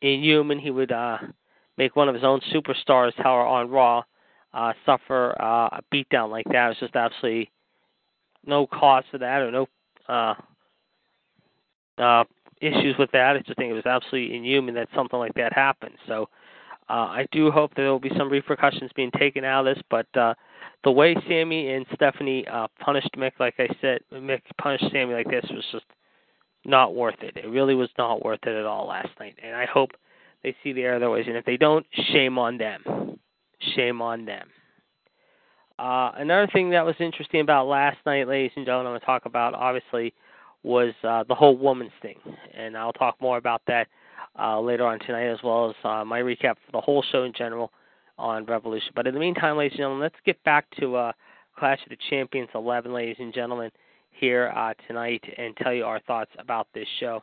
inhuman. 0.00 0.58
He 0.58 0.70
would 0.70 0.92
uh, 0.92 1.18
make 1.76 1.96
one 1.96 2.08
of 2.08 2.14
his 2.14 2.24
own 2.24 2.40
superstars, 2.52 3.12
however, 3.16 3.46
on 3.46 3.70
Raw, 3.70 4.02
uh, 4.52 4.72
suffer 4.86 5.34
uh, 5.40 5.78
a 5.78 5.80
beatdown 5.92 6.30
like 6.30 6.46
that. 6.46 6.66
It 6.66 6.68
was 6.68 6.76
just 6.80 6.96
absolutely 6.96 7.50
no 8.46 8.66
cause 8.66 9.04
for 9.10 9.18
that 9.18 9.42
or 9.42 9.50
no 9.50 9.66
uh, 10.08 10.34
uh, 11.98 12.24
issues 12.60 12.96
with 12.98 13.10
that. 13.12 13.36
I 13.36 13.40
just 13.40 13.58
think 13.58 13.70
it 13.70 13.74
was 13.74 13.86
absolutely 13.86 14.36
inhuman 14.36 14.74
that 14.74 14.88
something 14.94 15.18
like 15.18 15.34
that 15.34 15.52
happened. 15.52 15.96
So 16.06 16.28
uh, 16.88 16.92
I 16.92 17.26
do 17.32 17.50
hope 17.50 17.72
there 17.74 17.90
will 17.90 17.98
be 17.98 18.12
some 18.16 18.30
repercussions 18.30 18.90
being 18.94 19.10
taken 19.10 19.44
out 19.44 19.66
of 19.66 19.74
this, 19.74 19.82
but 19.90 20.06
uh, 20.16 20.34
the 20.84 20.90
way 20.90 21.14
Sami 21.26 21.72
and 21.72 21.86
Stephanie 21.94 22.46
uh, 22.46 22.68
punished 22.78 23.10
Mick, 23.16 23.32
like 23.40 23.54
I 23.58 23.68
said, 23.80 24.00
Mick 24.12 24.42
punished 24.60 24.84
Sami 24.92 25.14
like 25.14 25.28
this 25.28 25.44
was 25.50 25.64
just 25.72 25.86
not 26.64 26.94
worth 26.94 27.20
it. 27.22 27.36
It 27.36 27.48
really 27.48 27.74
was 27.74 27.88
not 27.98 28.24
worth 28.24 28.40
it 28.44 28.54
at 28.54 28.64
all 28.64 28.86
last 28.86 29.08
night, 29.18 29.36
and 29.42 29.56
I 29.56 29.66
hope 29.66 29.90
they 30.42 30.54
see 30.62 30.72
the 30.72 30.82
error 30.82 30.94
of 30.94 31.00
their 31.00 31.10
ways. 31.10 31.24
And 31.26 31.36
if 31.36 31.44
they 31.44 31.56
don't, 31.56 31.86
shame 32.12 32.38
on 32.38 32.58
them. 32.58 33.18
Shame 33.74 34.02
on 34.02 34.24
them. 34.26 34.48
Uh, 35.78 36.12
another 36.16 36.48
thing 36.52 36.70
that 36.70 36.84
was 36.84 36.94
interesting 37.00 37.40
about 37.40 37.66
last 37.66 37.96
night, 38.06 38.28
ladies 38.28 38.52
and 38.54 38.64
gentlemen, 38.64 38.86
I'm 38.86 38.92
going 38.92 39.00
to 39.00 39.06
talk 39.06 39.26
about 39.26 39.54
obviously 39.54 40.14
was 40.62 40.94
uh, 41.02 41.24
the 41.24 41.34
whole 41.34 41.56
woman's 41.56 41.92
thing, 42.00 42.16
and 42.56 42.76
I'll 42.76 42.92
talk 42.92 43.20
more 43.20 43.38
about 43.38 43.62
that 43.66 43.88
uh, 44.38 44.60
later 44.60 44.86
on 44.86 44.98
tonight, 45.00 45.26
as 45.26 45.38
well 45.42 45.70
as 45.70 45.76
uh, 45.84 46.04
my 46.04 46.20
recap 46.20 46.56
for 46.64 46.72
the 46.72 46.80
whole 46.80 47.04
show 47.10 47.24
in 47.24 47.32
general 47.32 47.70
on 48.18 48.44
Revolution. 48.44 48.92
But 48.94 49.06
in 49.06 49.14
the 49.14 49.20
meantime, 49.20 49.56
ladies 49.56 49.72
and 49.72 49.78
gentlemen, 49.78 50.02
let's 50.02 50.14
get 50.24 50.42
back 50.44 50.66
to 50.80 50.96
uh, 50.96 51.12
Clash 51.58 51.80
of 51.82 51.90
the 51.90 51.98
Champions 52.10 52.48
11, 52.54 52.92
ladies 52.92 53.16
and 53.18 53.32
gentlemen, 53.32 53.70
here 54.10 54.52
uh, 54.56 54.74
tonight 54.86 55.22
and 55.36 55.56
tell 55.56 55.72
you 55.72 55.84
our 55.84 56.00
thoughts 56.00 56.30
about 56.38 56.68
this 56.74 56.86
show. 57.00 57.22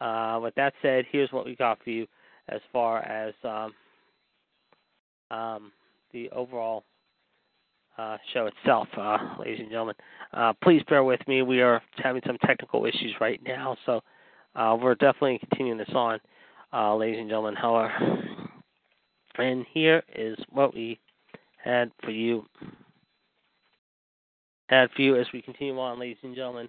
Uh, 0.00 0.40
with 0.42 0.54
that 0.56 0.74
said, 0.82 1.04
here's 1.10 1.30
what 1.32 1.44
we 1.44 1.54
got 1.54 1.82
for 1.82 1.90
you 1.90 2.06
as 2.48 2.60
far 2.72 3.00
as 3.00 3.34
um, 3.44 3.72
um, 5.30 5.72
the 6.12 6.28
overall 6.30 6.84
uh, 7.98 8.16
show 8.32 8.46
itself, 8.46 8.88
uh, 8.96 9.18
ladies 9.38 9.60
and 9.60 9.68
gentlemen. 9.68 9.94
Uh, 10.32 10.52
please 10.62 10.82
bear 10.88 11.04
with 11.04 11.20
me. 11.28 11.42
We 11.42 11.60
are 11.60 11.82
having 12.02 12.22
some 12.26 12.38
technical 12.38 12.86
issues 12.86 13.14
right 13.20 13.40
now, 13.44 13.76
so 13.86 14.00
uh, 14.56 14.76
we're 14.80 14.94
definitely 14.94 15.38
continuing 15.38 15.78
this 15.78 15.90
on, 15.94 16.18
uh, 16.72 16.96
ladies 16.96 17.20
and 17.20 17.28
gentlemen. 17.28 17.54
However, 17.54 18.21
and 19.36 19.66
here 19.72 20.02
is 20.14 20.36
what 20.50 20.74
we 20.74 20.98
had 21.62 21.90
for 22.02 22.10
you. 22.10 22.44
Had 24.68 24.90
for 24.96 25.02
you 25.02 25.16
as 25.16 25.26
we 25.32 25.42
continue 25.42 25.78
on, 25.78 25.98
ladies 25.98 26.16
and 26.22 26.34
gentlemen, 26.34 26.68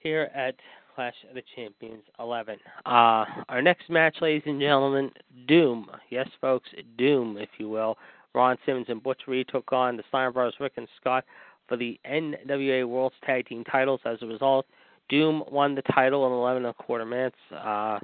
here 0.00 0.30
at 0.34 0.56
Clash 0.94 1.14
of 1.28 1.34
the 1.34 1.42
Champions 1.54 2.02
11. 2.18 2.58
Uh, 2.84 3.24
our 3.48 3.62
next 3.62 3.88
match, 3.90 4.16
ladies 4.20 4.42
and 4.46 4.60
gentlemen, 4.60 5.10
Doom. 5.46 5.86
Yes, 6.10 6.28
folks, 6.40 6.68
Doom, 6.96 7.36
if 7.38 7.50
you 7.58 7.68
will, 7.68 7.96
Ron 8.34 8.56
Simmons 8.64 8.86
and 8.88 9.02
Butch 9.02 9.22
Reed 9.26 9.46
took 9.48 9.72
on 9.72 9.96
the 9.96 10.02
Steiner 10.08 10.32
brothers, 10.32 10.54
Rick 10.58 10.72
and 10.76 10.88
Scott, 11.00 11.24
for 11.68 11.76
the 11.76 11.98
NWA 12.10 12.88
World's 12.88 13.16
Tag 13.24 13.46
Team 13.46 13.62
titles. 13.64 14.00
As 14.04 14.18
a 14.22 14.26
result, 14.26 14.66
Doom 15.08 15.44
won 15.50 15.74
the 15.74 15.82
title 15.82 16.26
in 16.26 16.32
11 16.32 16.64
and 16.64 16.70
a 16.70 16.82
quarter 16.82 17.04
minutes. 17.04 17.36
Uh, 17.54 17.98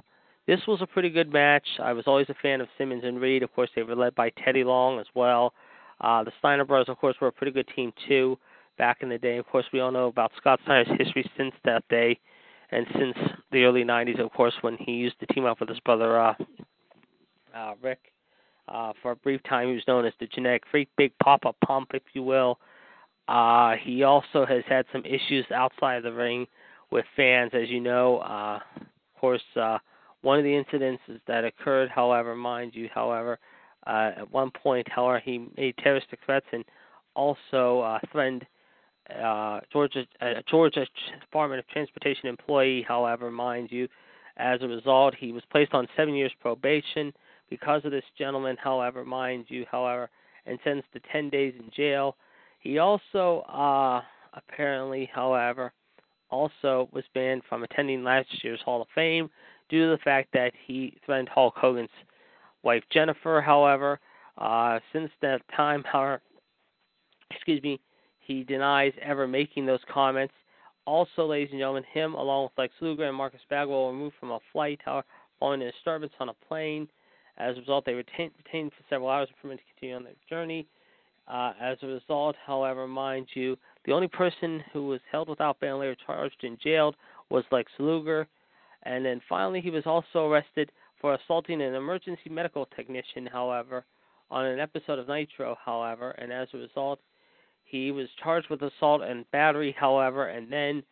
this 0.47 0.59
was 0.67 0.81
a 0.81 0.87
pretty 0.87 1.09
good 1.09 1.31
match. 1.31 1.67
I 1.81 1.93
was 1.93 2.05
always 2.07 2.29
a 2.29 2.35
fan 2.41 2.61
of 2.61 2.67
Simmons 2.77 3.03
and 3.05 3.19
Reed. 3.19 3.43
Of 3.43 3.53
course, 3.53 3.69
they 3.75 3.83
were 3.83 3.95
led 3.95 4.15
by 4.15 4.31
Teddy 4.43 4.63
Long 4.63 4.99
as 4.99 5.07
well. 5.15 5.53
Uh, 6.01 6.23
the 6.23 6.31
Steiner 6.39 6.65
brothers, 6.65 6.89
of 6.89 6.97
course, 6.97 7.15
were 7.21 7.29
a 7.29 7.31
pretty 7.31 7.51
good 7.51 7.67
team 7.75 7.93
too 8.07 8.37
back 8.77 8.97
in 9.01 9.09
the 9.09 9.17
day. 9.17 9.37
Of 9.37 9.47
course, 9.47 9.65
we 9.71 9.79
all 9.79 9.91
know 9.91 10.07
about 10.07 10.31
Scott 10.37 10.59
Steiner's 10.63 10.87
history 10.97 11.29
since 11.37 11.53
that 11.63 11.87
day 11.89 12.19
and 12.71 12.87
since 12.93 13.15
the 13.51 13.63
early 13.63 13.83
90s, 13.83 14.19
of 14.19 14.31
course, 14.31 14.53
when 14.61 14.77
he 14.77 14.93
used 14.93 15.19
to 15.19 15.27
team 15.27 15.45
up 15.45 15.59
with 15.59 15.69
his 15.69 15.79
brother 15.81 16.19
uh, 16.19 16.33
uh, 17.55 17.73
Rick. 17.81 17.99
Uh, 18.67 18.93
for 19.01 19.11
a 19.11 19.15
brief 19.15 19.41
time, 19.43 19.67
he 19.67 19.75
was 19.75 19.83
known 19.87 20.05
as 20.05 20.13
the 20.19 20.27
genetic 20.27 20.63
freak, 20.71 20.89
Big 20.97 21.11
Papa 21.21 21.53
Pump, 21.65 21.91
if 21.93 22.01
you 22.13 22.23
will. 22.23 22.59
Uh, 23.27 23.73
he 23.81 24.03
also 24.03 24.45
has 24.45 24.63
had 24.67 24.85
some 24.91 25.03
issues 25.05 25.45
outside 25.53 25.97
of 25.97 26.03
the 26.03 26.13
ring 26.13 26.47
with 26.91 27.05
fans, 27.15 27.51
as 27.53 27.69
you 27.69 27.79
know. 27.79 28.19
Uh, 28.19 28.59
of 28.79 29.19
course, 29.19 29.43
uh, 29.55 29.77
one 30.23 30.39
of 30.39 30.43
the 30.43 30.51
incidences 30.51 31.19
that 31.27 31.43
occurred, 31.43 31.89
however, 31.89 32.35
mind 32.35 32.73
you, 32.73 32.89
however, 32.93 33.37
uh, 33.85 34.11
at 34.17 34.31
one 34.31 34.49
point, 34.51 34.87
however, 34.89 35.21
he 35.23 35.47
made 35.57 35.75
terroristic 35.77 36.19
threats 36.25 36.45
and 36.53 36.63
also 37.15 37.81
uh, 37.81 37.99
threatened 38.11 38.45
uh, 39.21 39.59
Georgia 39.71 40.05
uh, 40.21 40.41
Georgia 40.49 40.87
Department 41.19 41.59
of 41.59 41.67
Transportation 41.67 42.27
employee. 42.27 42.85
However, 42.87 43.29
mind 43.29 43.69
you, 43.69 43.87
as 44.37 44.61
a 44.61 44.67
result, 44.67 45.13
he 45.13 45.33
was 45.33 45.43
placed 45.51 45.73
on 45.73 45.87
seven 45.97 46.15
years 46.15 46.31
probation 46.39 47.13
because 47.49 47.83
of 47.83 47.91
this 47.91 48.05
gentleman. 48.17 48.55
However, 48.57 49.03
mind 49.03 49.45
you, 49.49 49.65
however, 49.69 50.09
and 50.45 50.57
sentenced 50.63 50.93
to 50.93 51.01
ten 51.11 51.29
days 51.29 51.53
in 51.59 51.69
jail. 51.75 52.15
He 52.61 52.77
also 52.77 53.41
uh, 53.49 54.01
apparently, 54.33 55.09
however, 55.13 55.73
also 56.29 56.87
was 56.93 57.03
banned 57.13 57.41
from 57.49 57.63
attending 57.63 58.03
last 58.05 58.27
year's 58.41 58.61
Hall 58.61 58.81
of 58.81 58.87
Fame 58.95 59.29
due 59.73 59.89
to 59.89 59.97
the 59.97 60.03
fact 60.03 60.29
that 60.33 60.53
he 60.67 60.95
threatened 61.03 61.27
Hulk 61.29 61.55
Hogan's 61.57 61.89
wife 62.61 62.83
Jennifer. 62.91 63.41
However, 63.41 63.99
uh, 64.37 64.79
since 64.93 65.09
that 65.23 65.41
time, 65.55 65.83
excuse 67.31 67.61
me, 67.63 67.79
he 68.19 68.43
denies 68.43 68.93
ever 69.01 69.27
making 69.27 69.65
those 69.65 69.79
comments. 69.91 70.33
Also, 70.85 71.25
ladies 71.25 71.49
and 71.51 71.59
gentlemen, 71.59 71.83
him 71.91 72.13
along 72.13 72.43
with 72.43 72.51
Lex 72.55 72.71
Luger 72.81 73.05
and 73.05 73.17
Marcus 73.17 73.41
Bagwell 73.49 73.85
were 73.85 73.91
removed 73.91 74.15
from 74.19 74.29
a 74.29 74.39
flight 74.51 74.79
following 75.39 75.63
a 75.63 75.71
disturbance 75.71 76.13
on 76.19 76.29
a 76.29 76.33
plane. 76.47 76.87
As 77.39 77.57
a 77.57 77.61
result, 77.61 77.83
they 77.83 77.95
were 77.95 78.03
detained 78.03 78.71
for 78.73 78.83
several 78.91 79.09
hours 79.09 79.29
and 79.29 79.37
permitted 79.41 79.61
to 79.61 79.73
continue 79.73 79.95
on 79.95 80.03
their 80.03 80.13
journey. 80.29 80.67
Uh, 81.27 81.53
as 81.59 81.79
a 81.81 81.87
result, 81.87 82.35
however, 82.45 82.87
mind 82.87 83.25
you, 83.33 83.57
the 83.85 83.91
only 83.91 84.07
person 84.07 84.63
who 84.71 84.85
was 84.85 84.99
held 85.11 85.29
without 85.29 85.59
bail 85.59 85.79
later 85.79 85.95
charged 86.05 86.43
and 86.43 86.59
jailed 86.59 86.95
was 87.31 87.43
Lex 87.51 87.71
Luger. 87.79 88.27
And 88.83 89.05
then 89.05 89.21
finally, 89.27 89.61
he 89.61 89.69
was 89.69 89.85
also 89.85 90.27
arrested 90.27 90.71
for 90.99 91.13
assaulting 91.13 91.61
an 91.61 91.75
emergency 91.75 92.29
medical 92.29 92.65
technician, 92.75 93.25
however, 93.25 93.85
on 94.31 94.45
an 94.45 94.59
episode 94.59 94.99
of 94.99 95.07
Nitro, 95.07 95.57
however, 95.63 96.11
and 96.11 96.31
as 96.31 96.47
a 96.53 96.57
result, 96.57 96.99
he 97.65 97.91
was 97.91 98.07
charged 98.21 98.49
with 98.49 98.61
assault 98.61 99.01
and 99.01 99.29
battery, 99.31 99.75
however, 99.77 100.27
and 100.27 100.51
then 100.51 100.83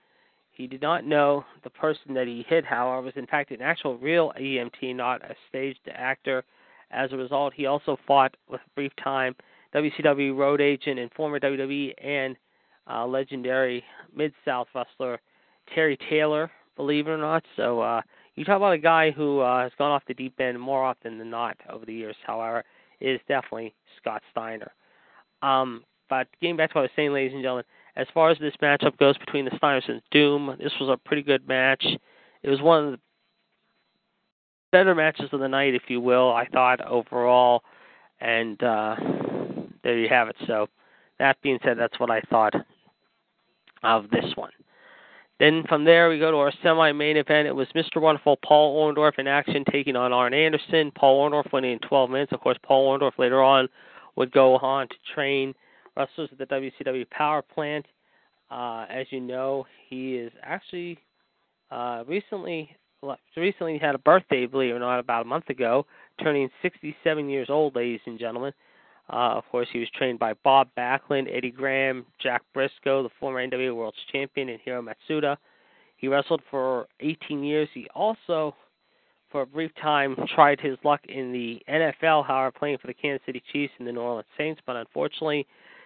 he 0.52 0.68
did 0.68 0.82
not 0.82 1.06
know 1.06 1.46
the 1.64 1.70
person 1.70 2.14
that 2.14 2.28
he 2.28 2.46
hit, 2.48 2.66
however, 2.66 3.02
was 3.02 3.14
in 3.16 3.26
fact 3.26 3.52
an 3.52 3.62
actual 3.62 3.98
real 3.98 4.34
EMT, 4.40 4.96
not 4.96 5.24
a 5.24 5.36
staged 5.50 5.80
actor. 5.92 6.44
As 6.92 7.12
a 7.14 7.18
result, 7.18 7.54
he 7.54 7.66
also 7.66 7.98
fought 8.06 8.36
with 8.50 8.62
a 8.62 8.70
brief 8.76 8.92
time 9.02 9.36
WCW 9.74 10.36
road 10.36 10.60
agent 10.60 11.00
and 11.00 11.12
former 11.14 11.40
WWE 11.40 11.94
and 12.04 12.36
uh, 12.90 13.06
legendary 13.06 13.84
Mid 14.14 14.34
South 14.44 14.68
wrestler 14.76 15.20
Terry 15.74 15.98
Taylor, 16.10 16.52
believe 16.76 17.08
it 17.08 17.12
or 17.12 17.18
not. 17.18 17.44
So 17.56 17.82
uh, 17.82 18.02
you 18.36 18.46
talk 18.46 18.58
about 18.58 18.74
a 18.74 18.78
guy 18.78 19.12
who 19.12 19.40
uh, 19.40 19.64
has 19.64 19.72
gone 19.78 19.92
off 19.92 20.04
the 20.08 20.14
deep 20.14 20.40
end 20.40 20.60
more 20.60 20.84
often 20.84 21.18
than 21.18 21.30
not 21.30 21.58
over 21.70 21.86
the 21.86 21.94
years. 21.94 22.16
However, 22.26 22.64
is 23.00 23.20
definitely 23.28 23.74
Scott 23.98 24.22
Steiner. 24.32 24.72
Um, 25.42 25.84
but 26.10 26.28
getting 26.40 26.58
back 26.58 26.72
to 26.72 26.76
what 26.76 26.82
I 26.82 26.84
was 26.84 26.92
saying, 26.96 27.14
ladies 27.14 27.34
and 27.34 27.42
gentlemen, 27.42 27.66
as 27.96 28.08
far 28.14 28.30
as 28.30 28.38
this 28.40 28.54
matchup 28.62 28.98
goes 28.98 29.18
between 29.18 29.46
the 29.46 29.52
Steiners 29.52 29.90
and 29.90 30.02
Doom, 30.12 30.56
this 30.60 30.74
was 30.80 30.90
a 30.90 30.98
pretty 30.98 31.24
good 31.24 31.48
match. 31.48 31.86
It 32.44 32.50
was 32.50 32.62
one 32.62 32.86
of 32.86 32.92
the 32.92 33.00
better 34.72 34.96
matches 34.96 35.30
of 35.32 35.40
the 35.40 35.48
night, 35.48 35.74
if 35.74 35.84
you 35.88 36.00
will, 36.00 36.32
I 36.32 36.48
thought 36.48 36.86
overall. 36.86 37.64
And 38.20 38.62
uh, 38.62 38.96
there 39.84 39.98
you 39.98 40.10
have 40.10 40.30
it. 40.30 40.36
So, 40.48 40.68
that 41.20 41.42
being 41.42 41.60
said, 41.64 41.78
that's 41.78 42.00
what 42.00 42.10
I 42.10 42.22
thought 42.30 42.54
of 43.84 44.10
this 44.10 44.26
one. 44.36 44.52
Then 45.42 45.64
from 45.68 45.86
there, 45.86 46.08
we 46.08 46.20
go 46.20 46.30
to 46.30 46.38
our 46.38 46.54
semi 46.62 46.92
main 46.92 47.18
event. 47.18 47.48
It 47.48 47.56
was 47.56 47.68
Mr. 47.76 48.00
Wonderful 48.00 48.38
Paul 48.46 48.78
Orndorff 48.78 49.18
in 49.18 49.26
action 49.26 49.66
taking 49.72 49.96
on 49.96 50.14
Arn 50.14 50.36
Anderson. 50.36 50.92
Paul 50.92 51.28
Orndorff 51.28 51.52
winning 51.52 51.72
in 51.72 51.80
12 51.80 52.12
minutes. 52.12 52.32
Of 52.32 52.42
course, 52.42 52.60
Paul 52.62 52.88
Orndorff 52.88 53.18
later 53.18 53.42
on 53.42 53.68
would 54.16 54.32
go 54.32 54.58
on 54.58 54.88
to 54.88 54.96
train 55.16 55.56
wrestlers 55.98 56.30
at 56.32 56.38
the 56.38 56.46
WCW 56.46 57.10
Power 57.10 57.42
Plant. 57.42 57.88
Uh, 58.52 58.86
as 58.88 59.08
you 59.10 59.20
know, 59.20 59.66
he 59.90 60.14
is 60.14 60.32
actually 60.44 61.00
uh, 61.72 62.04
recently 62.08 62.78
recently 63.36 63.80
had 63.80 63.96
a 63.96 63.98
birthday, 63.98 64.46
believe 64.46 64.70
it 64.70 64.74
or 64.76 64.80
not, 64.80 65.00
about 65.00 65.24
a 65.24 65.28
month 65.28 65.50
ago, 65.50 65.88
turning 66.22 66.52
67 66.62 67.30
years 67.30 67.48
old, 67.50 67.76
ladies 67.76 68.02
and 68.06 68.20
gentlemen. 68.20 68.54
Uh, 69.12 69.36
of 69.36 69.44
course, 69.52 69.68
he 69.74 69.80
was 69.80 69.90
trained 69.90 70.20
by 70.20 70.34
Bob 70.44 70.70
Backlund, 70.78 71.28
Eddie 71.36 71.52
Graham, 71.52 72.06
Jack 72.22 72.44
Briscoe, 72.54 73.04
the 73.04 73.10
former 73.20 73.46
NWA 73.46 73.76
World 73.76 73.94
Champion, 74.12 74.48
and 74.50 74.60
Hiro 74.64 74.82
Matsuda. 74.82 75.36
He 75.98 76.08
wrestled 76.08 76.42
for 76.50 76.88
18 77.02 77.44
years. 77.44 77.68
He 77.74 77.88
also, 77.94 78.56
for 79.30 79.42
a 79.42 79.46
brief 79.46 79.72
time, 79.82 80.16
tried 80.34 80.62
his 80.62 80.78
luck 80.86 81.02
in 81.10 81.34
the 81.34 81.62
NFL, 81.70 82.26
however, 82.26 82.52
playing 82.52 82.78
for 82.78 82.88
the 82.88 82.94
Kansas 82.94 83.26
City 83.26 83.44
Chiefs 83.52 83.74
and 83.80 83.88
the 83.88 83.92
New 83.92 84.00
Orleans 84.00 84.28
Saints, 84.38 84.62
but 84.66 84.78
unfortunately, 84.78 85.46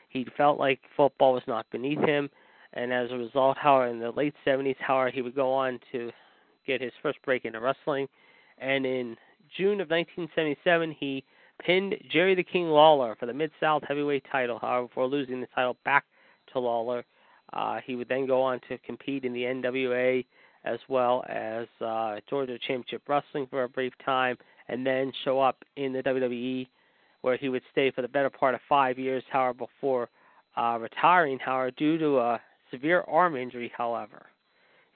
he 0.09 0.25
felt 0.37 0.59
like 0.59 0.79
football 0.95 1.33
was 1.33 1.43
not 1.47 1.65
beneath 1.71 1.99
him, 1.99 2.29
and 2.73 2.93
as 2.93 3.09
a 3.11 3.17
result, 3.17 3.57
however, 3.57 3.87
in 3.91 3.99
the 3.99 4.11
late 4.11 4.35
70s, 4.45 4.75
however, 4.79 5.09
he 5.09 5.23
would 5.23 5.35
go 5.35 5.51
on 5.51 5.79
to 5.91 6.11
get 6.67 6.79
his 6.79 6.93
first 7.01 7.19
break 7.23 7.43
into 7.45 7.59
wrestling. 7.59 8.07
And 8.59 8.85
in 8.85 9.17
June 9.57 9.81
of 9.81 9.89
1977, 9.89 10.95
he 10.99 11.23
pinned 11.63 11.95
Jerry 12.11 12.35
the 12.35 12.43
King 12.43 12.69
Lawler 12.69 13.15
for 13.19 13.25
the 13.25 13.33
Mid 13.33 13.51
South 13.59 13.83
Heavyweight 13.87 14.25
title. 14.31 14.59
However, 14.59 14.87
before 14.87 15.07
losing 15.07 15.41
the 15.41 15.47
title 15.55 15.77
back 15.85 16.05
to 16.53 16.59
Lawler, 16.59 17.05
uh, 17.53 17.79
he 17.85 17.95
would 17.95 18.09
then 18.09 18.25
go 18.25 18.41
on 18.41 18.59
to 18.67 18.77
compete 18.79 19.25
in 19.25 19.33
the 19.33 19.43
NWA 19.43 20.25
as 20.65 20.79
well 20.89 21.23
as 21.29 21.67
uh, 21.79 22.19
Georgia 22.29 22.57
Championship 22.57 23.03
Wrestling 23.07 23.47
for 23.49 23.63
a 23.63 23.69
brief 23.69 23.93
time, 24.03 24.35
and 24.67 24.85
then 24.85 25.13
show 25.23 25.39
up 25.39 25.63
in 25.75 25.93
the 25.93 26.01
WWE 26.01 26.67
where 27.21 27.37
he 27.37 27.49
would 27.49 27.61
stay 27.71 27.91
for 27.91 28.01
the 28.01 28.07
better 28.07 28.29
part 28.29 28.53
of 28.53 28.61
five 28.67 28.99
years, 28.99 29.23
however, 29.31 29.53
before 29.53 30.09
uh, 30.57 30.77
retiring, 30.79 31.39
however, 31.39 31.71
due 31.71 31.97
to 31.97 32.19
a 32.19 32.41
severe 32.71 33.01
arm 33.07 33.35
injury, 33.35 33.71
however, 33.75 34.27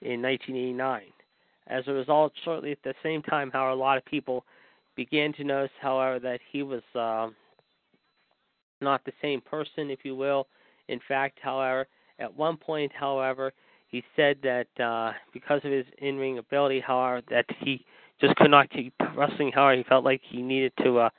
in 0.02 0.22
1989. 0.22 1.02
As 1.66 1.84
a 1.86 1.92
result, 1.92 2.32
shortly 2.44 2.72
at 2.72 2.82
the 2.82 2.94
same 3.02 3.22
time, 3.22 3.50
however, 3.50 3.70
a 3.70 3.74
lot 3.74 3.96
of 3.96 4.04
people 4.04 4.44
began 5.00 5.32
to 5.32 5.44
notice, 5.44 5.70
however, 5.80 6.18
that 6.18 6.40
he 6.52 6.62
was 6.62 6.82
uh, 6.94 7.26
not 8.82 9.02
the 9.06 9.12
same 9.22 9.40
person, 9.40 9.90
if 9.90 10.00
you 10.02 10.14
will. 10.14 10.46
In 10.88 11.00
fact, 11.08 11.38
however, 11.40 11.86
at 12.18 12.36
one 12.36 12.58
point, 12.58 12.92
however, 12.92 13.54
he 13.88 14.04
said 14.14 14.36
that 14.42 14.66
uh, 14.78 15.12
because 15.32 15.62
of 15.64 15.72
his 15.72 15.86
in-ring 16.02 16.36
ability, 16.36 16.80
however, 16.80 17.22
that 17.30 17.46
he 17.64 17.82
just 18.20 18.36
could 18.36 18.50
not 18.50 18.68
keep 18.68 18.92
wrestling. 19.16 19.50
However, 19.54 19.78
he 19.78 19.84
felt 19.84 20.04
like 20.04 20.20
he 20.22 20.42
needed 20.42 20.74
to 20.84 20.98
uh, 20.98 21.10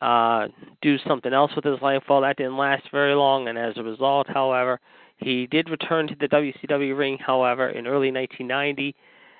uh, 0.00 0.48
do 0.80 0.96
something 1.06 1.34
else 1.34 1.52
with 1.54 1.66
his 1.66 1.82
life. 1.82 2.02
Well, 2.08 2.22
that 2.22 2.38
didn't 2.38 2.56
last 2.56 2.84
very 2.90 3.14
long, 3.14 3.48
and 3.48 3.58
as 3.58 3.74
a 3.76 3.82
result, 3.82 4.26
however, 4.26 4.80
he 5.18 5.46
did 5.48 5.68
return 5.68 6.08
to 6.08 6.14
the 6.18 6.28
WCW 6.28 6.96
ring, 6.96 7.18
however, 7.18 7.68
in 7.68 7.86
early 7.86 8.10
1990, 8.10 8.94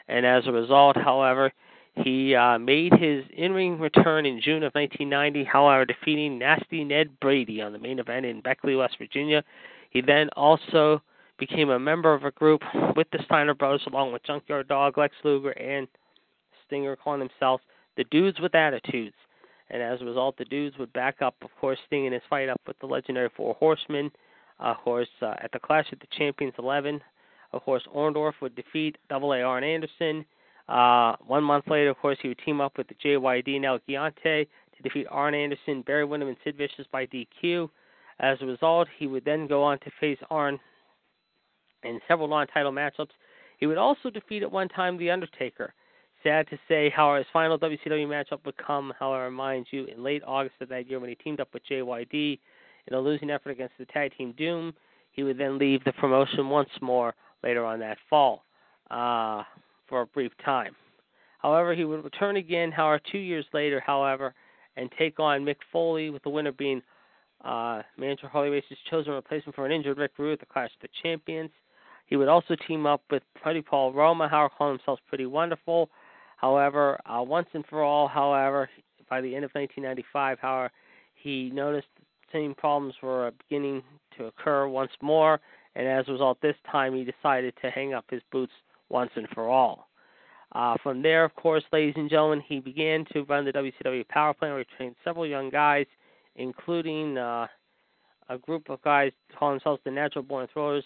and 0.09 0.26
as 0.26 0.46
a 0.46 0.52
result, 0.52 0.98
however, 0.98 1.50
he 1.97 2.34
uh, 2.34 2.59
made 2.59 2.92
his 2.92 3.24
in-ring 3.36 3.78
return 3.78 4.26
in 4.26 4.40
June 4.40 4.62
of 4.62 4.72
1990, 4.74 5.44
however, 5.44 5.84
defeating 5.84 6.38
Nasty 6.38 6.84
Ned 6.84 7.18
Brady 7.20 7.62
on 7.62 7.72
the 7.72 7.78
main 7.78 7.99
event 7.99 8.26
in 8.26 8.40
Beckley, 8.40 8.76
West 8.76 8.97
Virginia. 8.99 9.42
He 9.90 10.01
then 10.01 10.28
also 10.36 11.03
became 11.38 11.70
a 11.70 11.78
member 11.78 12.12
of 12.14 12.24
a 12.24 12.30
group 12.30 12.62
with 12.97 13.09
the 13.12 13.18
Steiner 13.24 13.55
brothers, 13.55 13.82
along 13.86 14.12
with 14.12 14.24
Junkyard 14.24 14.68
Dog, 14.68 14.99
Lex 14.99 15.14
Luger, 15.24 15.51
and 15.53 15.88
Stinger, 16.66 16.97
calling 16.97 17.20
himself 17.20 17.61
the 17.97 18.05
Dudes 18.05 18.40
with 18.40 18.55
Attitudes 18.55 19.14
and 19.70 19.82
as 19.82 20.01
a 20.01 20.05
result, 20.05 20.36
the 20.36 20.44
dudes 20.44 20.78
would 20.78 20.92
back 20.92 21.22
up, 21.22 21.34
of 21.42 21.51
course, 21.61 21.78
Sting 21.86 22.07
in 22.07 22.12
his 22.12 22.22
fight 22.30 22.49
up 22.49 22.61
with 22.66 22.78
the 22.78 22.86
legendary 22.86 23.30
Four 23.36 23.55
Horsemen. 23.55 24.11
Of 24.61 24.76
course, 24.78 25.09
uh, 25.20 25.34
at 25.42 25.51
the 25.53 25.59
Clash 25.59 25.92
of 25.92 25.99
the 25.99 26.07
Champions 26.16 26.55
11, 26.59 27.01
of 27.53 27.62
course, 27.62 27.82
Orndorff 27.94 28.34
would 28.40 28.55
defeat 28.55 28.97
Double 29.09 29.32
A 29.32 29.42
Arn 29.42 29.64
Anderson. 29.64 30.24
Uh, 30.68 31.14
one 31.26 31.44
month 31.44 31.66
later, 31.68 31.90
of 31.90 31.98
course, 31.98 32.18
he 32.20 32.28
would 32.28 32.40
team 32.44 32.60
up 32.60 32.76
with 32.76 32.88
the 32.88 32.94
JYD 32.94 33.56
and 33.56 33.64
El 33.64 33.78
to 33.78 34.82
defeat 34.82 35.06
Arn 35.10 35.34
Anderson, 35.34 35.82
Barry 35.82 36.04
Windham, 36.04 36.28
and 36.28 36.36
Sid 36.44 36.56
Vicious 36.56 36.86
by 36.90 37.06
DQ. 37.06 37.68
As 38.18 38.38
a 38.40 38.46
result, 38.46 38.88
he 38.98 39.06
would 39.06 39.24
then 39.24 39.46
go 39.46 39.62
on 39.62 39.78
to 39.80 39.90
face 40.00 40.18
Arn 40.30 40.58
in 41.82 42.00
several 42.08 42.28
non-title 42.28 42.72
matchups. 42.72 43.10
He 43.58 43.66
would 43.66 43.78
also 43.78 44.10
defeat 44.10 44.42
at 44.42 44.50
one 44.50 44.68
time 44.68 44.98
The 44.98 45.10
Undertaker. 45.10 45.72
Sad 46.22 46.48
to 46.48 46.58
say, 46.66 46.90
however, 46.90 47.18
his 47.18 47.26
final 47.32 47.58
WCW 47.58 48.06
matchup 48.06 48.44
would 48.44 48.56
come, 48.56 48.92
however, 48.98 49.30
mind 49.30 49.66
you, 49.70 49.84
in 49.84 50.02
late 50.02 50.22
August 50.26 50.56
of 50.60 50.68
that 50.70 50.88
year 50.88 50.98
when 50.98 51.10
he 51.10 51.14
teamed 51.14 51.40
up 51.40 51.48
with 51.54 51.62
JYD 51.70 52.38
in 52.88 52.94
a 52.94 52.98
losing 52.98 53.30
effort 53.30 53.50
against 53.50 53.74
the 53.78 53.86
tag 53.86 54.12
team 54.16 54.34
Doom. 54.36 54.74
He 55.12 55.22
would 55.22 55.38
then 55.38 55.58
leave 55.58 55.84
the 55.84 55.92
promotion 55.92 56.48
once 56.50 56.70
more 56.80 57.14
later 57.42 57.64
on 57.64 57.78
that 57.80 57.98
fall 58.10 58.42
uh, 58.90 59.42
for 59.89 60.03
a 60.03 60.07
brief 60.07 60.32
time. 60.45 60.74
However, 61.39 61.74
he 61.74 61.84
would 61.84 62.05
return 62.05 62.37
again, 62.37 62.72
however, 62.72 63.01
two 63.11 63.18
years 63.18 63.47
later, 63.53 63.80
however, 63.84 64.34
and 64.76 64.91
take 64.99 65.20
on 65.20 65.45
Mick 65.45 65.57
Foley, 65.72 66.11
with 66.11 66.22
the 66.22 66.30
winner 66.30 66.53
being 66.53 66.82
uh, 67.45 67.82
manager 67.97 68.28
Harley 68.28 68.51
Race's 68.51 68.78
chosen 68.91 69.12
replacement 69.12 69.55
for 69.55 69.66
an 69.66 69.72
injured 69.72 69.99
Rick 69.99 70.12
Rude 70.18 70.34
at 70.34 70.41
the 70.41 70.47
Clash 70.47 70.70
of 70.74 70.82
the 70.82 70.89
Champions. 71.03 71.51
He 72.07 72.16
would 72.16 72.28
also 72.28 72.57
team 72.66 72.87
up 72.87 73.03
with 73.11 73.22
Pretty 73.41 73.62
Paul 73.62 73.93
Roma, 73.93 74.28
however, 74.28 74.53
calling 74.57 74.78
himself 74.78 75.01
Pretty 75.09 75.26
Wonderful. 75.26 75.91
However, 76.37 76.99
uh, 77.07 77.22
once 77.22 77.49
and 77.53 77.64
for 77.66 77.82
all, 77.82 78.09
however, 78.09 78.68
by 79.09 79.20
the 79.20 79.34
end 79.34 79.45
of 79.45 79.51
1995, 79.53 80.39
however, 80.41 80.70
he 81.14 81.51
noticed 81.51 81.89
the 81.97 82.05
same 82.32 82.55
problems 82.55 82.95
were 83.03 83.32
beginning 83.49 83.82
to 84.16 84.26
occur 84.26 84.68
once 84.68 84.93
more, 85.01 85.41
and 85.74 85.87
as 85.87 86.09
a 86.09 86.12
result, 86.12 86.39
this 86.41 86.57
time 86.70 86.95
he 86.95 87.05
decided 87.05 87.55
to 87.62 87.70
hang 87.70 87.95
up 87.95 88.05
his 88.11 88.22
boots 88.30 88.53
once 88.89 89.11
and 89.16 89.28
for 89.34 89.49
all. 89.49 89.89
Uh, 90.53 90.76
from 90.82 91.03
there, 91.03 91.24
of 91.24 91.34
course, 91.34 91.64
ladies 91.72 91.95
and 91.97 92.09
gentlemen, 92.09 92.43
he 92.47 92.61
began 92.61 93.05
to 93.12 93.22
run 93.24 93.45
the 93.45 93.53
WCW 93.53 94.07
Power 94.09 94.32
Plant, 94.32 94.55
where 94.55 94.61
he 94.61 94.76
trained 94.76 94.95
several 95.05 95.26
young 95.26 95.51
guys, 95.51 95.87
including 96.37 97.18
uh, 97.18 97.47
a 98.28 98.39
group 98.39 98.70
of 98.70 98.80
guys 98.82 99.12
calling 99.39 99.57
themselves 99.57 99.80
the 99.84 99.91
Natural 99.91 100.22
Born 100.22 100.47
Thrillers. 100.53 100.84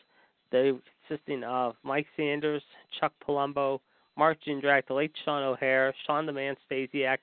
They 0.50 0.72
consisting 1.06 1.44
of 1.44 1.76
Mike 1.82 2.06
Sanders, 2.16 2.62
Chuck 2.98 3.12
Palumbo, 3.26 3.80
Mark 4.16 4.38
Jindrak, 4.46 4.86
the 4.86 4.94
late 4.94 5.12
Sean 5.24 5.42
O'Haire, 5.42 5.94
Sean 6.06 6.26
the 6.26 6.32
Man 6.32 6.56
Stasiak, 6.70 7.18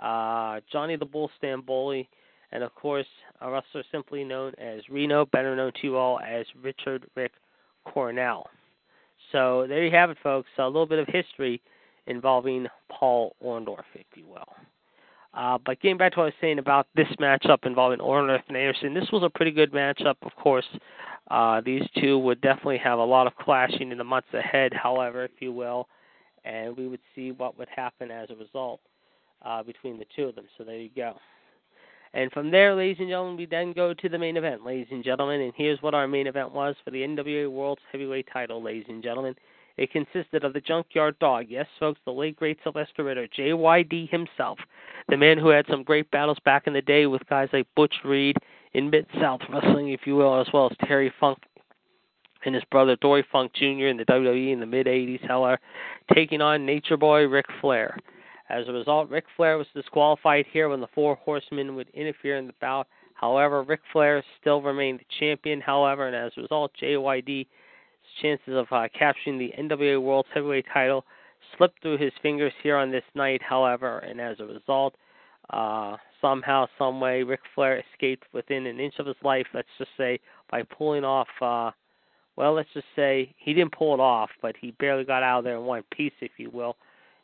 uh, 0.00 0.60
Johnny 0.70 0.96
the 0.96 1.04
Bull 1.04 1.30
Stamboli, 1.42 2.06
and 2.52 2.62
of 2.62 2.74
course 2.74 3.06
a 3.40 3.50
wrestler 3.50 3.82
simply 3.90 4.24
known 4.24 4.52
as 4.58 4.80
Reno, 4.88 5.26
better 5.26 5.56
known 5.56 5.72
to 5.80 5.86
you 5.86 5.96
all 5.96 6.20
as 6.20 6.46
Richard 6.62 7.06
Rick 7.16 7.32
Cornell. 7.84 8.48
So 9.32 9.66
there 9.68 9.84
you 9.84 9.90
have 9.90 10.10
it, 10.10 10.18
folks. 10.22 10.48
A 10.58 10.66
little 10.66 10.86
bit 10.86 10.98
of 10.98 11.08
history 11.08 11.60
involving 12.06 12.66
Paul 12.90 13.34
Orndorff, 13.44 13.84
if 13.94 14.06
you 14.14 14.26
will. 14.26 14.48
Uh, 15.34 15.58
but 15.64 15.80
getting 15.80 15.96
back 15.96 16.12
to 16.12 16.18
what 16.18 16.24
I 16.24 16.26
was 16.26 16.34
saying 16.40 16.58
about 16.58 16.86
this 16.94 17.08
matchup 17.18 17.64
involving 17.64 18.00
Orndorff 18.00 18.42
and 18.48 18.56
Anderson, 18.56 18.92
this 18.92 19.10
was 19.10 19.22
a 19.22 19.30
pretty 19.30 19.50
good 19.50 19.72
matchup, 19.72 20.16
of 20.22 20.34
course. 20.36 20.66
Uh, 21.30 21.62
these 21.64 21.82
two 21.98 22.18
would 22.18 22.40
definitely 22.42 22.78
have 22.78 22.98
a 22.98 23.04
lot 23.04 23.26
of 23.26 23.34
clashing 23.36 23.92
in 23.92 23.98
the 23.98 24.04
months 24.04 24.28
ahead, 24.34 24.72
however, 24.74 25.24
if 25.24 25.30
you 25.40 25.52
will, 25.52 25.88
and 26.44 26.76
we 26.76 26.86
would 26.86 27.00
see 27.14 27.32
what 27.32 27.56
would 27.58 27.68
happen 27.74 28.10
as 28.10 28.28
a 28.28 28.34
result 28.36 28.80
uh, 29.42 29.62
between 29.62 29.98
the 29.98 30.04
two 30.14 30.24
of 30.24 30.34
them. 30.34 30.44
So 30.58 30.64
there 30.64 30.76
you 30.76 30.90
go. 30.94 31.14
And 32.14 32.30
from 32.32 32.50
there, 32.50 32.74
ladies 32.74 32.98
and 33.00 33.08
gentlemen, 33.08 33.36
we 33.36 33.46
then 33.46 33.72
go 33.72 33.94
to 33.94 34.08
the 34.08 34.18
main 34.18 34.36
event, 34.36 34.64
ladies 34.64 34.88
and 34.90 35.02
gentlemen. 35.02 35.40
And 35.40 35.52
here's 35.56 35.80
what 35.80 35.94
our 35.94 36.06
main 36.06 36.26
event 36.26 36.52
was 36.52 36.74
for 36.84 36.90
the 36.90 37.02
NWA 37.02 37.50
World's 37.50 37.80
Heavyweight 37.90 38.28
title, 38.32 38.62
ladies 38.62 38.84
and 38.88 39.02
gentlemen. 39.02 39.34
It 39.78 39.90
consisted 39.90 40.44
of 40.44 40.52
the 40.52 40.60
Junkyard 40.60 41.18
Dog, 41.18 41.46
yes, 41.48 41.66
folks, 41.80 41.98
the 42.04 42.12
late 42.12 42.36
great 42.36 42.58
Sylvester 42.62 43.04
Ritter, 43.04 43.26
JYD 43.26 44.10
himself, 44.10 44.58
the 45.08 45.16
man 45.16 45.38
who 45.38 45.48
had 45.48 45.64
some 45.66 45.82
great 45.82 46.10
battles 46.10 46.36
back 46.44 46.66
in 46.66 46.74
the 46.74 46.82
day 46.82 47.06
with 47.06 47.26
guys 47.28 47.48
like 47.54 47.66
Butch 47.74 47.94
Reed 48.04 48.36
in 48.74 48.90
Mid 48.90 49.06
South 49.18 49.40
Wrestling, 49.48 49.88
if 49.88 50.00
you 50.06 50.14
will, 50.14 50.38
as 50.38 50.46
well 50.52 50.68
as 50.70 50.76
Terry 50.86 51.12
Funk 51.18 51.38
and 52.44 52.54
his 52.54 52.64
brother 52.70 52.96
Dory 52.96 53.24
Funk 53.30 53.52
Jr. 53.54 53.86
in 53.86 53.96
the 53.96 54.04
WWE 54.04 54.52
in 54.52 54.60
the 54.60 54.66
mid 54.66 54.86
80s, 54.86 55.26
however, 55.26 55.58
taking 56.12 56.40
on 56.40 56.66
Nature 56.66 56.96
Boy 56.96 57.26
Ric 57.26 57.46
Flair. 57.60 57.96
As 58.52 58.68
a 58.68 58.72
result, 58.72 59.08
Ric 59.08 59.24
Flair 59.34 59.56
was 59.56 59.66
disqualified 59.74 60.44
here 60.52 60.68
when 60.68 60.82
the 60.82 60.88
Four 60.94 61.14
Horsemen 61.14 61.74
would 61.74 61.88
interfere 61.94 62.36
in 62.36 62.46
the 62.46 62.52
bout. 62.60 62.86
However, 63.14 63.62
Ric 63.62 63.80
Flair 63.90 64.22
still 64.38 64.60
remained 64.60 65.00
the 65.00 65.06
champion, 65.18 65.58
however, 65.58 66.06
and 66.06 66.14
as 66.14 66.32
a 66.36 66.42
result, 66.42 66.70
JYD's 66.78 67.48
chances 68.20 68.54
of 68.54 68.66
uh, 68.70 68.88
capturing 68.96 69.38
the 69.38 69.54
NWA 69.58 70.02
World 70.02 70.26
Heavyweight 70.34 70.66
title 70.70 71.06
slipped 71.56 71.80
through 71.80 71.96
his 71.96 72.12
fingers 72.20 72.52
here 72.62 72.76
on 72.76 72.90
this 72.90 73.04
night, 73.14 73.40
however, 73.40 74.00
and 74.00 74.20
as 74.20 74.38
a 74.38 74.44
result, 74.44 74.96
uh, 75.48 75.96
somehow, 76.20 76.66
someway, 76.76 77.22
Ric 77.22 77.40
Flair 77.54 77.82
escaped 77.94 78.26
within 78.34 78.66
an 78.66 78.78
inch 78.78 78.98
of 78.98 79.06
his 79.06 79.16
life, 79.22 79.46
let's 79.54 79.68
just 79.78 79.92
say, 79.96 80.20
by 80.50 80.62
pulling 80.62 81.04
off, 81.04 81.28
uh, 81.40 81.70
well, 82.36 82.52
let's 82.52 82.68
just 82.74 82.86
say 82.94 83.34
he 83.38 83.54
didn't 83.54 83.72
pull 83.72 83.94
it 83.94 84.00
off, 84.00 84.28
but 84.42 84.56
he 84.60 84.72
barely 84.72 85.04
got 85.04 85.22
out 85.22 85.38
of 85.38 85.44
there 85.44 85.56
in 85.56 85.64
one 85.64 85.84
piece, 85.90 86.12
if 86.20 86.32
you 86.36 86.50
will 86.50 86.76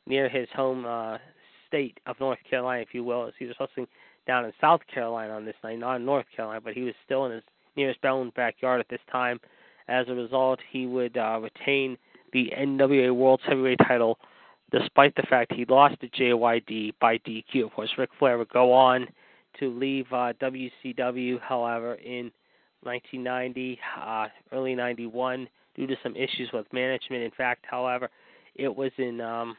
near 0.09 0.29
his 0.29 0.49
home 0.55 0.85
uh, 0.87 1.19
state 1.69 1.99
of 2.07 2.19
North 2.19 2.39
Carolina, 2.49 2.83
if 2.83 2.95
you 2.95 3.05
will, 3.05 3.27
as 3.27 3.35
he 3.39 3.45
was 3.45 3.55
hustling 3.59 3.87
down 4.27 4.45
in 4.45 4.53
South 4.61 4.81
Carolina 4.93 5.35
on 5.35 5.45
this 5.45 5.55
night, 5.63 5.79
not 5.79 5.97
in 5.97 6.05
North 6.05 6.27
Carolina, 6.35 6.61
but 6.61 6.75
he 6.75 6.83
was 6.83 6.95
still 7.05 7.27
in 7.27 7.33
his 7.33 7.43
nearest 7.77 8.05
own 8.05 8.33
backyard 8.35 8.81
at 8.81 8.89
this 8.89 9.01
time. 9.13 9.39
As 9.89 10.07
a 10.09 10.15
result, 10.15 10.59
he 10.71 10.87
would 10.87 11.17
uh, 11.17 11.41
retain 11.41 11.97
the 12.33 12.53
NWA 12.59 13.15
World 13.15 13.41
Heavyweight 13.47 13.79
title 13.87 14.19
despite 14.71 15.15
the 15.17 15.23
fact 15.23 15.53
he 15.55 15.65
lost 15.65 15.99
to 16.01 16.09
JYD 16.09 16.93
by 17.01 17.19
DQ. 17.19 17.65
Of 17.65 17.73
course, 17.73 17.91
Ric 17.97 18.11
Flair 18.19 18.37
would 18.37 18.51
go 18.51 18.73
on 18.73 19.07
to 19.61 19.71
leave 19.71 20.07
uh, 20.13 20.35
WCW, 20.41 21.41
however, 21.41 21.95
in 21.95 22.31
1990, 22.83 23.79
uh, 23.99 24.27
early 24.53 24.75
91, 24.75 25.49
due 25.75 25.87
to 25.87 25.97
some 26.03 26.15
issues 26.17 26.51
with 26.53 26.71
management. 26.73 27.23
In 27.23 27.31
fact, 27.31 27.65
however, 27.69 28.11
it 28.57 28.75
was 28.75 28.93
in 28.99 29.23
um, 29.23 29.57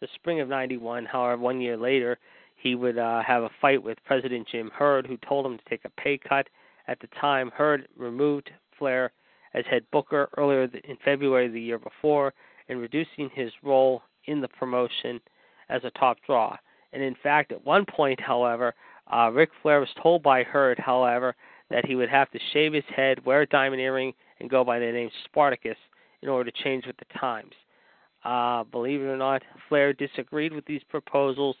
the 0.00 0.08
spring 0.14 0.40
of 0.40 0.48
91. 0.48 1.04
However, 1.06 1.40
one 1.40 1.60
year 1.60 1.76
later, 1.76 2.18
he 2.56 2.74
would 2.74 2.98
uh, 2.98 3.22
have 3.22 3.42
a 3.42 3.50
fight 3.60 3.82
with 3.82 3.98
President 4.04 4.46
Jim 4.50 4.70
Herd, 4.74 5.06
who 5.06 5.16
told 5.18 5.46
him 5.46 5.58
to 5.58 5.64
take 5.68 5.84
a 5.84 6.00
pay 6.00 6.18
cut. 6.18 6.46
At 6.88 7.00
the 7.00 7.08
time, 7.20 7.50
Herd 7.54 7.88
removed 7.96 8.50
Flair 8.78 9.12
as 9.54 9.64
head 9.66 9.84
booker 9.92 10.28
earlier 10.36 10.68
in 10.84 10.96
February 11.04 11.48
the 11.48 11.60
year 11.60 11.78
before 11.78 12.32
and 12.68 12.80
reducing 12.80 13.30
his 13.34 13.52
role 13.62 14.02
in 14.26 14.40
the 14.40 14.48
promotion 14.48 15.20
as 15.68 15.82
a 15.84 15.90
top 15.98 16.18
draw. 16.26 16.56
And 16.92 17.02
in 17.02 17.16
fact, 17.22 17.52
at 17.52 17.64
one 17.64 17.84
point, 17.84 18.20
however, 18.20 18.74
uh, 19.12 19.30
Ric 19.32 19.50
Flair 19.62 19.80
was 19.80 19.88
told 20.02 20.22
by 20.22 20.42
Herd, 20.42 20.78
however, 20.78 21.34
that 21.70 21.86
he 21.86 21.94
would 21.94 22.08
have 22.08 22.30
to 22.30 22.38
shave 22.52 22.72
his 22.72 22.84
head, 22.94 23.24
wear 23.24 23.42
a 23.42 23.46
diamond 23.46 23.80
earring, 23.80 24.12
and 24.40 24.50
go 24.50 24.64
by 24.64 24.78
the 24.78 24.86
name 24.86 25.10
Spartacus 25.24 25.76
in 26.22 26.28
order 26.28 26.50
to 26.50 26.62
change 26.62 26.86
with 26.86 26.96
the 26.98 27.18
times. 27.18 27.52
Uh, 28.24 28.64
believe 28.64 29.00
it 29.00 29.04
or 29.04 29.16
not, 29.16 29.42
Flair 29.68 29.92
disagreed 29.92 30.52
with 30.52 30.64
these 30.66 30.82
proposals, 30.88 31.56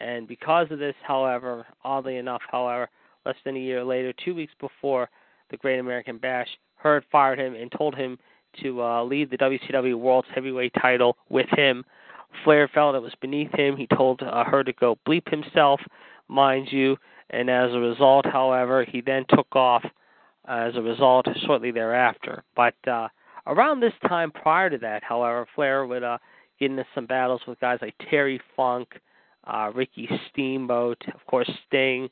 and 0.00 0.26
because 0.26 0.66
of 0.70 0.78
this, 0.78 0.96
however, 1.02 1.64
oddly 1.84 2.16
enough, 2.16 2.42
however, 2.50 2.88
less 3.24 3.36
than 3.44 3.56
a 3.56 3.60
year 3.60 3.84
later, 3.84 4.12
two 4.12 4.34
weeks 4.34 4.52
before 4.60 5.08
the 5.50 5.56
Great 5.56 5.78
American 5.78 6.18
Bash, 6.18 6.48
Herd 6.76 7.04
fired 7.10 7.38
him 7.38 7.54
and 7.54 7.70
told 7.70 7.94
him 7.94 8.18
to 8.62 8.82
uh, 8.82 9.04
leave 9.04 9.30
the 9.30 9.38
WCW 9.38 9.94
World's 9.94 10.28
Heavyweight 10.34 10.72
title 10.80 11.16
with 11.28 11.46
him. 11.50 11.84
Flair 12.42 12.68
felt 12.68 12.96
it 12.96 13.02
was 13.02 13.14
beneath 13.20 13.52
him. 13.54 13.76
He 13.76 13.86
told 13.86 14.22
uh, 14.22 14.44
Herd 14.44 14.66
to 14.66 14.72
go 14.72 14.98
bleep 15.06 15.28
himself, 15.30 15.80
mind 16.28 16.68
you, 16.70 16.96
and 17.30 17.48
as 17.48 17.72
a 17.72 17.78
result, 17.78 18.26
however, 18.26 18.84
he 18.84 19.00
then 19.00 19.24
took 19.28 19.54
off 19.54 19.84
as 20.46 20.76
a 20.76 20.82
result 20.82 21.26
shortly 21.46 21.70
thereafter. 21.70 22.42
But 22.54 22.74
uh, 22.86 23.08
Around 23.46 23.80
this 23.80 23.92
time 24.08 24.30
prior 24.30 24.70
to 24.70 24.78
that, 24.78 25.02
however, 25.04 25.46
Flair 25.54 25.86
would 25.86 26.02
uh, 26.02 26.18
get 26.58 26.70
into 26.70 26.86
some 26.94 27.06
battles 27.06 27.42
with 27.46 27.60
guys 27.60 27.78
like 27.82 27.94
Terry 28.10 28.40
Funk, 28.56 28.88
uh, 29.46 29.70
Ricky 29.74 30.08
Steamboat, 30.30 31.02
of 31.12 31.24
course 31.26 31.50
Sting. 31.66 32.08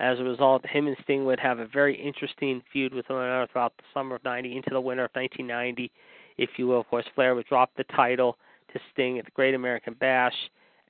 As 0.00 0.18
a 0.18 0.24
result, 0.24 0.66
him 0.66 0.86
and 0.86 0.96
Sting 1.02 1.24
would 1.24 1.40
have 1.40 1.58
a 1.58 1.66
very 1.66 1.94
interesting 1.94 2.62
feud 2.72 2.92
with 2.92 3.08
one 3.08 3.22
another 3.22 3.48
throughout 3.50 3.72
the 3.78 3.84
summer 3.94 4.16
of 4.16 4.24
90 4.24 4.56
into 4.56 4.70
the 4.70 4.80
winter 4.80 5.04
of 5.04 5.10
1990, 5.14 5.90
if 6.36 6.50
you 6.58 6.66
will. 6.66 6.80
Of 6.80 6.88
course, 6.88 7.06
Flair 7.14 7.34
would 7.34 7.46
drop 7.46 7.70
the 7.76 7.84
title 7.84 8.36
to 8.72 8.80
Sting 8.92 9.18
at 9.18 9.24
the 9.24 9.30
Great 9.30 9.54
American 9.54 9.94
Bash. 9.94 10.34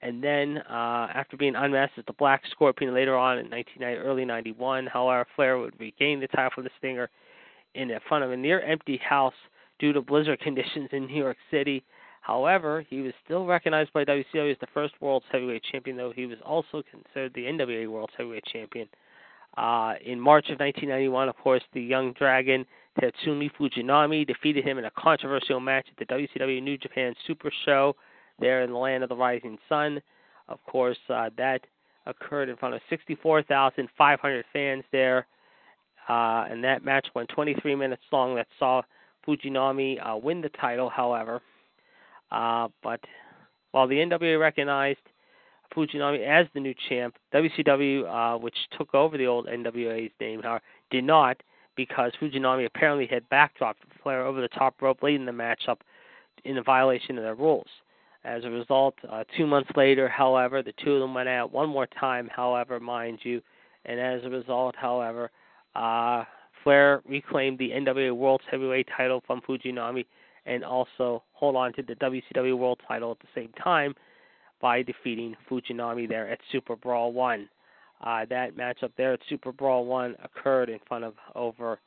And 0.02 0.24
then, 0.24 0.58
uh, 0.68 1.08
after 1.14 1.36
being 1.36 1.54
unmasked 1.54 1.98
as 1.98 2.04
the 2.06 2.14
Black 2.14 2.42
Scorpion 2.50 2.92
later 2.92 3.16
on 3.16 3.38
in 3.38 3.48
1990, 3.48 3.98
early 4.06 4.24
91, 4.24 4.86
however, 4.86 5.26
Flair 5.36 5.58
would 5.58 5.78
regain 5.78 6.18
the 6.18 6.26
title 6.28 6.50
from 6.54 6.64
the 6.64 6.70
Stinger 6.78 7.08
in 7.74 7.90
front 8.08 8.24
of 8.24 8.32
a 8.32 8.36
near 8.36 8.60
empty 8.60 8.96
house 8.96 9.34
due 9.84 9.92
to 9.92 10.00
blizzard 10.00 10.40
conditions 10.48 10.88
in 10.92 11.06
New 11.06 11.22
York 11.22 11.36
City. 11.50 11.84
However, 12.22 12.86
he 12.88 13.02
was 13.02 13.12
still 13.22 13.44
recognized 13.44 13.92
by 13.92 14.02
WCW 14.06 14.52
as 14.52 14.56
the 14.60 14.66
first 14.72 14.94
World's 15.02 15.26
Heavyweight 15.30 15.62
Champion, 15.70 15.98
though 15.98 16.10
he 16.10 16.24
was 16.24 16.38
also 16.42 16.82
considered 16.90 17.34
the 17.34 17.44
NWA 17.44 17.86
World's 17.86 18.14
Heavyweight 18.16 18.46
Champion. 18.46 18.88
Uh, 19.58 19.94
in 20.04 20.18
March 20.18 20.46
of 20.46 20.58
1991, 20.58 21.28
of 21.28 21.36
course, 21.36 21.62
the 21.74 21.82
Young 21.82 22.14
Dragon 22.14 22.64
Tatsumi 22.98 23.50
Fujinami 23.52 24.26
defeated 24.26 24.64
him 24.64 24.78
in 24.78 24.86
a 24.86 24.90
controversial 24.96 25.60
match 25.60 25.86
at 25.90 25.98
the 25.98 26.14
WCW 26.14 26.62
New 26.62 26.78
Japan 26.78 27.14
Super 27.26 27.52
Show 27.66 27.94
there 28.40 28.62
in 28.62 28.70
the 28.70 28.78
land 28.78 29.02
of 29.02 29.10
the 29.10 29.16
rising 29.16 29.58
sun. 29.68 30.00
Of 30.48 30.64
course, 30.64 30.98
uh, 31.10 31.28
that 31.36 31.60
occurred 32.06 32.48
in 32.48 32.56
front 32.56 32.74
of 32.74 32.80
64,500 32.88 34.44
fans 34.50 34.84
there, 34.92 35.26
uh, 36.08 36.46
and 36.50 36.64
that 36.64 36.84
match 36.84 37.06
went 37.14 37.28
23 37.28 37.74
minutes 37.74 38.02
long. 38.10 38.34
That 38.34 38.48
saw 38.58 38.82
Fujinami 39.26 39.98
uh, 40.04 40.16
win 40.16 40.40
the 40.40 40.48
title, 40.50 40.88
however. 40.88 41.40
Uh, 42.30 42.68
but 42.82 43.00
while 43.72 43.86
the 43.86 43.96
NWA 43.96 44.38
recognized 44.38 45.00
Fujinami 45.74 46.26
as 46.26 46.46
the 46.54 46.60
new 46.60 46.74
champ, 46.88 47.16
WCW, 47.32 48.04
uh, 48.06 48.38
which 48.38 48.56
took 48.76 48.94
over 48.94 49.16
the 49.16 49.26
old 49.26 49.46
NWA's 49.46 50.12
name, 50.20 50.42
however, 50.42 50.62
did 50.90 51.04
not 51.04 51.36
because 51.76 52.12
Fujinami 52.20 52.66
apparently 52.66 53.06
had 53.06 53.28
backdropped 53.30 53.74
Flair 54.02 54.24
over 54.24 54.40
the 54.40 54.48
top 54.48 54.80
rope 54.80 55.02
late 55.02 55.16
in 55.16 55.26
the 55.26 55.32
matchup 55.32 55.78
in 56.44 56.58
a 56.58 56.62
violation 56.62 57.18
of 57.18 57.24
their 57.24 57.34
rules. 57.34 57.66
As 58.24 58.44
a 58.44 58.50
result, 58.50 58.94
uh, 59.10 59.24
two 59.36 59.46
months 59.46 59.70
later, 59.76 60.08
however, 60.08 60.62
the 60.62 60.72
two 60.82 60.94
of 60.94 61.00
them 61.00 61.14
went 61.14 61.28
out 61.28 61.52
one 61.52 61.68
more 61.68 61.86
time, 61.86 62.28
however, 62.34 62.80
mind 62.80 63.18
you, 63.22 63.42
and 63.84 64.00
as 64.00 64.24
a 64.24 64.30
result, 64.30 64.74
however, 64.76 65.30
uh, 65.74 66.24
Flair 66.64 67.02
reclaimed 67.06 67.58
the 67.58 67.70
NWA 67.70 68.16
World 68.16 68.40
Heavyweight 68.50 68.88
title 68.96 69.22
from 69.26 69.42
Fujinami 69.42 70.06
and 70.46 70.64
also 70.64 71.22
hold 71.32 71.56
on 71.56 71.72
to 71.74 71.82
the 71.82 71.94
WCW 71.96 72.58
World 72.58 72.80
title 72.88 73.12
at 73.12 73.20
the 73.20 73.40
same 73.40 73.50
time 73.62 73.94
by 74.60 74.82
defeating 74.82 75.36
Fujinami 75.48 76.08
there 76.08 76.28
at 76.28 76.38
Super 76.50 76.74
Brawl 76.74 77.12
1. 77.12 77.48
Uh, 78.02 78.24
that 78.28 78.56
matchup 78.56 78.90
there 78.96 79.12
at 79.12 79.20
Super 79.28 79.52
Brawl 79.52 79.84
1 79.84 80.16
occurred 80.24 80.68
in 80.68 80.78
front 80.88 81.04
of 81.04 81.14
over 81.34 81.78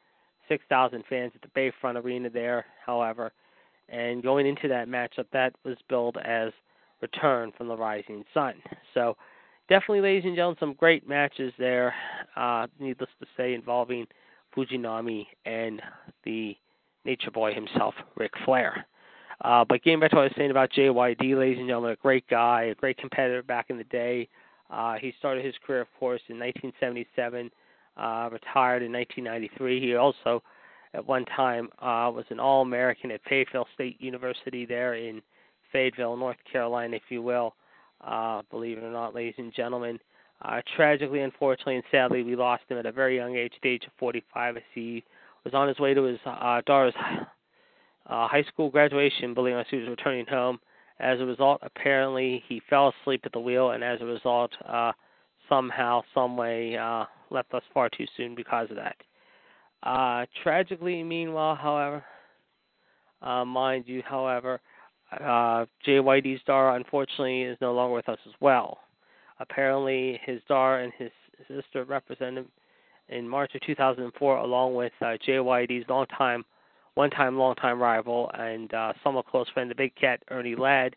6,000 0.47 1.03
fans 1.09 1.32
at 1.36 1.41
the 1.41 1.59
Bayfront 1.59 2.01
Arena 2.01 2.30
there, 2.30 2.65
however. 2.86 3.32
And 3.89 4.23
going 4.23 4.47
into 4.47 4.67
that 4.67 4.88
matchup, 4.88 5.25
that 5.34 5.53
was 5.63 5.75
billed 5.89 6.17
as 6.23 6.51
Return 7.01 7.51
from 7.57 7.67
the 7.67 7.78
Rising 7.78 8.23
Sun. 8.34 8.55
So, 8.93 9.15
definitely, 9.69 10.01
ladies 10.01 10.23
and 10.25 10.36
gentlemen, 10.36 10.57
some 10.59 10.73
great 10.73 11.07
matches 11.07 11.53
there, 11.59 11.93
uh, 12.36 12.67
needless 12.80 13.09
to 13.19 13.28
say, 13.38 13.53
involving 13.53 14.07
Fujinami 14.58 15.28
and 15.45 15.82
the 16.24 16.55
Nature 17.05 17.32
Boy 17.32 17.53
himself, 17.53 17.93
Ric 18.16 18.32
Flair. 18.43 18.86
Uh, 19.41 19.64
but 19.64 19.84
getting 19.84 19.99
back 19.99 20.10
to 20.12 20.16
what 20.16 20.24
I 20.24 20.26
was 20.26 20.34
saying 20.36 20.51
about 20.51 20.72
JYD, 20.72 21.38
ladies 21.38 21.60
and 21.60 21.68
gentlemen, 21.68 21.91
a 21.91 21.95
great 21.97 22.28
guy, 22.28 22.64
a 22.64 22.76
great 22.76 22.97
competitor 22.97 23.43
back 23.43 23.68
in 23.70 23.78
the 23.78 23.84
day. 23.86 24.28
Uh, 24.72 24.95
he 24.99 25.14
started 25.20 25.45
his 25.45 25.53
career, 25.66 25.82
of 25.82 25.88
course, 25.99 26.22
in 26.28 26.39
1977, 26.39 27.51
uh, 27.97 28.30
retired 28.32 28.82
in 28.82 28.91
1993. 28.91 29.80
He 29.80 29.95
also, 29.95 30.41
at 30.93 31.05
one 31.05 31.24
time, 31.26 31.70
uh, 31.80 32.12
was 32.12 32.26
an 32.30 32.39
All 32.39 32.64
American 32.64 33.12
at 33.12 33.22
Fayetteville 33.30 33.68
State 33.76 34.01
University 34.01 34.66
there 34.66 34.95
in 34.95 35.22
Fayetteville, 35.72 36.18
North 36.18 36.38
Carolina, 36.51 36.95
if 36.95 37.03
you 37.10 37.22
will. 37.22 37.53
Uh, 38.01 38.41
believe 38.49 38.78
it 38.78 38.84
or 38.84 38.91
not, 38.91 39.16
ladies 39.16 39.36
and 39.38 39.53
gentlemen. 39.53 39.99
Uh, 40.41 40.61
tragically, 40.75 41.21
unfortunately, 41.21 41.75
and 41.75 41.83
sadly, 41.89 42.21
we 42.21 42.35
lost 42.35 42.63
him 42.67 42.77
at 42.77 42.85
a 42.85 42.91
very 42.91 43.15
young 43.15 43.35
age, 43.35 43.53
the 43.63 43.69
age 43.69 43.83
of 43.85 43.91
45, 43.97 44.57
as 44.57 44.63
he 44.73 45.03
was 45.43 45.53
on 45.53 45.67
his 45.67 45.79
way 45.79 45.93
to 45.93 46.03
his 46.03 46.19
uh, 46.25 46.61
daughter's 46.65 46.93
uh, 48.07 48.27
high 48.27 48.43
school 48.43 48.69
graduation, 48.69 49.33
believing 49.33 49.59
us 49.59 49.65
he 49.69 49.77
was 49.77 49.89
returning 49.89 50.25
home. 50.27 50.59
As 50.99 51.19
a 51.19 51.25
result, 51.25 51.59
apparently 51.63 52.43
he 52.47 52.61
fell 52.69 52.93
asleep 53.01 53.21
at 53.25 53.31
the 53.31 53.39
wheel, 53.39 53.71
and 53.71 53.83
as 53.83 53.99
a 54.01 54.05
result, 54.05 54.51
uh, 54.67 54.91
somehow, 55.49 56.01
someway, 56.13 56.75
uh, 56.75 57.05
left 57.29 57.53
us 57.53 57.63
far 57.73 57.89
too 57.89 58.05
soon 58.15 58.35
because 58.35 58.69
of 58.69 58.77
that. 58.77 58.95
Uh, 59.83 60.25
tragically, 60.43 61.03
meanwhile, 61.03 61.55
however, 61.55 62.03
uh, 63.21 63.45
mind 63.45 63.85
you, 63.88 64.03
however, 64.05 64.59
uh, 65.11 65.65
JYD's 65.85 66.43
daughter 66.43 66.75
unfortunately 66.75 67.43
is 67.43 67.57
no 67.61 67.73
longer 67.73 67.95
with 67.95 68.09
us 68.09 68.19
as 68.25 68.33
well. 68.39 68.79
Apparently, 69.39 70.19
his 70.23 70.41
daughter 70.47 70.79
and 70.79 70.93
his 70.97 71.11
sister 71.47 71.83
represented 71.83 72.47
in 73.09 73.27
March 73.27 73.53
of 73.55 73.61
2004, 73.61 74.38
along 74.38 74.75
with 74.75 74.91
uh, 75.01 75.17
JYD's 75.25 75.88
longtime 75.89 76.43
one-time, 76.97 77.38
long-time 77.38 77.79
rival 77.79 78.31
and 78.33 78.73
uh, 78.73 78.91
somewhat 79.03 79.27
close 79.27 79.47
friend, 79.53 79.69
the 79.69 79.75
Big 79.75 79.95
Cat 79.95 80.21
Ernie 80.31 80.55
Ladd, 80.55 80.95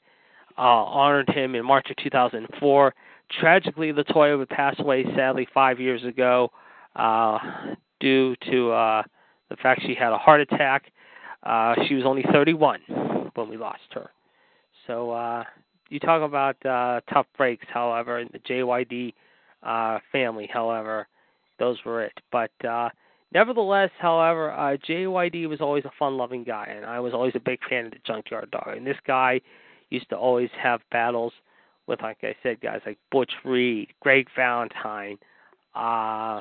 uh, 0.56 0.62
honored 0.62 1.28
him 1.28 1.54
in 1.54 1.64
March 1.64 1.88
of 1.90 1.96
2004. 1.96 2.94
Tragically, 3.38 3.92
Latoya 3.92 4.36
would 4.36 4.48
pass 4.48 4.74
away 4.78 5.04
sadly 5.14 5.46
five 5.52 5.78
years 5.78 6.02
ago 6.02 6.50
uh, 6.96 7.38
due 8.00 8.34
to 8.50 8.72
uh, 8.72 9.02
the 9.50 9.56
fact 9.56 9.82
she 9.86 9.94
had 9.94 10.12
a 10.12 10.18
heart 10.18 10.40
attack. 10.40 10.90
Uh, 11.42 11.74
she 11.86 11.94
was 11.94 12.04
only 12.04 12.24
31 12.32 12.80
when 13.34 13.48
we 13.48 13.56
lost 13.56 13.80
her. 13.92 14.10
So 14.86 15.10
uh, 15.10 15.44
you 15.90 16.00
talk 16.00 16.22
about 16.22 16.64
uh, 16.64 17.00
tough 17.12 17.26
breaks, 17.36 17.66
however, 17.68 18.18
in 18.18 18.28
the 18.32 18.38
JYD 18.40 19.14
uh, 19.62 19.98
family, 20.10 20.48
however, 20.52 21.06
those 21.58 21.78
were 21.84 22.02
it. 22.02 22.18
But 22.32 22.52
uh, 22.64 22.88
Nevertheless, 23.32 23.90
however, 23.98 24.50
uh, 24.50 24.76
JYD 24.76 25.48
was 25.48 25.60
always 25.60 25.84
a 25.84 25.92
fun-loving 25.98 26.44
guy, 26.44 26.66
and 26.74 26.84
I 26.84 26.98
was 26.98 27.14
always 27.14 27.34
a 27.36 27.40
big 27.40 27.60
fan 27.68 27.86
of 27.86 27.92
the 27.92 27.98
Junkyard 28.04 28.50
Dog. 28.50 28.76
And 28.76 28.86
this 28.86 28.96
guy 29.06 29.40
used 29.90 30.08
to 30.10 30.16
always 30.16 30.50
have 30.60 30.80
battles 30.90 31.32
with, 31.86 32.02
like 32.02 32.18
I 32.22 32.34
said, 32.42 32.60
guys 32.60 32.80
like 32.84 32.98
Butch 33.12 33.30
Reed, 33.44 33.88
Greg 34.00 34.26
Valentine, 34.34 35.16
uh, 35.76 36.40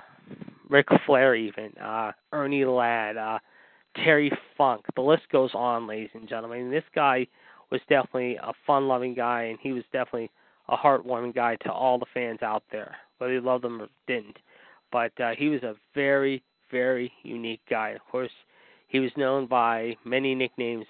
Ric 0.68 0.88
Flair, 1.06 1.36
even 1.36 1.72
uh, 1.78 2.12
Ernie 2.32 2.66
Ladd, 2.66 3.18
uh, 3.18 3.38
Terry 3.96 4.32
Funk. 4.58 4.86
The 4.96 5.02
list 5.02 5.24
goes 5.32 5.52
on, 5.54 5.86
ladies 5.86 6.10
and 6.16 6.28
gentlemen. 6.28 6.62
And 6.62 6.74
this 6.74 6.84
guy 6.96 7.28
was 7.72 7.82
definitely 7.90 8.36
a 8.36 8.54
fun-loving 8.66 9.14
guy, 9.14 9.44
and 9.44 9.60
he 9.62 9.74
was 9.74 9.84
definitely 9.92 10.32
a 10.68 10.78
heartwarming 10.78 11.34
guy 11.34 11.56
to 11.58 11.72
all 11.72 11.98
the 11.98 12.06
fans 12.14 12.42
out 12.42 12.64
there, 12.72 12.96
whether 13.18 13.34
you 13.34 13.42
loved 13.42 13.66
him 13.66 13.82
or 13.82 13.88
didn't. 14.08 14.38
But 14.92 15.12
uh, 15.20 15.32
he 15.38 15.50
was 15.50 15.64
a 15.64 15.76
very 15.94 16.44
very 16.72 17.12
unique 17.24 17.62
guy. 17.70 17.90
Of 17.90 18.02
course, 18.12 18.32
he 18.88 19.00
was 19.00 19.12
known 19.18 19.48
by 19.48 19.96
many 20.06 20.36
nicknames 20.36 20.86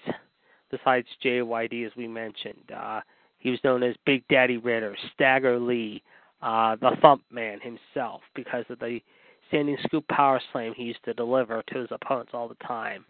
besides 0.70 1.06
JYD, 1.24 1.86
as 1.86 1.92
we 1.96 2.06
mentioned. 2.08 2.72
Uh, 2.74 3.00
he 3.38 3.50
was 3.50 3.60
known 3.64 3.82
as 3.82 3.94
Big 4.04 4.22
Daddy 4.28 4.58
Ritter, 4.58 4.96
Stagger 5.14 5.58
Lee, 5.58 6.02
uh, 6.42 6.76
the 6.76 6.96
Thump 7.02 7.22
Man 7.30 7.58
himself, 7.60 8.20
because 8.34 8.64
of 8.68 8.78
the 8.78 9.00
standing 9.48 9.76
scoop 9.84 10.06
power 10.08 10.40
slam 10.52 10.72
he 10.76 10.84
used 10.84 11.04
to 11.04 11.14
deliver 11.14 11.62
to 11.68 11.78
his 11.78 11.88
opponents 11.90 12.32
all 12.34 12.48
the 12.48 12.66
time. 12.66 13.04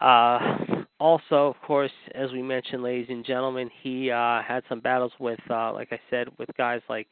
Uh, 0.00 0.84
also, 0.98 1.48
of 1.48 1.60
course, 1.62 1.92
as 2.14 2.32
we 2.32 2.42
mentioned, 2.42 2.82
ladies 2.82 3.06
and 3.08 3.24
gentlemen, 3.24 3.70
he 3.82 4.10
uh, 4.10 4.42
had 4.42 4.62
some 4.68 4.80
battles 4.80 5.12
with, 5.18 5.40
uh, 5.50 5.72
like 5.72 5.88
I 5.92 6.00
said, 6.10 6.28
with 6.38 6.48
guys 6.56 6.80
like 6.88 7.06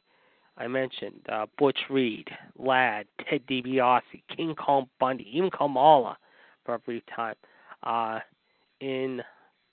I 0.57 0.67
mentioned 0.67 1.21
uh, 1.31 1.45
Butch 1.57 1.79
Reed, 1.89 2.27
Ladd, 2.57 3.05
Ted 3.29 3.41
DiBiase, 3.49 4.01
King 4.35 4.55
Kong 4.55 4.87
Bundy, 4.99 5.27
even 5.33 5.49
Kamala 5.49 6.17
for 6.65 6.75
a 6.75 6.79
brief 6.79 7.03
time. 7.15 7.35
Uh, 7.83 8.19
in 8.81 9.21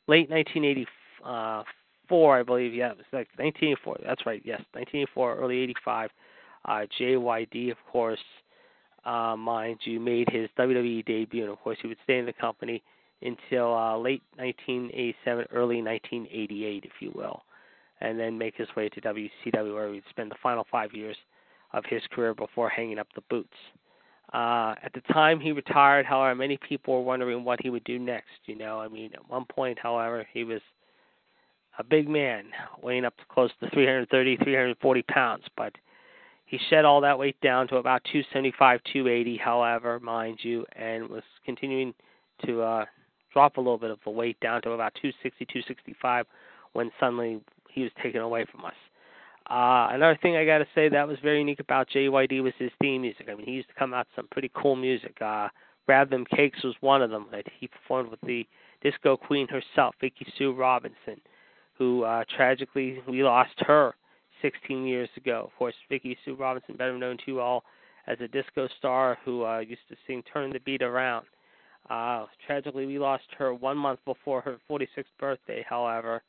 late 0.07 0.31
1984, 0.31 2.39
I 2.39 2.43
believe, 2.43 2.73
yeah, 2.73 2.91
it 2.91 2.97
was 2.97 3.07
like 3.13 3.29
1984. 3.37 3.99
That's 4.05 4.25
right, 4.27 4.43
yes, 4.45 4.61
1984, 4.73 5.37
early 5.37 5.59
85. 5.59 6.11
Uh, 6.65 6.87
JYD, 6.99 7.71
of 7.71 7.77
course, 7.91 8.21
uh, 9.05 9.37
mind 9.37 9.81
you, 9.85 10.01
made 10.01 10.29
his 10.31 10.49
WWE 10.59 11.05
debut, 11.05 11.43
and 11.43 11.53
of 11.53 11.61
course, 11.61 11.79
he 11.83 11.89
would 11.89 11.99
stay 12.05 12.19
in 12.19 12.27
the 12.27 12.33
company 12.33 12.83
until 13.23 13.75
uh, 13.75 13.97
late 13.97 14.23
1987, 14.37 15.47
early 15.53 15.83
1988, 15.83 16.85
if 16.85 16.93
you 17.01 17.13
will 17.15 17.43
and 18.01 18.19
then 18.19 18.37
make 18.37 18.57
his 18.57 18.69
way 18.77 18.89
to 18.89 19.01
WCW, 19.01 19.75
where 19.75 19.93
he'd 19.93 20.03
spend 20.11 20.31
the 20.31 20.37
final 20.43 20.67
five 20.71 20.93
years 20.93 21.17
of 21.73 21.85
his 21.89 22.03
career 22.13 22.35
before 22.35 22.69
hanging 22.69 22.99
up 22.99 23.09
the 23.15 23.23
boots. 23.31 23.57
Uh, 24.35 24.75
at 24.83 24.93
the 24.93 25.01
time 25.13 25.41
he 25.41 25.53
retired, 25.53 26.05
however, 26.05 26.35
many 26.35 26.59
people 26.59 26.95
were 26.95 27.03
wondering 27.03 27.45
what 27.45 27.61
he 27.63 27.71
would 27.71 27.85
do 27.85 27.99
next. 27.99 28.29
You 28.47 28.57
know, 28.57 28.81
I 28.81 28.89
mean, 28.89 29.13
at 29.15 29.31
one 29.31 29.45
point, 29.45 29.79
however, 29.79 30.27
he 30.33 30.45
was 30.45 30.61
a 31.79 31.85
big 31.85 32.09
man, 32.09 32.45
weighing 32.83 33.05
up 33.05 33.17
to 33.19 33.25
close 33.29 33.51
to 33.61 33.71
330, 33.71 34.37
340 34.39 35.03
pounds, 35.03 35.45
but 35.57 35.73
he 36.45 36.59
shed 36.71 36.85
all 36.85 37.01
that 37.01 37.19
weight 37.19 37.41
down 37.41 37.69
to 37.69 37.77
about 37.77 38.03
275, 38.05 38.81
280, 38.93 39.37
however, 39.37 40.01
mind 40.01 40.39
you, 40.43 40.65
and 40.75 41.09
was 41.09 41.23
continuing 41.45 41.93
to 42.45 42.63
uh, 42.63 42.85
drop 43.37 43.59
a 43.59 43.61
little 43.61 43.77
bit 43.77 43.91
of 43.91 43.99
the 44.03 44.11
weight 44.11 44.41
down 44.41 44.63
to 44.63 44.71
about 44.71 44.95
260, 44.95 45.45
265 45.45 46.25
when 46.73 46.91
suddenly 46.99 47.39
he 47.69 47.83
was 47.83 47.93
taken 48.03 48.23
away 48.23 48.47
from 48.51 48.65
us. 48.65 48.73
Uh, 49.51 49.93
another 49.95 50.19
thing 50.23 50.37
I 50.37 50.47
got 50.47 50.59
to 50.59 50.67
say 50.75 50.89
that 50.89 51.07
was 51.07 51.19
very 51.23 51.41
unique 51.41 51.61
about 51.61 51.87
JYD 51.95 52.43
was 52.43 52.55
his 52.59 52.71
theme 52.81 53.03
music. 53.03 53.29
I 53.31 53.35
mean, 53.35 53.45
he 53.45 53.53
used 53.53 53.69
to 53.69 53.75
come 53.75 53.93
out 53.93 54.07
some 54.17 54.27
pretty 54.31 54.51
cool 54.55 54.75
music. 54.75 55.21
Uh, 55.21 55.49
Grab 55.85 56.09
Them 56.09 56.25
Cakes 56.35 56.65
was 56.65 56.75
one 56.81 57.03
of 57.03 57.11
them 57.11 57.27
that 57.31 57.45
he 57.61 57.69
performed 57.69 58.11
with 58.11 58.21
the 58.23 58.47
disco 58.83 59.19
queen 59.19 59.47
herself, 59.49 59.95
Vicki 60.01 60.27
Sue 60.39 60.55
Robinson, 60.55 61.21
who 61.77 62.05
uh, 62.05 62.25
tragically 62.35 63.03
we 63.07 63.23
lost 63.23 63.53
her 63.59 63.95
16 64.41 64.87
years 64.87 65.11
ago. 65.19 65.43
Of 65.45 65.59
course, 65.59 65.75
Vicki 65.91 66.17
Sue 66.25 66.37
Robinson, 66.37 66.77
better 66.77 66.97
known 66.97 67.19
to 67.19 67.25
you 67.27 67.41
all 67.41 67.65
as 68.07 68.17
a 68.23 68.29
disco 68.29 68.67
star 68.79 69.19
who 69.27 69.45
uh, 69.45 69.59
used 69.59 69.87
to 69.91 69.97
sing 70.07 70.23
"Turn 70.33 70.55
the 70.55 70.61
Beat 70.61 70.81
Around." 70.81 71.27
Uh, 71.89 72.27
tragically, 72.47 72.87
we 72.87 72.99
lost 72.99 73.25
her 73.39 73.55
one 73.55 73.77
month 73.77 74.01
before 74.05 74.41
her 74.41 74.59
46th 74.69 75.05
birthday. 75.19 75.65
However, 75.69 76.23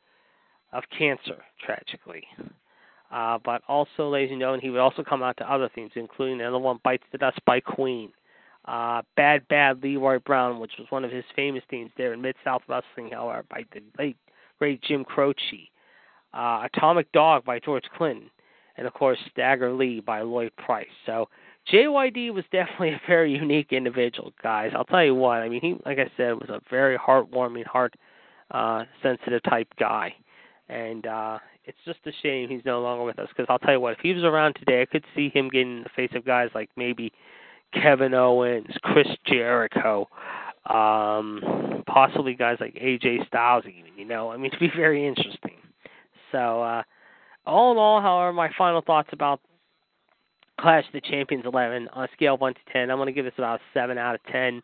of 0.74 0.84
cancer, 0.98 1.44
tragically. 1.66 2.24
Uh, 3.12 3.38
but 3.44 3.62
also, 3.68 4.10
ladies 4.10 4.32
and 4.32 4.42
gentlemen, 4.42 4.62
he 4.62 4.70
would 4.70 4.82
also 4.82 5.04
come 5.04 5.24
out 5.24 5.38
to 5.38 5.52
other 5.52 5.70
themes, 5.74 5.92
including 5.96 6.42
another 6.42 6.60
one, 6.60 6.80
Bites 6.84 7.04
the 7.12 7.18
Dust 7.18 7.40
by 7.46 7.60
Queen. 7.60 8.12
Uh, 8.66 9.02
Bad 9.16 9.48
Bad 9.48 9.82
Leroy 9.82 10.20
Brown, 10.20 10.60
which 10.60 10.74
was 10.78 10.88
one 10.90 11.06
of 11.06 11.12
his 11.12 11.24
famous 11.36 11.64
themes 11.70 11.90
there 11.98 12.12
in 12.14 12.22
Mid 12.22 12.36
South 12.44 12.62
Wrestling, 12.68 13.12
however, 13.12 13.46
by 13.50 13.64
the 13.74 13.82
late, 13.98 14.18
great 14.60 14.82
Jim 14.82 15.06
Croce. 15.06 15.72
Uh, 16.34 16.68
Atomic 16.74 17.10
Dog 17.14 17.46
by 17.46 17.60
George 17.60 17.86
Clinton. 17.98 18.30
And 18.76 18.86
of 18.86 18.94
course, 18.94 19.18
Stagger 19.32 19.72
Lee 19.72 20.02
by 20.02 20.22
Lloyd 20.22 20.52
Price. 20.58 20.86
So 21.06 21.30
JYD 21.72 22.34
was 22.34 22.46
definitely 22.52 22.90
a 22.90 23.02
very 23.08 23.32
unique 23.34 23.72
individual, 23.72 24.34
guys. 24.42 24.72
I'll 24.76 24.86
tell 24.86 25.04
you 25.04 25.16
what. 25.16 25.42
I 25.42 25.50
mean, 25.50 25.62
he, 25.62 25.76
like 25.86 26.00
I 26.00 26.10
said, 26.16 26.34
was 26.34 26.50
a 26.50 26.62
very 26.70 26.98
heartwarming, 26.98 27.66
heart 27.66 27.94
uh, 28.52 28.84
sensitive 29.04 29.44
type 29.44 29.68
guy, 29.78 30.14
and 30.70 31.06
uh, 31.06 31.40
it's 31.66 31.78
just 31.86 32.00
a 32.06 32.12
shame 32.24 32.50
he's 32.50 32.64
no 32.66 32.82
longer 32.82 33.04
with 33.04 33.20
us. 33.20 33.28
Because 33.30 33.48
I'll 33.50 33.60
tell 33.60 33.74
you 33.74 33.80
what, 33.82 33.94
if 33.94 34.00
he 34.02 34.14
was 34.14 34.24
around 34.24 34.56
today, 34.56 34.82
I 34.82 34.86
could 34.86 35.04
see 35.16 35.30
him 35.30 35.50
getting 35.50 35.78
in 35.78 35.84
the 35.84 35.90
face 35.96 36.12
of 36.16 36.26
guys 36.26 36.50
like 36.56 36.70
maybe 36.78 37.12
Kevin 37.74 38.14
Owens, 38.14 38.74
Chris 38.84 39.08
Jericho, 39.26 40.08
um, 40.66 41.84
possibly 41.86 42.34
guys 42.34 42.58
like 42.62 42.76
AJ 42.76 43.28
Styles. 43.28 43.66
Even 43.66 43.92
you 43.98 44.06
know, 44.06 44.32
I 44.32 44.38
mean, 44.38 44.48
it'd 44.48 44.60
be 44.60 44.72
very 44.74 45.06
interesting. 45.06 45.58
So, 46.32 46.62
uh, 46.62 46.84
all 47.46 47.72
in 47.74 47.78
all, 47.78 48.02
however, 48.02 48.34
my 48.34 48.50
final 48.58 48.82
thoughts 48.82 49.10
about 49.12 49.42
Clash 50.60 50.86
of 50.88 50.94
the 50.94 51.02
Champions 51.02 51.46
11 51.46 51.90
on 51.94 52.04
a 52.06 52.08
scale 52.14 52.36
of 52.36 52.42
1 52.42 52.54
to 52.54 52.60
10. 52.74 52.90
I'm 52.90 52.98
going 52.98 53.08
to 53.08 53.14
give 53.14 53.26
this 53.26 53.34
about 53.38 53.60
a 53.60 53.64
7 53.74 53.98
out 53.98 54.16
of 54.16 54.24
10. 54.32 54.62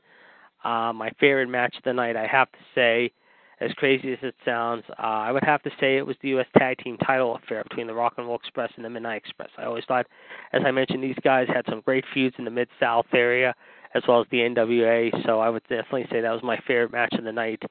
Uh, 0.63 0.93
my 0.93 1.11
favorite 1.19 1.49
match 1.49 1.75
of 1.77 1.83
the 1.83 1.93
night, 1.93 2.15
I 2.15 2.25
have 2.25 2.51
to 2.51 2.59
say, 2.73 3.11
as 3.59 3.71
crazy 3.73 4.13
as 4.13 4.19
it 4.21 4.35
sounds, 4.43 4.83
uh, 4.91 5.01
I 5.01 5.31
would 5.31 5.43
have 5.43 5.61
to 5.63 5.69
say 5.79 5.97
it 5.97 6.05
was 6.05 6.15
the 6.21 6.29
U.S. 6.29 6.47
Tag 6.57 6.77
Team 6.79 6.97
title 6.97 7.35
affair 7.35 7.63
between 7.63 7.87
the 7.87 7.93
Rock 7.93 8.13
and 8.17 8.27
Roll 8.27 8.37
Express 8.37 8.71
and 8.75 8.83
the 8.83 8.89
Midnight 8.89 9.17
Express. 9.17 9.49
I 9.57 9.65
always 9.65 9.85
thought, 9.85 10.07
as 10.51 10.61
I 10.65 10.71
mentioned, 10.71 11.03
these 11.03 11.17
guys 11.23 11.47
had 11.47 11.65
some 11.69 11.81
great 11.81 12.05
feuds 12.13 12.35
in 12.39 12.45
the 12.45 12.51
Mid 12.51 12.69
South 12.79 13.05
area, 13.13 13.53
as 13.93 14.03
well 14.07 14.21
as 14.21 14.27
the 14.31 14.37
NWA. 14.37 15.11
So 15.25 15.39
I 15.39 15.49
would 15.49 15.63
definitely 15.63 16.07
say 16.11 16.21
that 16.21 16.31
was 16.31 16.43
my 16.43 16.57
favorite 16.67 16.91
match 16.91 17.13
of 17.13 17.23
the 17.23 17.31
night. 17.31 17.61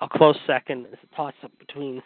A 0.00 0.08
close 0.08 0.36
second 0.46 0.86
is 0.86 0.98
a 1.10 1.16
toss 1.16 1.34
up 1.44 1.52
between 1.58 2.02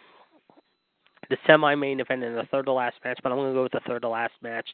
the 1.29 1.37
semi-main 1.47 1.99
event 1.99 2.23
and 2.23 2.37
the 2.37 2.43
third 2.51 2.65
to 2.65 2.73
last 2.73 2.95
match, 3.03 3.19
but 3.23 3.31
I'm 3.31 3.37
going 3.37 3.51
to 3.51 3.55
go 3.55 3.63
with 3.63 3.71
the 3.71 3.81
third 3.87 4.01
to 4.01 4.09
last 4.09 4.33
match 4.41 4.69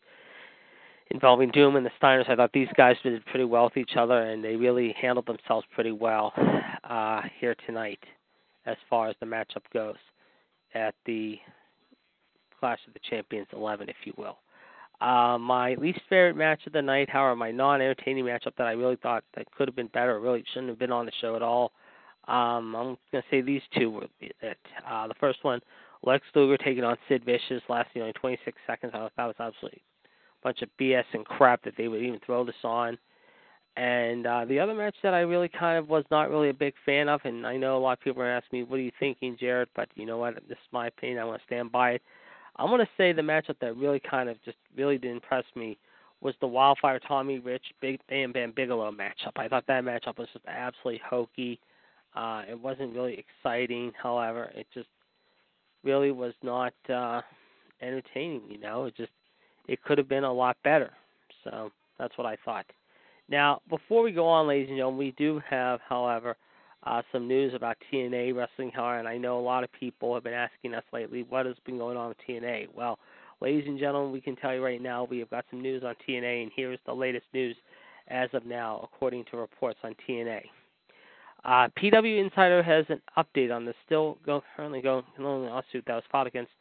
involving 1.12 1.49
Doom 1.51 1.76
and 1.76 1.86
the 1.86 1.91
Steiners. 2.01 2.30
I 2.30 2.36
thought 2.36 2.51
these 2.53 2.68
guys 2.76 2.95
did 3.03 3.26
pretty 3.26 3.45
well 3.45 3.66
with 3.66 3.78
each 3.78 3.95
other, 3.97 4.20
and 4.22 4.43
they 4.43 4.55
really 4.55 4.95
handled 4.99 5.26
themselves 5.28 5.66
pretty 5.74 5.91
well 5.91 6.34
uh, 6.84 7.22
here 7.39 7.55
tonight 7.66 7.99
as 8.66 8.78
far 8.89 9.10
as 9.10 9.16
the 9.20 9.26
matchup 9.26 9.64
goes 9.74 9.95
at 10.74 10.93
the 11.05 11.38
Clash 12.60 12.80
of 12.88 12.93
the 12.93 12.99
Champions 13.10 13.47
11, 13.53 13.89
if 13.89 13.95
you 14.05 14.14
will. 14.18 14.38
Uh, 15.01 15.38
my 15.38 15.76
least 15.76 16.01
favorite 16.10 16.36
match 16.36 16.60
of 16.68 16.74
the 16.74 16.82
night, 16.82 17.10
however, 17.10 17.36
my 17.36 17.51
non-entertaining 17.51 18.26
matchup 18.26 18.53
that 18.57 18.68
I 18.68 18.74
really 18.74 18.97
thought 18.97 19.24
that 19.36 19.49
could 19.51 19.68
have 19.68 19.76
been 19.76 19.88
better, 19.88 20.20
really 20.20 20.43
shouldn't 20.53 20.70
have 20.70 20.80
been 20.80 20.91
on 20.91 21.05
the 21.05 21.12
show 21.22 21.36
at 21.38 21.41
all. 21.41 21.72
Um, 22.28 22.76
I'm 22.76 22.97
to 23.14 23.24
say 23.32 23.41
these 23.41 23.62
two 23.78 23.89
were 23.89 24.07
it. 24.20 24.57
Uh, 24.88 25.07
the 25.07 25.16
first 25.20 25.43
one, 25.43 25.62
Lex 26.03 26.26
Luger 26.36 26.57
taking 26.57 26.84
on 26.84 26.97
Sid 27.07 27.24
Vicious, 27.26 27.64
lasting 27.70 28.01
only 28.01 28.14
26 28.14 28.57
seconds. 28.68 28.91
I 28.93 28.99
thought 28.99 29.14
that 29.18 29.26
was 29.26 29.36
absolutely 29.39 29.82
bunch 30.44 30.62
of 30.62 30.70
BS 30.80 31.06
and 31.14 31.26
crap 31.26 31.64
that 31.64 31.74
they 31.78 31.88
would 31.88 32.02
even 32.02 32.20
throw 32.26 32.44
this 32.44 32.56
on. 32.64 32.98
And 33.78 34.26
uh, 34.26 34.46
the 34.46 34.60
other 34.60 34.74
match 34.74 34.96
that 35.04 35.14
I 35.14 35.22
really 35.22 35.48
kind 35.48 35.78
of 35.78 35.88
was 35.90 36.04
not 36.12 36.30
really 36.30 36.50
a 36.50 36.54
big 36.54 36.74
fan 36.86 37.08
of, 37.08 37.22
and 37.24 37.48
I 37.48 37.56
know 37.56 37.78
a 37.78 37.80
lot 37.80 37.94
of 37.94 38.02
people 38.02 38.22
are 38.22 38.30
asking 38.30 38.60
me, 38.60 38.64
"What 38.64 38.80
are 38.80 38.84
you 38.84 38.92
thinking, 39.00 39.38
Jared?" 39.40 39.70
But 39.76 39.88
you 39.96 40.06
know 40.06 40.18
what? 40.18 40.36
This 40.48 40.58
is 40.58 40.74
my 40.74 40.88
opinion. 40.88 41.20
I 41.20 41.24
want 41.24 41.40
to 41.40 41.46
stand 41.46 41.72
by 41.72 41.92
it. 41.92 42.02
I'm 42.58 42.68
going 42.68 42.82
to 42.82 42.90
say 42.98 43.14
the 43.14 43.22
matchup 43.22 43.56
that 43.62 43.78
really 43.78 44.02
kind 44.02 44.28
of 44.28 44.42
just 44.44 44.58
really 44.76 44.98
did 44.98 45.12
impress 45.12 45.46
me 45.56 45.78
was 46.20 46.36
the 46.42 46.48
Wildfire 46.48 47.00
Tommy 47.00 47.40
Rich 47.40 47.64
Big 47.80 48.00
Bam 48.10 48.34
Bam 48.34 48.52
Bigelow 48.54 48.92
matchup. 48.92 49.38
I 49.38 49.48
thought 49.48 49.66
that 49.68 49.86
matchup 49.86 50.18
was 50.18 50.28
just 50.34 50.46
absolutely 50.46 51.02
hokey. 51.08 51.60
Uh, 52.16 52.44
it 52.50 52.60
wasn't 52.60 52.94
really 52.94 53.24
exciting. 53.24 53.94
However, 54.02 54.52
it 54.56 54.68
just 54.74 54.90
really 55.84 56.12
was 56.12 56.34
not 56.44 56.74
uh, 56.94 57.22
entertaining. 57.82 58.42
You 58.50 58.60
know, 58.60 58.86
it 58.86 58.98
just 58.98 59.12
it 59.70 59.84
could 59.84 60.00
have 60.00 60.10
been 60.10 60.24
a 60.24 60.34
lot 60.34 60.58
better. 60.64 60.92
So 61.44 61.72
that's 62.00 62.18
what 62.18 62.26
I 62.26 62.36
thought. 62.44 62.66
Now, 63.30 63.62
before 63.70 64.02
we 64.02 64.12
go 64.12 64.28
on, 64.28 64.48
ladies 64.48 64.70
and 64.70 64.78
gentlemen, 64.78 64.98
we 64.98 65.12
do 65.12 65.40
have, 65.48 65.80
however, 65.88 66.36
uh, 66.84 67.04
some 67.12 67.28
news 67.28 67.54
about 67.54 67.78
TNA 67.92 68.36
Wrestling 68.36 68.72
Hard, 68.72 69.00
and 69.00 69.08
I 69.08 69.18
know 69.18 69.38
a 69.38 69.42
lot 69.42 69.64
of 69.64 69.72
people 69.72 70.14
have 70.16 70.24
been 70.24 70.34
asking 70.34 70.74
us 70.74 70.84
lately 70.92 71.24
what 71.30 71.46
has 71.46 71.56
been 71.66 71.78
going 71.78 71.98
on 71.98 72.08
with 72.10 72.18
TNA. 72.28 72.70
Well, 72.74 72.98
ladies 73.42 73.66
and 73.68 73.78
gentlemen, 73.78 74.12
we 74.12 74.22
can 74.22 74.36
tell 74.36 74.56
you 74.56 74.64
right 74.64 74.82
now 74.82 75.04
we 75.04 75.20
have 75.20 75.30
got 75.30 75.46
some 75.52 75.62
news 75.62 75.84
on 75.84 75.94
TNA, 76.08 76.44
and 76.44 76.52
here 76.56 76.74
is 76.74 76.80
the 76.88 76.94
latest 76.94 77.26
news 77.34 77.56
as 78.08 78.30
of 78.34 78.46
now, 78.48 78.80
according 78.84 79.26
to 79.26 79.38
reports 79.38 79.80
on 79.84 79.94
TNA. 80.08 80.42
Uh, 81.46 81.68
PW 81.78 82.20
Insider 82.20 82.64
has 82.64 82.86
an 82.90 83.02
update 83.18 83.54
on 83.56 83.66
the 83.66 83.74
still 83.86 84.18
go, 84.26 84.42
currently 84.56 84.82
going 84.82 85.04
lawsuit 85.20 85.84
that 85.86 85.96
was 85.96 86.04
filed 86.12 86.28
against 86.28 86.52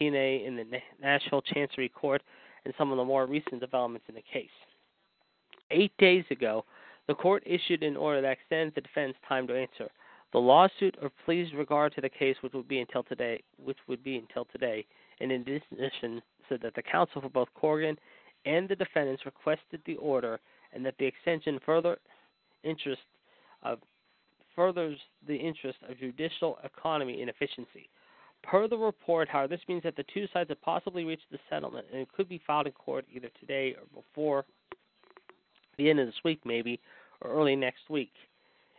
TNA 0.00 0.46
in 0.46 0.56
the 0.56 0.64
Nashville 1.00 1.42
Chancery 1.42 1.88
Court 1.88 2.22
and 2.64 2.74
some 2.76 2.90
of 2.90 2.98
the 2.98 3.04
more 3.04 3.26
recent 3.26 3.60
developments 3.60 4.06
in 4.08 4.14
the 4.14 4.22
case. 4.22 4.48
Eight 5.70 5.92
days 5.98 6.24
ago, 6.30 6.64
the 7.06 7.14
court 7.14 7.42
issued 7.46 7.82
an 7.82 7.96
order 7.96 8.20
that 8.22 8.32
extends 8.32 8.74
the 8.74 8.80
defense 8.80 9.14
time 9.28 9.46
to 9.46 9.58
answer. 9.58 9.90
The 10.32 10.38
lawsuit 10.38 10.96
or 11.00 11.10
pleas 11.24 11.52
regard 11.54 11.94
to 11.94 12.00
the 12.00 12.08
case, 12.08 12.36
which 12.40 12.54
would 12.54 12.68
be 12.68 12.80
until 12.80 13.02
today, 13.02 13.42
which 13.62 13.78
would 13.86 14.02
be 14.02 14.16
until 14.16 14.46
today, 14.46 14.84
and 15.20 15.30
in 15.30 15.42
addition, 15.42 16.22
said 16.48 16.60
that 16.62 16.74
the 16.74 16.82
counsel 16.82 17.22
for 17.22 17.28
both 17.28 17.48
Corgan 17.60 17.96
and 18.44 18.68
the 18.68 18.76
defendants 18.76 19.24
requested 19.24 19.80
the 19.86 19.96
order, 19.96 20.40
and 20.72 20.84
that 20.84 20.94
the 20.98 21.06
extension 21.06 21.60
further 21.64 21.98
interest 22.64 23.02
of 23.62 23.78
furthers 24.56 24.98
the 25.26 25.36
interest 25.36 25.78
of 25.88 25.98
judicial 25.98 26.58
economy 26.64 27.20
and 27.20 27.30
efficiency. 27.30 27.88
Per 28.50 28.68
the 28.68 28.76
report, 28.76 29.28
however, 29.28 29.48
this 29.48 29.66
means 29.68 29.82
that 29.84 29.96
the 29.96 30.04
two 30.12 30.26
sides 30.32 30.50
have 30.50 30.60
possibly 30.60 31.04
reached 31.04 31.30
the 31.30 31.38
settlement, 31.48 31.86
and 31.90 32.00
it 32.00 32.08
could 32.14 32.28
be 32.28 32.40
filed 32.46 32.66
in 32.66 32.72
court 32.72 33.06
either 33.12 33.30
today 33.40 33.74
or 33.74 34.02
before 34.02 34.44
the 35.78 35.88
end 35.88 35.98
of 35.98 36.06
this 36.06 36.14
week, 36.24 36.40
maybe, 36.44 36.78
or 37.20 37.30
early 37.30 37.56
next 37.56 37.88
week. 37.88 38.12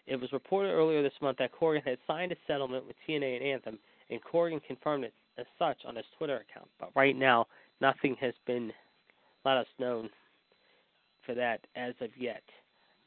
It 0.08 0.18
was 0.18 0.32
reported 0.32 0.70
earlier 0.70 1.02
this 1.02 1.14
month 1.22 1.40
that 1.40 1.52
Corgan 1.52 1.84
had 1.84 1.98
signed 2.06 2.32
a 2.32 2.36
settlement 2.46 2.86
with 2.86 2.96
TNA 3.08 3.38
and 3.38 3.46
Anthem, 3.46 3.80
and 4.10 4.20
Corgan 4.24 4.62
confirmed 4.64 5.04
it 5.04 5.14
as 5.38 5.46
such 5.58 5.78
on 5.86 5.96
his 5.96 6.06
Twitter 6.18 6.36
account. 6.36 6.70
But 6.80 6.92
right 6.96 7.16
now, 7.16 7.48
nothing 7.82 8.16
has 8.22 8.34
been 8.46 8.72
let 9.44 9.58
us 9.58 9.68
know 9.80 10.08
for 11.26 11.34
that 11.36 11.62
as 11.76 11.94
of 12.02 12.10
yet. 12.18 12.44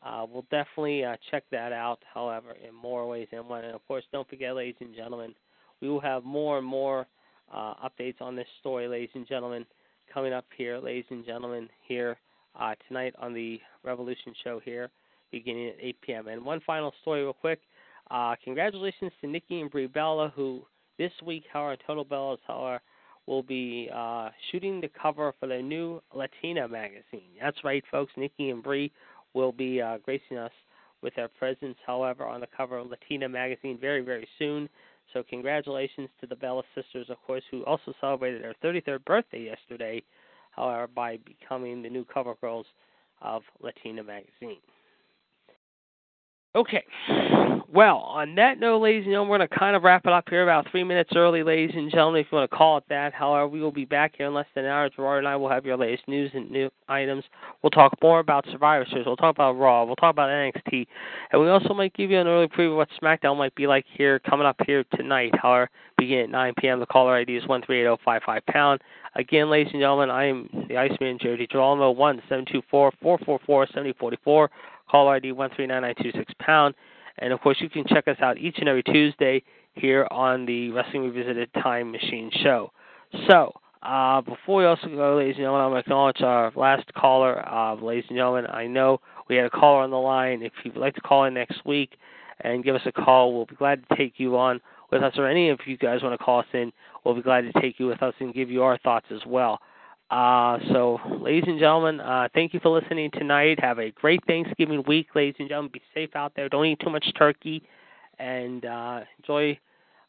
Uh, 0.03 0.25
we'll 0.31 0.47
definitely 0.51 1.05
uh, 1.05 1.17
check 1.31 1.45
that 1.51 1.73
out, 1.73 1.99
however, 2.13 2.57
in 2.67 2.75
more 2.75 3.09
ways 3.09 3.29
than 3.33 3.49
one. 3.49 3.65
And 3.65 3.75
of 3.75 3.87
course, 3.89 4.05
don't 4.13 4.29
forget, 4.29 4.55
ladies 4.55 4.77
and 4.81 4.95
gentlemen, 4.95 5.35
we 5.81 5.89
will 5.89 6.01
have 6.01 6.25
more 6.25 6.59
and 6.59 6.67
more 6.67 7.07
uh, 7.53 7.75
updates 7.85 8.21
on 8.21 8.37
this 8.37 8.47
story, 8.61 8.89
ladies 8.89 9.11
and 9.15 9.27
gentlemen, 9.27 9.65
coming 10.13 10.33
up 10.33 10.45
here, 10.57 10.79
ladies 10.79 11.05
and 11.11 11.25
gentlemen, 11.25 11.69
here 11.87 12.17
uh, 12.59 12.75
tonight 12.87 13.15
on 13.19 13.33
the 13.33 13.61
Revolution 13.85 14.35
show 14.43 14.61
here, 14.65 14.91
beginning 15.31 15.69
at 15.69 15.77
8 15.81 16.01
p.m. 16.03 16.29
And 16.29 16.45
one 16.45 16.61
final 16.67 16.93
story, 17.03 17.23
real 17.23 17.33
quick. 17.33 17.61
Uh, 18.11 18.35
congratulations 18.43 19.13
to 19.21 19.27
Nikki 19.27 19.61
and 19.61 19.71
Brie 19.71 19.87
Bella, 19.87 20.33
who 20.35 20.63
this 20.99 21.13
week, 21.25 21.45
however, 21.53 21.77
Total 21.87 22.05
Bellas, 22.05 22.39
however, 22.47 22.81
will 23.27 23.43
be 23.43 23.91
uh, 23.95 24.31
shooting 24.51 24.81
the 24.81 24.91
cover 25.01 25.35
for 25.39 25.47
their 25.47 25.63
new 25.63 26.03
Latina 26.15 26.67
magazine. 26.67 27.31
That's 27.41 27.63
right, 27.63 27.85
folks. 27.91 28.13
Nikki 28.17 28.51
and 28.51 28.63
Brie 28.63 28.91
will 29.35 29.53
be 29.53 29.81
uh, 29.81 29.99
gracing 30.03 30.39
us 30.39 30.51
with 31.03 31.15
their 31.15 31.29
presence, 31.29 31.77
however, 31.87 32.25
on 32.25 32.41
the 32.41 32.49
cover 32.57 32.79
of 32.79 32.89
Latina 32.89 33.29
magazine 33.29 33.79
very, 33.79 34.01
very 34.01 34.27
soon. 34.39 34.69
So, 35.13 35.23
congratulations 35.23 36.11
to 36.21 36.27
the 36.27 36.37
Bella 36.37 36.63
sisters, 36.75 37.09
of 37.09 37.17
course, 37.27 37.43
who 37.51 37.65
also 37.65 37.95
celebrated 38.01 38.43
their 38.43 38.55
33rd 38.63 39.05
birthday 39.05 39.45
yesterday 39.45 40.03
however, 40.59 40.89
by 40.89 41.19
becoming 41.19 41.83
the 41.83 41.89
new 41.89 42.05
cover 42.05 42.35
girls 42.41 42.67
of 43.23 43.43
Latina 43.61 44.03
magazine. 44.03 44.61
Okay. 46.59 46.85
Well, 47.73 47.99
on 47.99 48.35
that 48.35 48.59
note, 48.59 48.83
ladies 48.83 49.05
and 49.05 49.13
gentlemen, 49.13 49.31
we're 49.31 49.39
going 49.39 49.49
to 49.49 49.57
kind 49.57 49.77
of 49.77 49.85
wrap 49.85 50.07
it 50.07 50.13
up 50.13 50.25
here 50.29 50.43
about 50.43 50.69
three 50.73 50.83
minutes 50.83 51.11
early, 51.15 51.45
ladies 51.45 51.71
and 51.77 51.89
gentlemen, 51.89 52.23
if 52.23 52.27
you 52.33 52.39
want 52.39 52.51
to 52.51 52.57
call 52.57 52.79
it 52.79 52.85
that. 52.89 53.15
However, 53.15 53.47
we 53.47 53.61
will 53.61 53.71
be 53.71 53.85
back 53.85 54.15
here 54.17 54.27
in 54.27 54.35
less 54.35 54.47
than 54.57 54.65
an 54.65 54.71
hour. 54.73 54.91
Gerard 54.91 55.19
and 55.19 55.29
I 55.29 55.37
will 55.37 55.49
have 55.49 55.65
your 55.65 55.77
latest 55.77 56.09
news 56.09 56.33
and 56.35 56.51
new 56.51 56.69
items. 56.89 57.23
We'll 57.63 57.71
talk 57.71 57.93
more 58.03 58.19
about 58.19 58.45
Survivor 58.51 58.87
Series. 58.91 59.07
We'll 59.07 59.17
talk 59.17 59.37
about 59.37 59.53
Raw. 59.53 59.85
We'll 59.85 59.95
talk 59.95 60.13
about 60.13 60.31
NXT. 60.31 60.89
And 61.31 61.41
we 61.41 61.49
also 61.49 61.75
might 61.75 61.95
give 61.95 62.11
you 62.11 62.19
an 62.19 62.27
early 62.27 62.49
preview 62.49 62.73
of 62.73 62.79
what 62.79 62.89
SmackDown 63.01 63.37
might 63.37 63.55
be 63.55 63.69
like 63.69 63.85
here, 63.97 64.19
coming 64.19 64.47
up 64.47 64.57
here 64.67 64.83
tonight. 64.97 65.33
However, 65.41 65.71
begin 65.97 66.21
at 66.21 66.31
9 66.31 66.55
p.m. 66.59 66.81
The 66.81 66.87
caller 66.87 67.15
ID 67.15 67.37
is 67.37 67.47
138055 67.47 68.47
pound. 68.47 68.81
Again, 69.15 69.51
ladies 69.51 69.73
and 69.73 69.81
gentlemen, 69.81 70.11
I 70.11 70.25
am 70.25 70.49
the 70.69 70.77
Iceman, 70.77 71.19
Jerry 71.21 71.47
Girolamo, 71.47 71.91
1 71.91 72.17
724 72.29 72.93
444 73.01 73.67
7044. 73.67 74.51
Call 74.91 75.09
ID 75.09 75.33
139926 75.33 76.35
pound. 76.41 76.75
And 77.19 77.33
of 77.33 77.41
course, 77.41 77.57
you 77.61 77.69
can 77.69 77.85
check 77.87 78.09
us 78.09 78.17
out 78.21 78.39
each 78.39 78.59
and 78.59 78.69
every 78.69 78.83
Tuesday 78.83 79.43
here 79.75 80.07
on 80.11 80.47
the 80.47 80.71
Wrestling 80.71 81.03
Revisited 81.03 81.53
Time 81.55 81.91
Machine 81.93 82.31
Show. 82.43 82.73
So, 83.29 83.53
Uh, 83.81 84.21
before 84.23 84.59
we 84.59 84.65
also 84.65 84.89
go, 84.89 85.17
ladies 85.17 85.37
and 85.37 85.45
gentlemen, 85.45 85.63
I 85.63 85.67
want 85.69 85.85
to 85.85 85.89
acknowledge 85.89 86.23
our 86.23 86.53
last 86.57 86.93
caller. 86.95 87.49
Uh, 87.49 87.75
ladies 87.77 88.05
and 88.09 88.19
gentlemen, 88.19 88.47
I 88.51 88.67
know 88.67 89.01
we 89.29 89.37
had 89.37 89.47
a 89.47 89.51
caller 89.51 89.83
on 89.83 89.91
the 89.91 89.97
line. 89.97 90.43
If 90.43 90.53
you'd 90.65 90.77
like 90.77 90.97
to 90.97 91.01
call 91.01 91.25
in 91.25 91.35
next 91.35 91.65
week 91.65 91.97
and 92.41 92.65
give 92.65 92.75
us 92.75 92.83
a 92.87 92.93
call, 92.93 93.33
we'll 93.33 93.47
be 93.47 93.55
glad 93.55 93.89
to 93.89 93.97
take 93.97 94.15
you 94.19 94.37
on 94.37 94.61
with 94.91 95.05
us, 95.05 95.15
or 95.17 95.29
any 95.29 95.51
of 95.51 95.61
you 95.65 95.77
guys 95.77 96.03
want 96.03 96.19
to 96.19 96.25
call 96.25 96.41
us 96.41 96.47
in, 96.55 96.73
we'll 97.05 97.15
be 97.15 97.23
glad 97.23 97.43
to 97.43 97.61
take 97.61 97.79
you 97.79 97.87
with 97.87 98.03
us 98.03 98.15
and 98.19 98.35
give 98.35 98.51
you 98.51 98.65
our 98.65 98.79
thoughts 98.79 99.07
as 99.13 99.25
well. 99.27 99.61
Uh, 100.11 100.59
so, 100.73 100.99
ladies 101.21 101.45
and 101.47 101.59
gentlemen, 101.59 102.01
uh, 102.01 102.29
thank 102.35 102.55
you 102.55 102.61
for 102.61 102.71
listening 102.71 103.11
tonight. 103.11 103.61
Have 103.61 103.79
a 103.79 103.91
great 103.91 104.25
Thanksgiving 104.27 104.83
week, 104.87 105.09
ladies 105.15 105.35
and 105.39 105.49
gentlemen. 105.49 105.71
Be 105.73 105.83
safe 105.93 106.17
out 106.17 106.33
there. 106.35 106.49
Don't 106.49 106.65
eat 106.65 106.81
too 106.81 106.89
much 106.89 107.05
turkey, 107.19 107.63
and 108.19 108.65
uh, 108.65 109.01
enjoy 109.19 109.59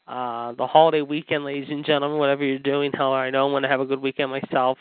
uh, 0.08 0.52
the 0.52 0.66
holiday 0.66 1.02
weekend, 1.02 1.44
ladies 1.44 1.68
and 1.68 1.84
gentlemen. 1.84 2.18
Whatever 2.18 2.44
you're 2.44 2.58
doing, 2.58 2.92
hell, 2.92 3.12
I 3.12 3.28
know 3.28 3.44
I'm 3.44 3.52
going 3.52 3.62
to 3.62 3.68
have 3.68 3.80
a 3.80 3.84
good 3.84 4.00
weekend 4.00 4.30
myself 4.30 4.78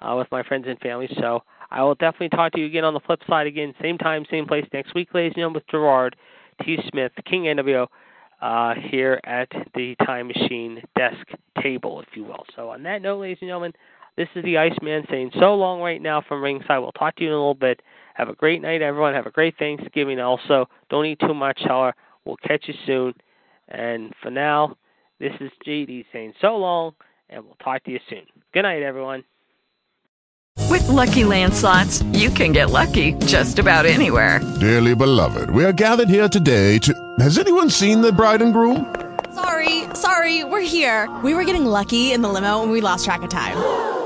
uh, 0.00 0.16
with 0.16 0.26
my 0.32 0.42
friends 0.42 0.66
and 0.68 0.78
family. 0.80 1.08
So, 1.20 1.44
I 1.70 1.84
will 1.84 1.94
definitely 1.94 2.30
talk 2.30 2.52
to 2.52 2.60
you 2.60 2.66
again 2.66 2.84
on 2.84 2.94
the 2.94 3.00
flip 3.00 3.20
side 3.28 3.46
again, 3.46 3.72
same 3.80 3.98
time, 3.98 4.24
same 4.30 4.46
place 4.46 4.66
next 4.72 4.94
week, 4.94 5.14
ladies 5.14 5.30
and 5.30 5.36
gentlemen, 5.36 5.54
with 5.54 5.68
Gerard 5.68 6.16
T. 6.64 6.78
Smith, 6.90 7.12
King 7.24 7.44
NWO 7.44 7.86
uh, 8.42 8.74
here 8.74 9.20
at 9.24 9.48
the 9.74 9.94
Time 10.04 10.28
Machine 10.28 10.82
desk 10.96 11.24
table, 11.62 12.00
if 12.00 12.08
you 12.14 12.24
will. 12.24 12.44
So, 12.56 12.70
on 12.70 12.82
that 12.82 13.00
note, 13.02 13.20
ladies 13.20 13.38
and 13.40 13.48
gentlemen, 13.48 13.72
this 14.16 14.28
is 14.34 14.44
the 14.44 14.58
Iceman 14.58 15.04
saying 15.10 15.32
so 15.38 15.54
long 15.54 15.80
right 15.80 16.00
now 16.00 16.22
from 16.26 16.42
ringside. 16.42 16.78
We'll 16.78 16.92
talk 16.92 17.16
to 17.16 17.22
you 17.22 17.28
in 17.28 17.34
a 17.34 17.38
little 17.38 17.54
bit. 17.54 17.82
Have 18.14 18.28
a 18.28 18.34
great 18.34 18.62
night, 18.62 18.80
everyone. 18.80 19.14
Have 19.14 19.26
a 19.26 19.30
great 19.30 19.58
Thanksgiving. 19.58 20.18
Also, 20.20 20.68
don't 20.88 21.04
eat 21.04 21.20
too 21.20 21.34
much, 21.34 21.60
however. 21.66 21.94
We'll 22.24 22.36
catch 22.36 22.64
you 22.66 22.74
soon. 22.86 23.14
And 23.68 24.14
for 24.22 24.30
now, 24.30 24.76
this 25.20 25.32
is 25.40 25.50
JD 25.66 26.06
saying 26.12 26.32
so 26.40 26.56
long, 26.56 26.94
and 27.28 27.44
we'll 27.44 27.56
talk 27.62 27.84
to 27.84 27.90
you 27.90 28.00
soon. 28.08 28.22
Good 28.54 28.62
night, 28.62 28.82
everyone. 28.82 29.24
With 30.70 30.88
lucky 30.88 31.22
landslots, 31.22 32.02
you 32.18 32.30
can 32.30 32.52
get 32.52 32.70
lucky 32.70 33.12
just 33.26 33.58
about 33.58 33.84
anywhere. 33.84 34.40
Dearly 34.60 34.94
beloved, 34.94 35.50
we 35.50 35.64
are 35.64 35.72
gathered 35.72 36.08
here 36.08 36.28
today 36.28 36.78
to. 36.78 36.94
Has 37.18 37.38
anyone 37.38 37.68
seen 37.70 38.00
the 38.00 38.12
bride 38.12 38.40
and 38.40 38.52
groom? 38.52 38.94
Sorry, 39.34 39.84
sorry, 39.94 40.44
we're 40.44 40.60
here. 40.60 41.14
We 41.22 41.34
were 41.34 41.44
getting 41.44 41.66
lucky 41.66 42.12
in 42.12 42.22
the 42.22 42.28
limo 42.28 42.62
and 42.62 42.72
we 42.72 42.80
lost 42.80 43.04
track 43.04 43.22
of 43.22 43.28
time. 43.28 44.05